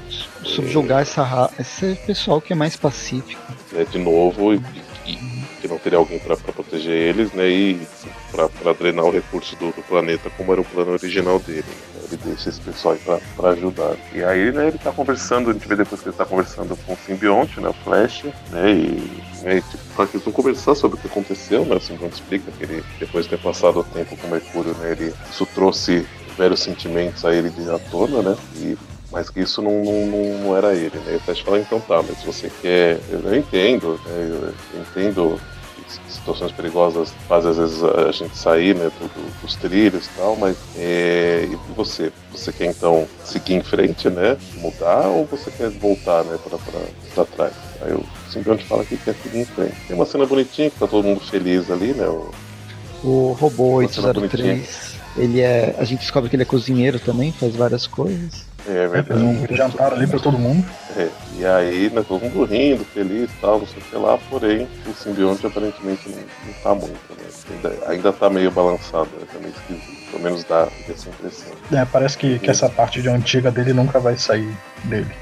subjugar 0.43 0.99
é, 0.99 1.01
essa, 1.01 1.51
esse 1.60 1.95
pessoal 2.08 2.41
que 2.41 2.53
é 2.53 2.56
mais 2.56 2.76
pacífico. 2.76 3.41
É, 3.76 3.84
de 3.84 3.97
novo, 3.97 4.53
e, 4.53 4.62
e, 5.06 5.16
que 5.62 5.68
não 5.68 5.78
teria 5.78 5.99
alguém 5.99 6.20
para 6.20 6.38
proteger 6.38 6.93
eles, 6.93 7.32
né? 7.34 7.47
E 7.47 7.88
para 8.32 8.74
drenar 8.74 9.06
o 9.06 9.12
recurso 9.12 9.56
do, 9.58 9.68
do, 9.68 9.84
planeta, 9.84 10.30
como 10.32 10.51
era 10.51 10.62
o 10.62 10.66
plano 10.66 10.91
original 10.91 11.39
dele. 11.39 11.66
Ele 12.12 12.22
deixa 12.24 12.49
esse 12.49 12.62
pessoal 12.62 12.95
aí 12.95 13.20
para 13.36 13.49
ajudar. 13.49 13.95
E 14.14 14.24
aí, 14.24 14.51
né, 14.51 14.68
ele 14.68 14.78
tá 14.78 14.91
conversando, 14.91 15.49
a 15.49 15.53
gente 15.53 15.68
vê 15.68 15.76
depois 15.76 16.01
que 16.01 16.10
ele 16.10 16.16
tá 16.16 16.26
conversando 16.26 16.76
com 16.86 16.93
o 16.93 16.97
simbionte, 16.97 17.60
né? 17.60 17.70
O 17.70 17.74
Flash, 17.74 18.26
né? 18.51 18.72
E, 18.72 19.43
né, 19.43 19.62
tipo, 19.62 20.01
eles 20.01 20.24
vão 20.24 20.34
conversar 20.34 20.76
sobre 20.76 20.97
o 20.97 21.01
que 21.01 21.08
aconteceu, 21.08 21.66
né? 21.66 21.76
O 21.76 21.82
simbionte 21.82 22.16
explica 22.16 22.51
que 22.51 22.64
ele, 22.64 22.84
depois 22.99 23.26
de 23.26 23.32
ter 23.32 23.41
passado 23.41 23.80
o 23.80 23.84
tempo 23.84 24.16
com 24.18 24.28
o 24.28 24.32
Mercúrio, 24.32 24.74
né? 24.76 24.91
Ele, 24.91 25.14
isso 25.30 25.45
trouxe 25.47 26.06
velhos 26.38 26.62
sentimentos 26.62 27.24
a 27.26 27.34
ele 27.34 27.49
de 27.49 27.70
à 27.70 27.80
tona, 27.80 28.22
né? 28.22 28.38
E 28.58 28.78
mas 29.12 29.30
que 29.30 29.39
isso 29.39 29.62
não, 29.62 29.82
não, 29.82 30.39
não 30.39 30.58
era 30.58 30.74
ele, 30.74 30.97
né? 31.06 31.16
O 31.16 31.20
Flash 31.22 31.39
fala, 31.39 31.60
então 31.60 31.80
tá, 31.80 32.03
mas 32.03 32.22
você 32.24 32.51
quer. 32.62 32.99
Eu 33.10 33.34
entendo, 33.34 33.99
né? 34.06 34.53
Eu 34.74 34.82
entendo 34.82 35.39
situações 36.26 36.51
perigosas 36.51 37.13
fazem 37.28 37.51
às 37.51 37.57
vezes 37.57 37.84
a 37.84 38.11
gente 38.11 38.36
sair 38.36 38.76
né, 38.76 38.91
do, 38.99 39.41
dos 39.41 39.55
trilhos 39.55 40.07
e 40.07 40.09
tal, 40.17 40.36
mas 40.36 40.57
é, 40.76 41.47
e 41.49 41.55
você? 41.76 42.11
Você 42.32 42.51
quer 42.51 42.65
então 42.65 43.07
seguir 43.23 43.53
em 43.53 43.61
frente, 43.61 44.09
né? 44.09 44.36
Mudar 44.55 45.07
ou 45.07 45.26
você 45.26 45.51
quer 45.51 45.69
voltar 45.69 46.23
né, 46.23 46.38
para 47.13 47.26
trás? 47.26 47.53
Aí 47.82 47.93
o 47.93 48.03
simbionte 48.30 48.65
fala 48.65 48.84
que 48.84 48.97
quer 48.97 49.13
seguir 49.21 49.39
em 49.39 49.45
frente. 49.45 49.76
Tem 49.88 49.95
uma 49.95 50.05
cena 50.05 50.26
bonitinha 50.26 50.69
que 50.71 50.80
tá 50.80 50.88
todo 50.88 51.05
mundo 51.05 51.19
feliz 51.19 51.69
ali, 51.69 51.93
né? 51.93 52.07
O, 52.07 52.32
o 53.03 53.38
robô 53.39 53.76
803, 53.76 54.95
ele 55.15 55.41
é. 55.41 55.76
A 55.78 55.84
gente 55.86 55.99
descobre 55.99 56.30
que 56.30 56.36
ele 56.36 56.43
é 56.43 56.47
cozinheiro 56.47 56.99
também, 56.99 57.32
faz 57.32 57.55
várias 57.55 57.86
coisas. 57.86 58.45
É 58.68 58.88
verdade. 58.88 59.22
Um 59.22 59.45
jantar 59.55 59.93
ali 59.93 60.07
pra 60.07 60.20
todo 60.20 60.38
mundo. 60.39 60.66
É, 60.97 61.09
e 61.38 61.45
aí, 61.45 61.89
né, 61.89 62.03
todo 62.07 62.22
mundo 62.22 62.45
rindo, 62.45 62.84
feliz 62.84 63.30
e 63.30 63.41
tal, 63.41 63.59
não 63.59 63.68
sei 63.68 63.78
o 63.80 63.86
que 63.86 63.95
lá, 63.95 64.18
porém, 64.30 64.68
o 64.88 64.93
simbionte 64.93 65.45
aparentemente 65.45 66.09
não, 66.09 66.18
não 66.18 66.53
tá 66.63 66.74
muito, 66.74 67.09
né? 67.11 67.26
Ainda, 67.51 67.89
ainda 67.89 68.13
tá 68.13 68.30
meio 68.30 68.49
balançado, 68.49 69.09
né? 69.20 69.28
tá 69.32 69.39
meio 69.39 69.53
esquisito. 69.53 70.11
Pelo 70.11 70.24
menos 70.24 70.43
dá 70.45 70.68
essa 70.89 71.09
impressão. 71.09 71.51
É, 71.72 71.86
parece 71.86 72.18
que, 72.18 72.39
que 72.39 72.49
essa 72.49 72.70
parte 72.70 73.01
de 73.01 73.09
antiga 73.09 73.51
dele 73.51 73.74
nunca 73.74 73.99
vai 73.99 74.18
sair 74.18 74.55
dele. 74.86 75.13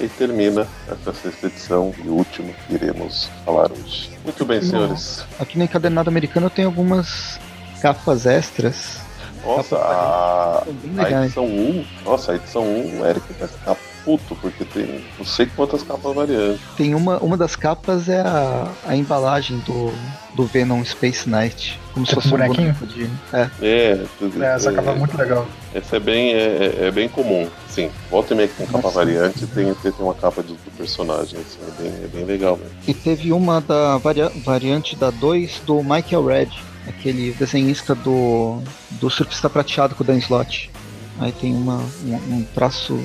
E 0.00 0.08
termina 0.08 0.66
essa 0.88 1.12
sexta 1.12 1.46
edição 1.46 1.94
e 2.02 2.08
última 2.08 2.52
que 2.66 2.74
iremos 2.74 3.30
falar 3.44 3.70
hoje. 3.70 4.10
Muito 4.24 4.44
bem, 4.44 4.60
senhores. 4.62 5.24
Aqui 5.38 5.58
no 5.58 5.64
encadernado 5.64 6.08
americano 6.08 6.50
tem 6.50 6.64
algumas 6.64 7.38
capas 7.80 8.26
extras. 8.26 9.01
Nossa, 9.44 9.76
a, 9.76 10.62
a 10.98 11.10
edição 11.24 11.44
1, 11.46 11.84
nossa, 12.04 12.32
a 12.32 12.34
edição 12.36 12.62
1, 12.62 13.00
o 13.00 13.06
Eric 13.06 13.32
vai 13.38 13.48
ficar 13.48 13.76
puto, 14.04 14.34
porque 14.36 14.64
tem 14.64 15.04
não 15.18 15.24
sei 15.24 15.46
quantas 15.46 15.82
capas 15.82 16.14
variantes. 16.14 16.60
Tem 16.76 16.94
uma, 16.94 17.18
uma 17.18 17.36
das 17.36 17.54
capas 17.54 18.08
é 18.08 18.20
a, 18.20 18.66
a 18.86 18.96
embalagem 18.96 19.58
do, 19.60 19.92
do 20.34 20.44
Venom 20.46 20.84
Space 20.84 21.28
Knight. 21.28 21.78
Como 21.92 22.06
se 22.06 22.14
fosse 22.14 22.28
um 22.28 22.30
bonequinho? 22.32 22.72
De, 22.82 23.08
é. 23.32 23.50
É, 23.60 24.04
tudo, 24.18 24.42
É, 24.42 24.54
essa 24.54 24.70
é, 24.70 24.74
capa 24.74 24.90
é 24.90 24.94
muito 24.94 25.16
legal. 25.16 25.46
Essa 25.74 25.96
é 25.96 26.00
bem, 26.00 26.32
é, 26.32 26.38
é- 26.82 26.86
é 26.86 26.90
bem 26.90 27.08
comum. 27.08 27.48
Sim, 27.68 27.90
volta 28.10 28.34
e 28.34 28.36
meia 28.36 28.48
que 28.48 28.54
tem 28.56 28.66
capa 28.66 28.88
variante, 28.90 29.46
tem, 29.46 29.72
tem 29.74 29.92
uma 30.00 30.14
capa 30.14 30.42
de, 30.42 30.52
do 30.54 30.70
personagem. 30.76 31.38
Assim, 31.40 31.58
é, 31.68 31.82
bem, 31.82 31.92
é 32.04 32.08
bem 32.08 32.24
legal 32.24 32.56
mesmo. 32.56 32.74
E 32.88 32.94
teve 32.94 33.32
uma 33.32 33.60
da 33.60 33.98
varia- 33.98 34.32
variante 34.44 34.96
da 34.96 35.10
2 35.10 35.60
do 35.66 35.82
Michael 35.82 36.26
Red, 36.26 36.48
aquele 36.86 37.32
desenhista 37.32 37.94
do, 37.94 38.60
do 38.92 39.10
surfista 39.10 39.48
prateado 39.48 39.94
com 39.94 40.02
o 40.02 40.06
Dan 40.06 40.18
Slott. 40.18 40.70
Aí 41.18 41.32
tem 41.32 41.54
uma, 41.54 41.76
um, 42.04 42.14
um 42.14 42.46
traço 42.54 42.98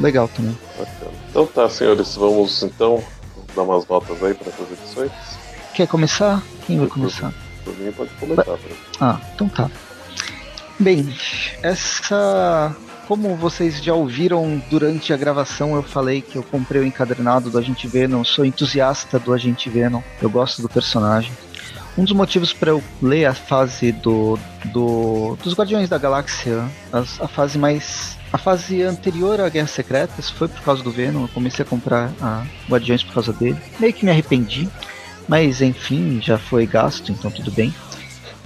legal 0.00 0.28
também. 0.28 0.56
Bacana. 0.78 1.12
Então 1.28 1.46
tá, 1.46 1.68
senhores, 1.68 2.16
vamos 2.16 2.62
então 2.62 3.02
dar 3.54 3.62
umas 3.62 3.86
notas 3.86 4.22
aí 4.22 4.34
para 4.34 4.48
essas 4.48 4.72
edições. 4.72 5.12
Quer 5.74 5.86
começar? 5.86 6.42
Quem 6.66 6.78
vai 6.78 6.88
começar? 6.88 7.32
Por 7.64 7.76
mim 7.78 7.92
pode 7.92 8.10
começar. 8.14 8.44
Pra... 8.44 8.58
Ah, 9.00 9.20
então 9.34 9.48
tá. 9.48 9.70
Bem, 10.78 11.14
essa. 11.62 12.74
Como 13.06 13.34
vocês 13.34 13.82
já 13.82 13.92
ouviram 13.92 14.62
durante 14.70 15.12
a 15.12 15.16
gravação, 15.16 15.74
eu 15.74 15.82
falei 15.82 16.22
que 16.22 16.36
eu 16.36 16.44
comprei 16.44 16.80
o 16.80 16.84
encadernado 16.84 17.50
do 17.50 17.58
Agente 17.58 17.88
Venom, 17.88 18.22
sou 18.22 18.44
entusiasta 18.44 19.18
do 19.18 19.32
Agente 19.32 19.68
Venom, 19.68 20.00
eu 20.22 20.30
gosto 20.30 20.62
do 20.62 20.68
personagem. 20.68 21.32
Um 21.98 22.04
dos 22.04 22.12
motivos 22.12 22.52
para 22.52 22.70
eu 22.70 22.82
ler 23.02 23.26
a 23.26 23.34
fase 23.34 23.92
do, 23.92 24.38
do 24.66 25.36
dos 25.42 25.54
Guardiões 25.54 25.88
da 25.88 25.98
Galáxia, 25.98 26.64
as- 26.92 27.20
a 27.20 27.28
fase 27.28 27.58
mais 27.58 28.16
a 28.32 28.38
fase 28.38 28.82
anterior 28.82 29.40
à 29.40 29.48
Guerra 29.48 29.66
Secretas 29.66 30.30
foi 30.30 30.46
por 30.46 30.60
causa 30.62 30.82
do 30.84 30.90
Venom, 30.90 31.22
eu 31.22 31.28
comecei 31.28 31.64
a 31.64 31.68
comprar 31.68 32.10
a 32.20 32.44
Guardiões 32.68 33.02
por 33.02 33.12
causa 33.14 33.32
dele. 33.32 33.58
Meio 33.80 33.92
que 33.92 34.04
me 34.04 34.10
arrependi, 34.12 34.68
mas 35.28 35.60
enfim, 35.60 36.20
já 36.22 36.38
foi 36.38 36.64
gasto, 36.64 37.10
então 37.10 37.28
tudo 37.30 37.50
bem. 37.50 37.74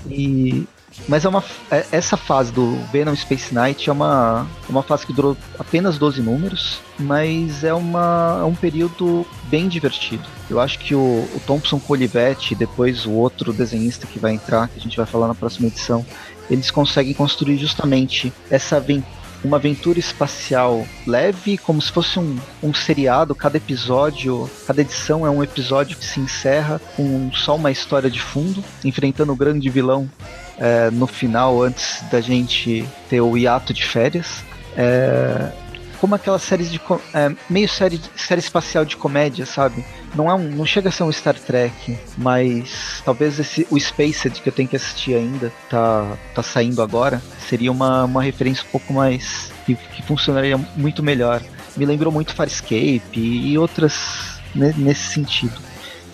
E 0.09 0.66
mas 1.09 1.24
é 1.24 1.28
uma 1.28 1.42
é- 1.70 1.86
essa 1.92 2.16
fase 2.16 2.52
do 2.52 2.76
Venom 2.92 3.14
Space 3.14 3.55
Knight 3.55 3.88
é 3.88 3.92
uma 3.92 4.46
uma 4.68 4.82
fase 4.82 5.07
que 5.07 5.12
durou 5.12 5.36
apenas 5.59 5.98
12 5.98 6.22
números, 6.22 6.80
mas 6.98 7.64
é 7.64 7.74
uma 7.74 8.38
é 8.40 8.44
um 8.44 8.55
período 8.55 9.26
bem 9.44 9.68
divertido. 9.68 10.24
Eu 10.48 10.61
acho 10.61 10.78
que 10.78 10.94
o, 10.94 11.28
o 11.34 11.40
Thompson 11.46 11.78
com 11.78 11.92
o 11.92 11.96
Olivetti, 11.96 12.55
depois 12.55 13.07
o 13.07 13.12
outro 13.12 13.52
desenhista 13.52 14.07
que 14.07 14.18
vai 14.18 14.32
entrar, 14.32 14.68
que 14.68 14.78
a 14.78 14.82
gente 14.82 14.96
vai 14.96 15.07
falar 15.07 15.28
na 15.28 15.34
próxima 15.34 15.68
edição, 15.68 16.05
eles 16.50 16.70
conseguem 16.70 17.14
construir 17.14 17.59
justamente 17.59 18.32
essa 18.50 18.78
uma 19.44 19.59
aventura 19.59 19.98
espacial 19.98 20.86
leve, 21.07 21.59
como 21.59 21.80
se 21.80 21.92
fosse 21.92 22.18
um, 22.18 22.38
um 22.62 22.72
seriado. 22.72 23.34
Cada 23.34 23.59
episódio, 23.59 24.50
cada 24.66 24.80
edição 24.80 25.26
é 25.26 25.30
um 25.30 25.42
episódio 25.42 25.96
que 25.98 26.05
se 26.05 26.18
encerra 26.18 26.80
com 26.96 27.30
só 27.32 27.55
uma 27.55 27.70
história 27.70 28.11
de 28.11 28.20
fundo, 28.20 28.64
enfrentando 28.82 29.32
o 29.32 29.36
grande 29.36 29.68
vilão 29.68 30.09
é, 30.59 30.90
no 30.90 31.07
final, 31.07 31.62
antes 31.62 32.02
da 32.11 32.20
gente 32.20 32.84
ter 33.09 33.20
o 33.20 33.36
hiato 33.36 33.72
de 33.72 33.84
férias. 33.84 34.44
É, 34.76 35.52
como 36.00 36.14
aquelas 36.14 36.42
séries 36.42 36.70
de. 36.70 36.80
é, 37.14 37.32
meio 37.48 37.68
série, 37.68 38.00
série 38.16 38.40
espacial 38.40 38.84
de 38.84 38.96
comédia, 38.96 39.46
sabe? 39.46 39.84
Não, 40.14 40.28
é 40.30 40.34
um, 40.34 40.50
não 40.50 40.66
chega 40.66 40.88
a 40.90 40.92
ser 40.92 41.02
um 41.02 41.11
Star 41.11 41.34
Trek, 41.34 41.96
mas 42.18 43.02
talvez 43.05 43.38
esse, 43.38 43.66
o 43.70 43.78
Spaced 43.80 44.40
que 44.42 44.48
eu 44.48 44.52
tenho 44.52 44.68
que 44.68 44.76
assistir 44.76 45.14
ainda, 45.14 45.50
tá, 45.70 46.16
tá 46.34 46.42
saindo 46.42 46.82
agora, 46.82 47.22
seria 47.48 47.72
uma, 47.72 48.05
uma 48.05 48.22
referência 48.22 48.64
um 48.68 48.70
pouco 48.70 48.92
mais. 48.92 49.50
que, 49.64 49.74
que 49.74 50.02
funcionaria 50.02 50.59
muito 50.76 51.02
melhor. 51.02 51.40
Me 51.76 51.86
lembrou 51.86 52.12
muito 52.12 52.34
Farscape 52.34 53.02
e, 53.14 53.52
e 53.52 53.59
outras 53.59 54.38
ne- 54.55 54.74
nesse 54.76 55.12
sentido. 55.12 55.55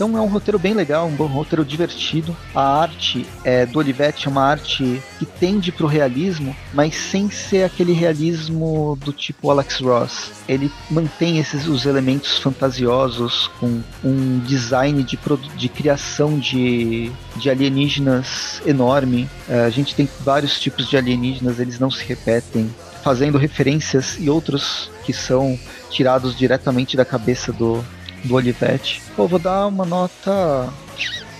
Então 0.00 0.16
é 0.16 0.20
um 0.22 0.28
roteiro 0.28 0.58
bem 0.58 0.72
legal, 0.72 1.06
um 1.06 1.14
bom 1.14 1.26
roteiro 1.26 1.62
divertido. 1.62 2.34
A 2.54 2.80
arte 2.80 3.26
é, 3.44 3.66
do 3.66 3.78
Olivetti 3.78 4.28
é 4.28 4.30
uma 4.30 4.42
arte 4.42 5.02
que 5.18 5.26
tende 5.26 5.70
para 5.70 5.84
o 5.84 5.86
realismo, 5.86 6.56
mas 6.72 6.94
sem 6.94 7.30
ser 7.30 7.64
aquele 7.64 7.92
realismo 7.92 8.98
do 9.04 9.12
tipo 9.12 9.50
Alex 9.50 9.78
Ross. 9.80 10.32
Ele 10.48 10.72
mantém 10.90 11.38
esses 11.38 11.66
os 11.68 11.84
elementos 11.84 12.38
fantasiosos 12.38 13.50
com 13.60 13.82
um 14.02 14.38
design 14.38 15.02
de, 15.02 15.18
de 15.54 15.68
criação 15.68 16.38
de, 16.38 17.12
de 17.36 17.50
alienígenas 17.50 18.62
enorme. 18.64 19.28
É, 19.50 19.66
a 19.66 19.70
gente 19.70 19.94
tem 19.94 20.08
vários 20.20 20.58
tipos 20.58 20.88
de 20.88 20.96
alienígenas, 20.96 21.60
eles 21.60 21.78
não 21.78 21.90
se 21.90 22.02
repetem, 22.06 22.74
fazendo 23.04 23.36
referências 23.36 24.16
e 24.18 24.30
outros 24.30 24.90
que 25.04 25.12
são 25.12 25.58
tirados 25.90 26.34
diretamente 26.34 26.96
da 26.96 27.04
cabeça 27.04 27.52
do, 27.52 27.84
do 28.24 28.34
Olivetti. 28.34 29.02
Pô, 29.16 29.26
vou 29.26 29.38
dar 29.38 29.66
uma 29.66 29.84
nota 29.84 30.72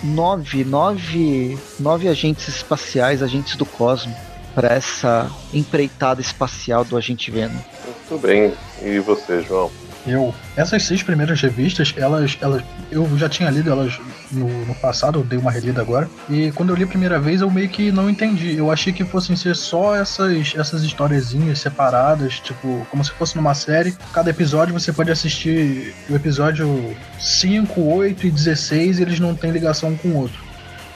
9, 0.03 0.65
9, 0.65 1.59
9 1.79 2.09
agentes 2.09 2.49
espaciais, 2.49 3.23
agentes 3.23 3.57
do 3.57 3.67
cosmo, 3.67 4.15
para 4.55 4.75
essa 4.75 5.31
empreitada 5.53 6.21
espacial 6.21 6.85
do 6.85 6.97
agente 6.97 7.31
Venom. 7.31 7.59
Muito 7.85 8.19
bem. 8.21 8.55
E 8.83 8.99
você, 8.99 9.43
João? 9.43 9.71
Eu, 10.07 10.35
essas 10.57 10.83
seis 10.85 11.03
primeiras 11.03 11.41
revistas, 11.41 11.93
elas, 11.97 12.39
elas, 12.41 12.63
eu 12.91 13.07
já 13.19 13.29
tinha 13.29 13.51
lido 13.51 13.71
elas 13.71 13.99
no, 14.31 14.67
no 14.67 14.75
passado, 14.77 15.21
eu 15.21 15.25
dei 15.25 15.39
uma 15.39 15.51
relida 15.51 15.81
agora. 15.81 16.09
E 16.29 16.51
quando 16.53 16.71
eu 16.71 16.77
li 16.77 16.85
a 16.85 16.87
primeira 16.87 17.19
vez, 17.19 17.41
eu 17.41 17.51
meio 17.51 17.69
que 17.69 17.93
não 17.93 18.09
entendi. 18.09 18.57
Eu 18.57 18.71
achei 18.71 18.93
que 18.93 19.05
fossem 19.05 19.37
ser 19.37 19.55
só 19.55 19.95
essas, 19.95 20.55
essas 20.57 20.83
historiezinhas 20.83 21.59
separadas, 21.59 22.41
tipo, 22.41 22.87
como 22.91 23.05
se 23.05 23.11
fosse 23.13 23.37
numa 23.37 23.55
série. 23.55 23.95
Cada 24.13 24.31
episódio 24.31 24.73
você 24.73 24.93
pode 24.93 25.11
assistir 25.11 25.95
o 26.09 26.15
episódio 26.15 26.97
5, 27.19 27.81
8 27.81 28.27
e 28.27 28.31
16 28.31 28.99
e 28.99 29.03
eles 29.03 29.21
não 29.21 29.35
têm 29.35 29.51
ligação 29.51 29.91
um 29.91 29.97
com 29.97 30.09
o 30.09 30.17
outro. 30.17 30.50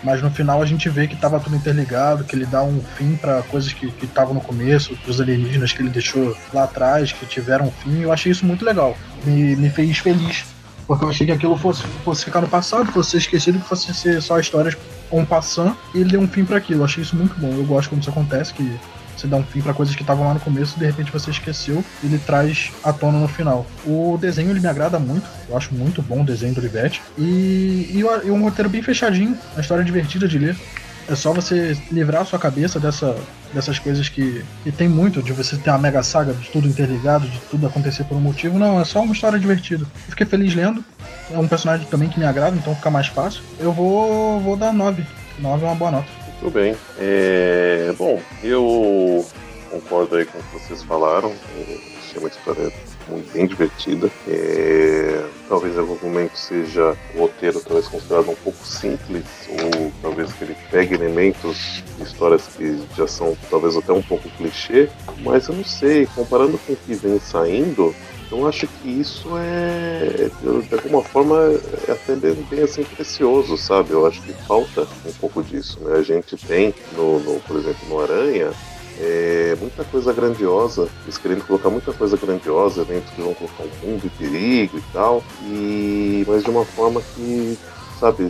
Mas 0.05 0.21
no 0.21 0.31
final 0.31 0.61
a 0.61 0.67
gente 0.67 0.89
vê 0.89 1.09
que 1.09 1.17
tava 1.17 1.41
tudo 1.41 1.57
interligado, 1.57 2.25
que 2.25 2.37
ele 2.37 2.45
dá 2.45 2.63
um 2.63 2.81
fim 2.97 3.17
para 3.17 3.43
coisas 3.45 3.73
que 3.73 3.93
estavam 4.03 4.35
no 4.35 4.41
começo, 4.41 4.97
os 5.09 5.21
alienígenas 5.21 5.73
que 5.73 5.81
ele 5.81 5.89
deixou 5.89 6.37
lá 6.53 6.65
atrás, 6.65 7.11
que 7.11 7.25
tiveram 7.25 7.67
um 7.67 7.71
fim. 7.71 8.03
Eu 8.03 8.13
achei 8.13 8.31
isso 8.31 8.45
muito 8.45 8.65
legal. 8.65 8.97
Me, 9.25 9.57
me 9.57 9.71
fez 9.71 9.99
feliz. 9.99 10.45
Porque 10.87 11.03
eu 11.03 11.09
achei 11.09 11.27
que 11.27 11.33
aquilo 11.33 11.57
fosse, 11.57 11.83
fosse 12.05 12.27
ficar 12.27 12.43
no 12.43 12.49
passado, 12.49 12.93
fosse 12.93 13.13
ser 13.13 13.17
esquecido, 13.17 13.59
que 13.59 13.67
fosse 13.67 13.95
ser 13.95 14.21
só 14.21 14.39
histórias 14.39 14.77
um 15.11 15.25
passant 15.25 15.75
e 15.95 16.01
ele 16.01 16.11
deu 16.11 16.21
um 16.21 16.29
fim 16.29 16.45
para 16.45 16.59
aquilo. 16.59 16.81
Eu 16.81 16.85
achei 16.85 17.03
isso 17.03 17.17
muito 17.17 17.35
bom. 17.41 17.49
Eu 17.49 17.65
gosto 17.65 17.89
como 17.89 18.03
isso 18.03 18.11
acontece, 18.11 18.53
que 18.53 18.79
você 19.25 19.29
dá 19.29 19.37
um 19.37 19.43
fim 19.43 19.61
para 19.61 19.73
coisas 19.73 19.97
que 19.97 20.03
estavam 20.03 20.27
lá 20.27 20.35
no 20.35 20.41
começo 20.41 20.75
e 20.77 20.81
de 20.81 20.87
repente 20.87 21.11
você 21.11 21.31
esqueceu 21.31 21.83
ele 22.03 22.19
traz 22.19 22.71
à 22.83 22.93
tona 22.93 23.19
no 23.19 23.29
final. 23.29 23.67
O 23.87 24.19
desenho 24.21 24.51
ele 24.51 24.61
me 24.61 24.69
agrada 24.69 24.99
muito, 24.99 25.27
eu 25.49 25.57
acho 25.57 25.75
muito 25.75 26.03
bom 26.03 26.21
o 26.21 26.25
desenho 26.25 26.55
do 26.55 26.61
Olivetti. 26.61 27.03
E, 27.19 27.91
e, 27.91 28.01
e 28.25 28.31
um 28.31 28.43
roteiro 28.43 28.69
bem 28.69 28.83
fechadinho, 28.83 29.37
uma 29.53 29.61
história 29.61 29.83
divertida 29.83 30.29
de 30.29 30.39
ler. 30.39 30.57
É 31.07 31.15
só 31.15 31.35
você 31.35 31.77
livrar 31.93 32.23
a 32.23 32.25
sua 32.25 32.39
cabeça 32.39 32.81
dessa, 32.81 33.15
dessas 33.53 33.79
coisas 33.79 34.09
que, 34.09 34.43
que 34.63 34.73
tem 34.73 34.89
muito, 34.89 35.23
de 35.23 35.33
você 35.33 35.57
ter 35.57 35.69
uma 35.69 35.79
mega 35.79 36.03
saga 36.03 36.33
de 36.33 36.49
tudo 36.49 36.67
interligado, 36.67 37.29
de 37.29 37.39
tudo 37.51 37.67
acontecer 37.67 38.05
por 38.05 38.17
um 38.17 38.21
motivo. 38.21 38.59
Não, 38.59 38.81
é 38.81 38.85
só 38.87 39.03
uma 39.03 39.13
história 39.13 39.39
divertida. 39.39 39.85
Fiquei 40.09 40.27
feliz 40.27 40.55
lendo. 40.55 40.83
É 41.31 41.39
um 41.39 41.49
personagem 41.49 41.87
também 41.87 42.09
que 42.09 42.19
me 42.19 42.25
agrada, 42.25 42.57
então 42.57 42.75
fica 42.75 42.91
mais 42.91 43.07
fácil. 43.07 43.43
Eu 43.59 43.73
vou, 43.73 44.41
vou 44.41 44.57
dar 44.57 44.73
9. 44.73 45.05
9 45.39 45.63
é 45.63 45.67
uma 45.67 45.75
boa 45.75 45.91
nota. 45.91 46.24
Muito 46.45 46.59
bem. 46.59 46.77
É, 46.99 47.95
bom, 47.97 48.21
eu 48.43 49.25
concordo 49.71 50.17
aí 50.17 50.27
com 50.27 50.39
o 50.39 50.43
que 50.43 50.59
vocês 50.59 50.83
falaram. 50.83 51.33
Eu 51.57 51.81
achei 51.99 52.19
uma 52.19 52.29
história 52.29 52.71
muito 53.09 53.33
bem 53.33 53.47
divertida. 53.47 54.11
É, 54.29 55.25
talvez 55.49 55.75
em 55.75 55.79
algum 55.79 55.97
momento 56.03 56.37
seja 56.37 56.95
o 57.15 57.21
roteiro 57.21 57.61
talvez 57.61 57.89
considerado 57.89 58.31
um 58.31 58.35
pouco 58.35 58.63
simples, 58.67 59.25
ou 59.49 59.91
talvez 60.03 60.35
que 60.35 60.45
ele 60.45 60.57
pegue 60.71 60.95
elementos 60.95 61.83
de 61.97 62.03
histórias 62.03 62.47
que 62.55 62.79
já 62.95 63.09
são 63.09 63.35
talvez 63.49 63.75
até 63.75 63.95
um 63.95 64.03
pouco 64.03 64.29
clichê, 64.37 64.91
mas 65.21 65.49
eu 65.49 65.55
não 65.55 65.65
sei, 65.65 66.05
comparando 66.15 66.59
com 66.59 66.75
o 66.75 66.77
que 66.77 66.93
vem 66.93 67.19
saindo, 67.21 67.95
eu 68.31 68.47
acho 68.47 68.67
que 68.67 68.89
isso 68.89 69.29
é, 69.37 70.31
de 70.41 70.75
alguma 70.75 71.03
forma, 71.03 71.37
é 71.89 71.93
até 71.93 72.17
bem, 72.17 72.35
bem 72.51 72.63
assim 72.63 72.83
precioso, 72.85 73.57
sabe? 73.57 73.91
Eu 73.93 74.07
acho 74.07 74.21
que 74.23 74.33
falta 74.33 74.87
um 75.07 75.13
pouco 75.21 75.43
disso, 75.43 75.79
né? 75.81 75.99
A 75.99 76.03
gente 76.03 76.37
tem, 76.37 76.75
no, 76.97 77.21
no 77.21 77.41
por 77.41 77.57
exemplo, 77.57 77.89
no 77.89 78.01
Aranha, 78.01 78.51
é, 78.99 79.57
muita 79.61 79.85
coisa 79.85 80.13
grandiosa, 80.13 80.89
eles 81.05 81.19
querendo 81.19 81.47
colocar 81.47 81.71
muita 81.71 81.93
coisa 81.93 82.17
grandiosa, 82.17 82.83
eventos 82.83 83.11
que 83.13 83.23
vão 83.23 83.35
colocar 83.35 83.65
o 83.65 83.87
mundo 83.87 84.07
em 84.07 84.09
perigo 84.09 84.79
e 84.79 84.83
tal, 84.93 85.23
e, 85.43 86.25
mas 86.27 86.45
de 86.45 86.51
uma 86.51 86.65
forma 86.65 87.03
que, 87.15 87.59
sabe, 87.99 88.29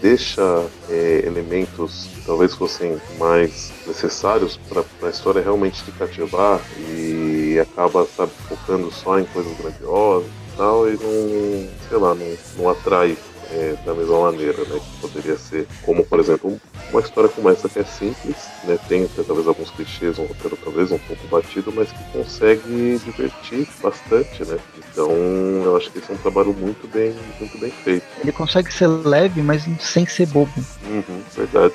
deixa 0.00 0.66
é, 0.88 1.22
elementos 1.26 2.08
que 2.14 2.22
talvez 2.26 2.54
fossem 2.54 2.98
mais 3.18 3.72
necessários 3.86 4.58
para 4.68 4.84
a 5.02 5.10
história 5.10 5.42
realmente 5.42 5.84
te 5.84 5.92
cativar 5.92 6.60
e 6.88 7.58
acaba, 7.60 8.06
sabe, 8.16 8.32
focando 8.48 8.90
só 8.90 9.18
em 9.18 9.24
coisas 9.26 9.56
grandiosas. 9.58 10.30
tal 10.56 10.88
e 10.88 10.92
não, 10.92 11.68
sei 11.88 11.98
lá, 11.98 12.14
não, 12.14 12.36
não 12.56 12.70
atrai 12.70 13.16
é, 13.50 13.76
da 13.84 13.94
mesma 13.94 14.20
maneira, 14.20 14.64
né? 14.64 14.80
Que 14.80 15.00
poderia 15.00 15.36
ser, 15.36 15.66
como 15.82 16.04
por 16.04 16.18
exemplo, 16.18 16.60
uma 16.90 17.00
história 17.00 17.28
como 17.28 17.48
essa 17.48 17.68
que 17.68 17.78
é 17.78 17.84
simples, 17.84 18.36
né? 18.64 18.78
Tem 18.88 19.06
talvez 19.26 19.46
alguns 19.46 19.70
clichês, 19.70 20.18
um 20.18 20.26
roteiro 20.26 20.58
talvez 20.62 20.90
um 20.90 20.98
pouco 20.98 21.26
batido, 21.28 21.72
mas 21.72 21.90
que 21.90 22.04
consegue 22.12 23.00
divertir 23.04 23.68
bastante, 23.82 24.44
né? 24.44 24.58
Então 24.78 25.10
eu 25.64 25.76
acho 25.76 25.90
que 25.90 25.98
esse 25.98 26.10
é 26.10 26.14
um 26.14 26.18
trabalho 26.18 26.52
muito 26.52 26.88
bem, 26.88 27.14
muito 27.38 27.58
bem 27.58 27.70
feito. 27.70 28.04
Ele 28.20 28.32
consegue 28.32 28.72
ser 28.72 28.86
leve, 28.86 29.42
mas 29.42 29.64
sem 29.80 30.06
ser 30.06 30.26
bobo. 30.26 30.52
Uhum, 30.84 31.22
verdade. 31.36 31.74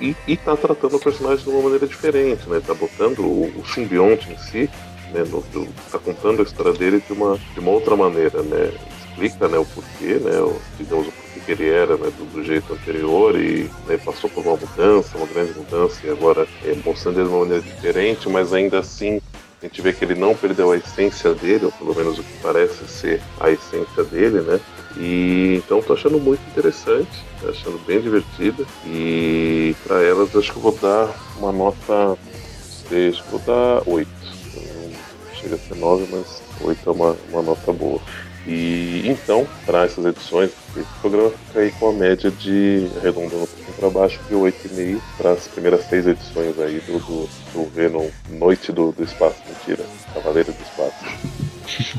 E, 0.00 0.16
e 0.26 0.36
tá 0.36 0.56
tratando 0.56 0.96
o 0.96 1.00
personagem 1.00 1.44
de 1.44 1.50
uma 1.50 1.62
maneira 1.62 1.86
diferente, 1.86 2.48
né? 2.48 2.60
Tá 2.64 2.74
botando 2.74 3.20
o, 3.20 3.52
o 3.58 3.66
simbionte 3.66 4.30
em 4.30 4.38
si, 4.38 4.70
né? 5.12 5.24
No, 5.28 5.40
do, 5.42 5.66
tá 5.90 5.98
contando 5.98 6.40
a 6.40 6.44
história 6.44 6.72
dele 6.72 7.02
de 7.04 7.12
uma, 7.12 7.38
de 7.54 7.60
uma 7.60 7.70
outra 7.70 7.96
maneira, 7.96 8.42
né? 8.42 8.72
explica 9.18 9.48
né, 9.48 9.58
o 9.58 9.64
porquê, 9.64 10.14
né, 10.14 10.40
o, 10.40 10.56
digamos, 10.78 11.08
o 11.08 11.12
porquê 11.12 11.40
que 11.44 11.52
ele 11.52 11.68
era 11.68 11.96
né, 11.96 12.10
do, 12.16 12.24
do 12.32 12.44
jeito 12.44 12.72
anterior 12.72 13.38
e 13.38 13.68
né, 13.86 13.98
passou 13.98 14.30
por 14.30 14.46
uma 14.46 14.56
mudança, 14.56 15.16
uma 15.16 15.26
grande 15.26 15.52
mudança, 15.58 16.06
e 16.06 16.10
agora 16.10 16.46
é, 16.64 16.74
mostrando 16.84 17.18
ele 17.18 17.28
de 17.28 17.34
uma 17.34 17.44
maneira 17.44 17.62
diferente, 17.62 18.28
mas 18.28 18.52
ainda 18.52 18.78
assim 18.78 19.20
a 19.60 19.66
gente 19.66 19.82
vê 19.82 19.92
que 19.92 20.04
ele 20.04 20.14
não 20.14 20.34
perdeu 20.34 20.70
a 20.70 20.76
essência 20.76 21.34
dele, 21.34 21.66
ou 21.66 21.72
pelo 21.72 21.94
menos 21.94 22.18
o 22.18 22.22
que 22.22 22.38
parece 22.40 22.86
ser 22.86 23.20
a 23.40 23.50
essência 23.50 24.04
dele, 24.04 24.40
né? 24.40 24.60
E 24.96 25.56
então 25.56 25.82
tô 25.82 25.94
achando 25.94 26.18
muito 26.18 26.40
interessante, 26.48 27.10
tô 27.40 27.48
achando 27.48 27.78
bem 27.84 28.00
divertida. 28.00 28.64
E 28.86 29.74
para 29.84 30.02
elas 30.02 30.34
acho 30.34 30.52
que 30.52 30.58
eu 30.58 30.62
vou 30.62 30.78
dar 30.80 31.12
uma 31.36 31.52
nota. 31.52 32.12
Acho 32.12 33.22
que 33.22 33.30
vou 33.30 33.40
dar 33.40 33.82
8. 33.86 34.08
Não 34.54 35.34
chega 35.34 35.56
a 35.56 35.58
ser 35.58 35.74
9, 35.74 36.06
mas 36.10 36.42
8 36.60 36.88
é 36.88 36.92
uma, 36.92 37.16
uma 37.30 37.42
nota 37.42 37.72
boa. 37.72 38.00
E 38.48 39.02
então, 39.04 39.46
para 39.66 39.84
essas 39.84 40.06
edições, 40.06 40.50
esse 40.74 40.88
programa 41.02 41.30
fica 41.48 41.60
aí 41.60 41.70
com 41.72 41.90
a 41.90 41.92
média 41.92 42.30
de, 42.30 42.88
arredondando 42.96 43.42
um 43.42 43.46
pouquinho 43.46 43.76
para 43.78 43.90
baixo, 43.90 44.18
de 44.26 44.34
8,5 44.34 45.00
para 45.18 45.32
as 45.32 45.46
primeiras 45.48 45.84
seis 45.84 46.06
edições 46.06 46.58
aí 46.58 46.80
do, 46.86 46.98
do, 46.98 47.28
do 47.52 47.70
Venom 47.74 48.08
Noite 48.30 48.72
do, 48.72 48.90
do 48.90 49.04
Espaço. 49.04 49.36
Mentira, 49.46 49.84
Cavaleiro 50.14 50.50
do 50.50 50.62
Espaço. 50.62 51.98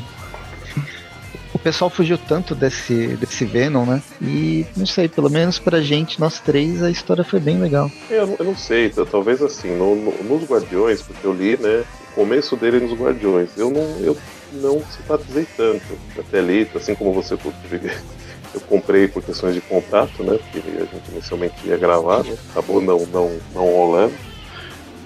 o 1.54 1.58
pessoal 1.60 1.88
fugiu 1.88 2.18
tanto 2.18 2.52
desse, 2.52 3.16
desse 3.16 3.44
Venom, 3.44 3.86
né? 3.86 4.02
E 4.20 4.66
não 4.76 4.86
sei, 4.86 5.08
pelo 5.08 5.30
menos 5.30 5.60
pra 5.60 5.80
gente, 5.80 6.18
nós 6.18 6.40
três, 6.40 6.82
a 6.82 6.90
história 6.90 7.22
foi 7.22 7.38
bem 7.38 7.60
legal. 7.60 7.88
Eu, 8.10 8.34
eu 8.36 8.44
não 8.44 8.56
sei, 8.56 8.90
talvez 8.90 9.40
assim, 9.40 9.76
no, 9.76 9.94
no, 9.94 10.24
nos 10.24 10.50
Guardiões, 10.50 11.00
porque 11.00 11.24
eu 11.24 11.32
li, 11.32 11.56
né? 11.56 11.84
O 12.10 12.14
começo 12.14 12.56
dele 12.56 12.80
nos 12.80 12.98
Guardiões. 12.98 13.50
Eu 13.56 13.70
não. 13.70 13.82
Eu 14.00 14.16
não 14.52 14.82
simpatizei 14.90 15.46
tanto. 15.56 15.98
Até 16.18 16.40
li, 16.40 16.68
assim 16.74 16.94
como 16.94 17.12
você 17.12 17.34
eu 18.54 18.60
comprei 18.62 19.08
por 19.08 19.22
questões 19.22 19.54
de 19.54 19.60
contato, 19.60 20.22
né? 20.22 20.38
Porque 20.38 20.58
a 20.58 20.84
gente 20.84 21.10
inicialmente 21.10 21.66
ia 21.66 21.76
gravar, 21.76 22.24
né? 22.24 22.36
Acabou 22.50 22.80
não, 22.80 23.06
não, 23.06 23.38
não 23.54 23.64
rolando. 23.64 24.14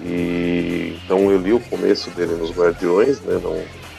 E 0.03 0.99
então 1.03 1.31
eu 1.31 1.39
li 1.39 1.53
o 1.53 1.59
começo 1.59 2.09
dele 2.11 2.35
nos 2.35 2.51
Guardiões, 2.51 3.19
né? 3.21 3.39
Não, 3.41 3.57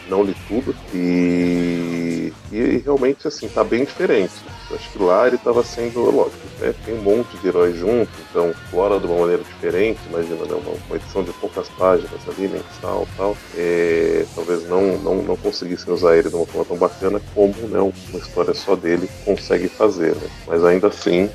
não 0.09 0.22
li 0.22 0.34
tudo. 0.48 0.74
E, 0.94 2.32
e 2.50 2.82
realmente 2.84 3.26
assim, 3.26 3.48
tá 3.48 3.62
bem 3.62 3.84
diferente. 3.84 4.32
Acho 4.70 4.90
que 4.90 4.98
lá 4.98 5.26
ele 5.26 5.36
estava 5.36 5.62
sendo, 5.62 6.00
lógico, 6.11 6.38
né? 6.61 6.74
tem 6.84 6.94
um 6.94 7.02
monte 7.02 7.36
de 7.36 7.46
heróis 7.46 7.76
junto, 7.76 8.11
então 8.28 8.50
explora 8.50 8.98
de 8.98 9.07
uma 9.07 9.20
maneira 9.20 9.44
diferente, 9.44 10.00
imagina, 10.09 10.44
né? 10.44 10.54
uma, 10.54 10.72
uma 10.88 10.96
edição 10.96 11.22
de 11.22 11.32
poucas 11.34 11.68
páginas 11.68 12.20
ali, 12.28 12.48
mensal 12.48 13.07
e 13.12 13.16
tal. 13.16 13.36
É, 13.57 14.26
talvez 14.34 14.68
não, 14.68 14.98
não, 14.98 15.22
não 15.22 15.36
conseguissem 15.36 15.92
usar 15.92 16.16
ele 16.16 16.28
de 16.28 16.34
uma 16.34 16.46
forma 16.46 16.64
tão 16.64 16.76
bacana 16.76 17.20
como 17.34 17.54
né, 17.68 17.78
uma 17.78 18.18
história 18.18 18.54
só 18.54 18.74
dele 18.74 19.09
consegue 19.24 19.68
fazer. 19.68 20.16
Né? 20.16 20.28
Mas 20.46 20.64
ainda 20.64 20.88
assim, 20.88 21.30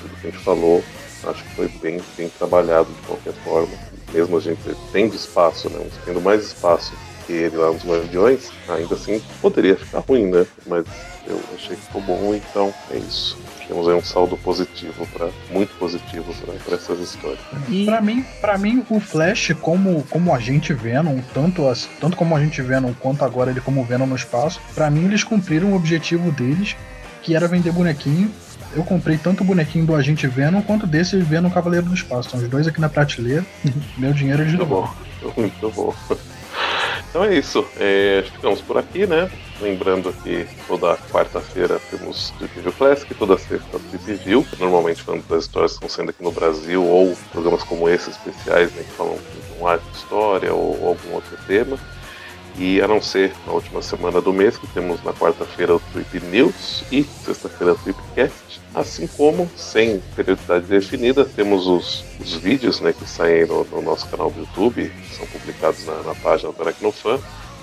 tudo 0.00 0.20
que 0.20 0.28
a 0.28 0.30
gente 0.30 0.44
falou, 0.44 0.82
acho 1.24 1.42
que 1.42 1.56
foi 1.56 1.68
bem, 1.80 2.00
bem 2.16 2.28
trabalhado 2.28 2.88
de 2.88 3.06
qualquer 3.06 3.32
forma. 3.44 3.74
Mesmo 4.12 4.36
a 4.36 4.40
gente 4.40 4.60
tendo 4.92 5.16
espaço, 5.16 5.68
né? 5.70 5.84
tendo 6.04 6.20
mais 6.20 6.44
espaço 6.44 6.92
que 7.26 7.32
ele 7.32 7.56
lá 7.56 7.72
nos 7.72 7.84
Guardiões, 7.84 8.50
ainda 8.68 8.94
assim 8.94 9.20
poderia 9.40 9.76
ficar 9.76 10.00
ruim, 10.00 10.26
né? 10.26 10.46
Mas 10.66 10.86
eu 11.26 11.40
achei 11.54 11.76
que 11.76 11.82
ficou 11.82 12.00
bom, 12.02 12.34
então 12.34 12.72
é 12.90 12.98
isso. 12.98 13.36
Temos 13.66 13.88
aí 13.88 13.94
um 13.94 14.02
saldo 14.02 14.36
positivo 14.36 15.06
para 15.12 15.28
muito 15.50 15.76
positivo 15.76 16.32
para 16.64 16.76
essas 16.76 17.00
histórias. 17.00 17.40
E 17.68 17.84
para 17.84 18.00
mim, 18.00 18.24
para 18.40 18.56
mim 18.56 18.84
o 18.88 19.00
Flash 19.00 19.52
como 19.60 20.04
como 20.08 20.32
agente 20.32 20.72
Venom, 20.72 21.18
tanto 21.34 21.66
as, 21.66 21.88
tanto 22.00 22.16
como 22.16 22.36
agente 22.36 22.62
Venom 22.62 22.92
quanto 23.00 23.24
agora 23.24 23.50
ele 23.50 23.60
como 23.60 23.84
Venom 23.84 24.06
no 24.06 24.14
espaço, 24.14 24.60
para 24.74 24.88
mim 24.88 25.06
eles 25.06 25.24
cumpriram 25.24 25.72
o 25.72 25.76
objetivo 25.76 26.30
deles, 26.30 26.76
que 27.22 27.34
era 27.34 27.48
vender 27.48 27.72
bonequinho. 27.72 28.30
Eu 28.72 28.84
comprei 28.84 29.18
tanto 29.18 29.42
o 29.42 29.46
bonequinho 29.46 29.86
do 29.86 29.96
agente 29.96 30.26
Venom 30.28 30.60
quanto 30.62 30.86
desse 30.86 31.16
Venom 31.18 31.50
Cavaleiro 31.50 31.86
do 31.86 31.94
Espaço. 31.94 32.30
São 32.30 32.40
os 32.40 32.48
dois 32.48 32.68
aqui 32.68 32.80
na 32.80 32.88
prateleira. 32.88 33.44
Meu 33.96 34.12
dinheiro 34.12 34.42
eles 34.42 34.52
Muito 34.54 34.66
bom. 34.66 34.94
Muito 35.36 35.70
bom. 35.70 35.94
Então 37.08 37.24
é 37.24 37.34
isso. 37.34 37.66
É, 37.78 38.24
ficamos 38.32 38.60
por 38.60 38.76
aqui, 38.78 39.06
né? 39.06 39.30
Lembrando 39.60 40.12
que 40.22 40.46
toda 40.66 40.96
quarta-feira 41.10 41.80
temos 41.90 42.30
Trip 42.38 42.60
View 42.60 42.72
Classic, 42.72 43.14
toda 43.14 43.38
sexta 43.38 43.78
Trip 43.90 44.12
View, 44.24 44.46
normalmente 44.58 45.02
falando 45.02 45.26
das 45.28 45.44
histórias 45.44 45.72
que 45.72 45.76
estão 45.84 45.88
sendo 45.88 46.10
aqui 46.10 46.22
no 46.22 46.30
Brasil, 46.30 46.84
ou 46.84 47.16
programas 47.32 47.62
como 47.62 47.88
esses 47.88 48.08
especiais, 48.08 48.70
né, 48.72 48.82
que 48.82 48.92
falam 48.92 49.16
de 49.16 49.62
um 49.62 49.66
arco 49.66 49.86
história 49.94 50.52
ou 50.52 50.88
algum 50.88 51.14
outro 51.14 51.36
tema. 51.46 51.78
E 52.58 52.80
a 52.80 52.88
não 52.88 53.02
ser 53.02 53.34
na 53.46 53.52
última 53.52 53.82
semana 53.82 54.20
do 54.20 54.32
mês, 54.32 54.56
que 54.56 54.66
temos 54.68 55.02
na 55.04 55.12
quarta-feira 55.12 55.76
o 55.76 55.80
Trip 55.92 56.20
News 56.20 56.84
e 56.90 57.04
sexta-feira 57.04 57.74
o 57.74 57.76
Tripcast. 57.76 58.60
Assim 58.74 59.06
como, 59.06 59.50
sem 59.56 60.00
periodicidade 60.14 60.66
definida, 60.66 61.24
temos 61.24 61.66
os, 61.66 62.04
os 62.18 62.34
vídeos 62.34 62.80
né, 62.80 62.92
que 62.92 63.06
saem 63.08 63.46
no, 63.46 63.64
no, 63.64 63.82
nosso 63.82 64.08
canal 64.08 64.30
do 64.30 64.40
YouTube, 64.40 64.90
que 64.90 65.14
são 65.14 65.26
publicados 65.26 65.84
na, 65.86 66.02
na 66.02 66.14
página 66.14 66.50
do 66.50 66.62
Aracnofan, 66.62 67.18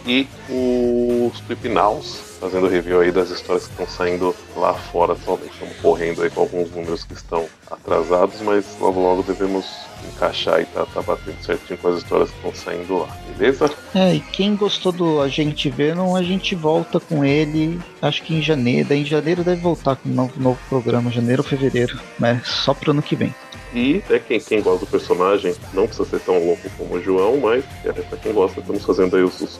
e 0.05 0.27
os 0.49 1.39
Trip 1.41 1.69
Nows, 1.69 2.37
fazendo 2.39 2.67
review 2.67 2.99
aí 2.99 3.11
das 3.11 3.29
histórias 3.29 3.65
que 3.65 3.71
estão 3.71 3.87
saindo 3.87 4.35
lá 4.55 4.73
fora 4.73 5.13
atualmente. 5.13 5.53
Estamos 5.53 5.77
correndo 5.77 6.23
aí 6.23 6.29
com 6.29 6.41
alguns 6.41 6.69
números 6.71 7.03
que 7.03 7.13
estão 7.13 7.47
atrasados, 7.69 8.41
mas 8.41 8.65
logo 8.79 8.99
logo 8.99 9.23
devemos 9.23 9.65
encaixar 10.07 10.61
e 10.61 10.65
tá, 10.65 10.85
tá 10.85 11.01
batendo 11.01 11.41
certinho 11.41 11.77
com 11.79 11.87
as 11.89 11.97
histórias 11.97 12.29
que 12.29 12.35
estão 12.37 12.53
saindo 12.53 12.97
lá, 12.99 13.17
beleza? 13.35 13.69
É, 13.95 14.15
e 14.15 14.19
quem 14.19 14.55
gostou 14.55 14.91
do 14.91 15.21
Agente 15.21 15.69
Venom, 15.69 16.15
a 16.15 16.23
gente 16.23 16.55
volta 16.55 16.99
com 16.99 17.23
ele, 17.23 17.79
acho 18.01 18.23
que 18.23 18.35
em 18.35 18.41
janeiro, 18.41 18.93
em 18.93 19.05
janeiro 19.05 19.43
deve 19.43 19.61
voltar 19.61 19.95
com 19.95 20.09
um 20.09 20.13
novo, 20.13 20.33
novo 20.39 20.59
programa, 20.69 21.11
janeiro 21.11 21.41
ou 21.41 21.47
fevereiro, 21.47 21.99
mas 22.19 22.47
só 22.47 22.73
pro 22.73 22.91
ano 22.91 23.01
que 23.01 23.15
vem. 23.15 23.33
E 23.73 24.03
é 24.09 24.19
quem, 24.19 24.39
quem 24.39 24.61
gosta 24.61 24.85
do 24.85 24.91
personagem, 24.91 25.55
não 25.73 25.87
precisa 25.87 26.07
ser 26.07 26.19
tão 26.19 26.37
louco 26.45 26.69
como 26.77 26.95
o 26.95 27.01
João, 27.01 27.37
mas 27.37 27.65
é, 27.83 27.91
pra 27.91 28.17
quem 28.17 28.31
gosta, 28.31 28.59
estamos 28.59 28.85
fazendo 28.85 29.15
aí 29.15 29.23
os, 29.23 29.41
os 29.41 29.59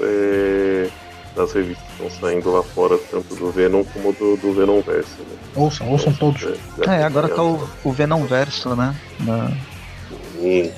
é, 0.00 0.90
das 1.34 1.52
revistas 1.52 1.86
que 1.86 2.04
estão 2.04 2.20
saindo 2.20 2.52
lá 2.52 2.62
fora, 2.62 2.98
tanto 3.10 3.34
do 3.34 3.50
Venom 3.50 3.84
como 3.84 4.12
do, 4.12 4.36
do 4.36 4.52
Venom 4.52 4.80
Verso. 4.80 5.16
Né? 5.18 5.36
Ouçam, 5.56 5.88
ouçam 5.90 6.12
todos. 6.12 6.44
É, 6.86 7.00
é 7.00 7.04
agora 7.04 7.28
tá 7.28 7.42
o, 7.42 7.68
o 7.84 7.92
Venom 7.92 8.24
Verso, 8.24 8.74
né? 8.74 8.94
Na... 9.20 9.50
Sim, 10.38 10.70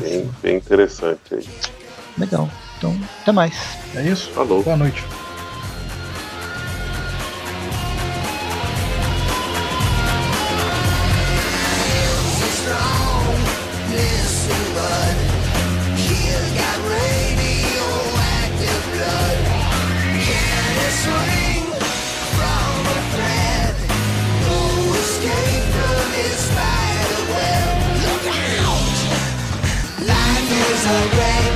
bem, 0.00 0.30
bem 0.42 0.56
interessante 0.56 1.34
aí. 1.34 1.48
Legal. 2.16 2.48
Então, 2.76 2.96
até 3.22 3.32
mais. 3.32 3.54
É 3.94 4.02
isso? 4.02 4.30
Falou. 4.30 4.62
Boa 4.62 4.76
noite. 4.76 5.04
A 30.88 31.08
rainbow. 31.18 31.47